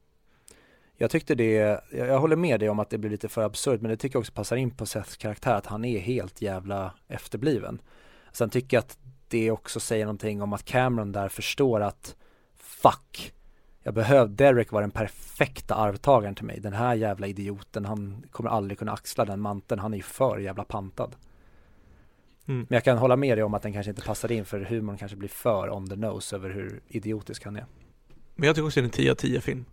[0.97, 3.91] Jag tyckte det, jag håller med dig om att det blir lite för absurt men
[3.91, 7.81] det tycker jag också passar in på Seths karaktär att han är helt jävla efterbliven.
[8.33, 12.17] Sen tycker jag att det också säger någonting om att Cameron där förstår att
[12.59, 13.33] fuck,
[13.83, 16.61] jag behöver, Derek var den perfekta arvtagaren till mig.
[16.61, 20.39] Den här jävla idioten, han kommer aldrig kunna axla den manteln, han är ju för
[20.39, 21.17] jävla pantad.
[22.47, 22.67] Mm.
[22.69, 24.99] Men jag kan hålla med dig om att den kanske inte passar in för humorn
[24.99, 27.67] kanske blir för on the nose över hur idiotisk han är.
[28.35, 29.65] Men jag tycker också det är en 10 av 10 film.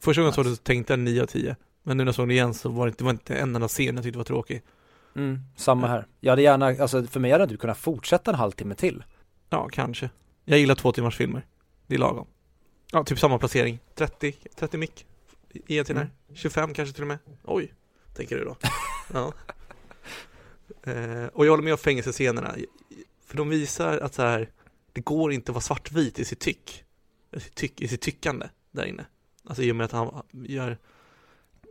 [0.00, 0.40] Första gången nice.
[0.40, 1.56] jag såg det så tänkte jag 9 av 10.
[1.82, 3.68] Men nu när jag såg det igen så var det, det var inte en enda
[3.68, 4.62] scen jag tyckte var tråkig.
[5.16, 6.06] Mm, samma här.
[6.20, 9.04] Jag hade gärna, alltså för mig hade du kunnat fortsätta en halvtimme till.
[9.50, 10.10] Ja, kanske.
[10.44, 11.46] Jag gillar två timmars filmer.
[11.86, 12.26] Det är lagom.
[12.92, 13.78] Ja, typ samma placering.
[13.94, 15.06] 30, 30 mick.
[15.50, 16.08] I till mm.
[16.34, 17.18] 25 kanske till och med.
[17.44, 17.74] Oj,
[18.14, 18.56] tänker du då.
[19.12, 19.32] ja.
[20.82, 22.54] Eh, och jag håller med om fängelsescenerna.
[23.26, 24.50] För de visar att så här,
[24.92, 26.84] det går inte att vara svartvit i sitt tyck.
[27.30, 29.06] I sitt, tyck, i sitt tyckande där inne.
[29.44, 30.78] Alltså i och med att han gör,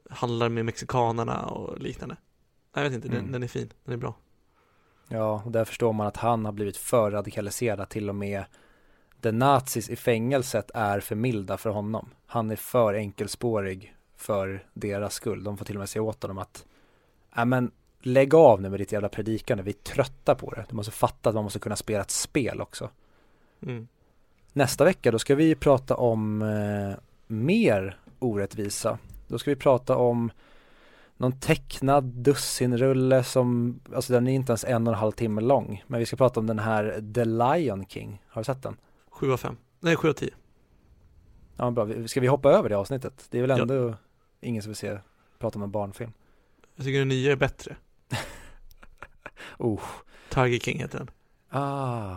[0.09, 2.15] handlar med mexikanerna och liknande.
[2.73, 3.23] Jag vet inte, mm.
[3.23, 4.15] den, den, är fin, den är bra.
[5.07, 8.45] Ja, och där förstår man att han har blivit för radikaliserad till och med
[9.31, 12.09] nazis i fängelset är för milda för honom.
[12.25, 15.43] Han är för enkelspårig för deras skull.
[15.43, 16.65] De får till och med säga åt honom att,
[17.35, 17.71] ja men
[18.01, 20.65] lägg av nu med ditt jävla predikande, vi är trötta på det.
[20.69, 22.89] Du måste fatta att man måste kunna spela ett spel också.
[23.61, 23.87] Mm.
[24.53, 26.95] Nästa vecka då ska vi prata om eh,
[27.27, 28.97] mer orättvisa.
[29.27, 30.31] Då ska vi prata om
[31.17, 35.83] någon tecknad dussinrulle som, alltså den är inte ens en och en halv timme lång.
[35.87, 38.21] Men vi ska prata om den här The Lion King.
[38.27, 38.77] Har du sett den?
[39.23, 39.57] 7 av 5.
[39.79, 40.29] Nej, 7 av 10.
[41.57, 42.07] Ja, bra.
[42.07, 43.27] Ska vi hoppa över det avsnittet?
[43.29, 43.95] Det är väl ändå ja.
[44.41, 44.97] ingen som vill se,
[45.39, 46.13] prata om en barnfilm.
[46.75, 47.75] Jag tycker den nya är bättre.
[49.57, 49.81] oh.
[50.29, 51.11] Tiger King heter den.
[51.49, 52.15] Ah.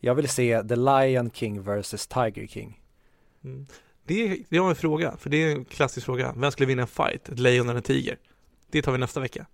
[0.00, 2.80] Jag vill se The Lion King vs Tiger King.
[3.44, 3.66] Mm.
[4.04, 6.34] Det, är, det har en fråga, för det är en klassisk fråga.
[6.36, 7.28] Vem skulle vinna en fight?
[7.28, 8.18] Ett lejon eller en tiger?
[8.70, 9.46] Det tar vi nästa vecka.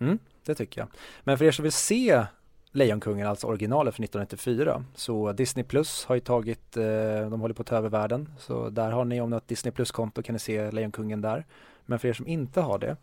[0.00, 0.88] Mm, det tycker jag.
[1.24, 2.26] Men för er som vill se
[2.74, 7.62] Lejonkungen, alltså originalet från 1994, så Disney Plus har ju tagit, eh, de håller på
[7.62, 10.32] att ta över världen, så där har ni om ni har ett Disney Plus-konto kan
[10.32, 11.46] ni se Lejonkungen där.
[11.86, 12.96] Men för er som inte har det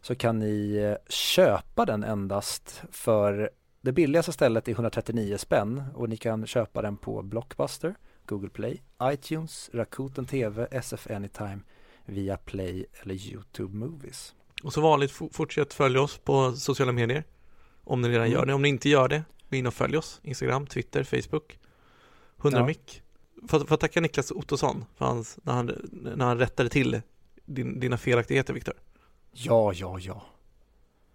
[0.00, 3.50] så kan ni eh, köpa den endast för
[3.80, 7.94] det billigaste stället är 139 spänn och ni kan köpa den på Blockbuster,
[8.26, 11.58] Google Play, iTunes, Rakuten TV, SF Anytime,
[12.04, 14.34] via Play eller YouTube Movies.
[14.62, 17.24] Och så vanligt, fortsätt följa oss på sociala medier.
[17.86, 18.32] Om ni redan Mm.
[18.32, 18.54] gör det.
[18.54, 20.20] Om ni inte gör det, gå in och följ oss.
[20.22, 21.58] Instagram, Twitter, Facebook.
[22.42, 22.66] 100 Ja.
[22.66, 23.02] mick.
[23.48, 27.00] För, för att tacka Niklas Ottosson för hans, när, han, när han rättade till
[27.44, 28.74] din, dina felaktigheter, Viktor.
[29.32, 30.22] Ja, ja, ja.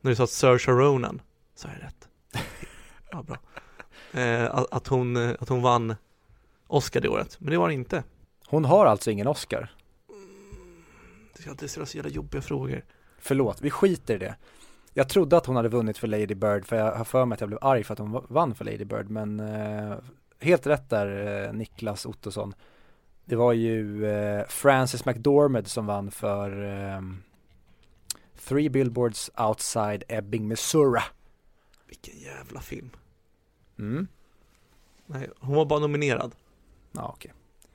[0.01, 1.21] När du sa Saoirse Ronan,
[1.55, 2.07] så är det rätt.
[3.11, 3.37] Ja, bra.
[4.21, 5.95] Eh, att, att, hon, att hon vann
[6.67, 8.03] Oscar det året, men det var det inte.
[8.47, 9.73] Hon har alltså ingen Oscar.
[11.37, 12.85] Det är alltid så jävla jobbiga frågor.
[13.19, 14.35] Förlåt, vi skiter i det.
[14.93, 17.41] Jag trodde att hon hade vunnit för Lady Bird för jag har för mig att
[17.41, 19.95] jag blev arg för att hon va- vann för Lady Bird men eh,
[20.39, 22.53] helt rätt där eh, Niklas Ottosson.
[23.25, 27.01] Det var ju eh, Frances McDormand som vann för eh,
[28.39, 31.01] Three Billboards Outside Ebbing, Missouri.
[31.87, 32.89] Vilken jävla film.
[33.79, 34.07] Mm.
[35.05, 36.35] Nej, hon var bara nominerad.
[36.91, 37.33] Ja, okej.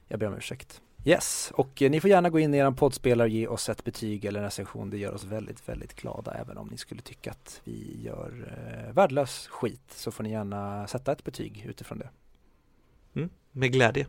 [0.09, 0.83] Jag ber om ursäkt.
[1.07, 3.85] Yes, och eh, ni får gärna gå in i er poddspelare och ge oss ett
[3.85, 4.91] betyg eller en recension.
[4.91, 6.35] Det gör oss väldigt, väldigt glada.
[6.35, 10.87] Även om ni skulle tycka att vi gör eh, värdelös skit så får ni gärna
[10.87, 12.11] sätta ett betyg utifrån det.
[13.15, 14.07] Mm, med glädje.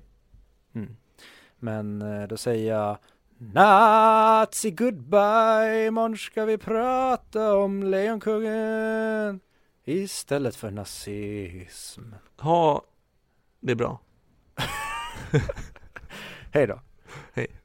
[0.75, 0.95] Mm.
[1.59, 2.97] Men eh, då säger jag
[3.37, 9.39] Nazi goodbye, imorgon ska vi prata om Lejonkungen
[9.85, 12.13] istället för nazism.
[12.37, 12.83] Ha
[13.59, 13.99] det bra.
[16.51, 16.79] Hej då.
[17.35, 17.56] Hej.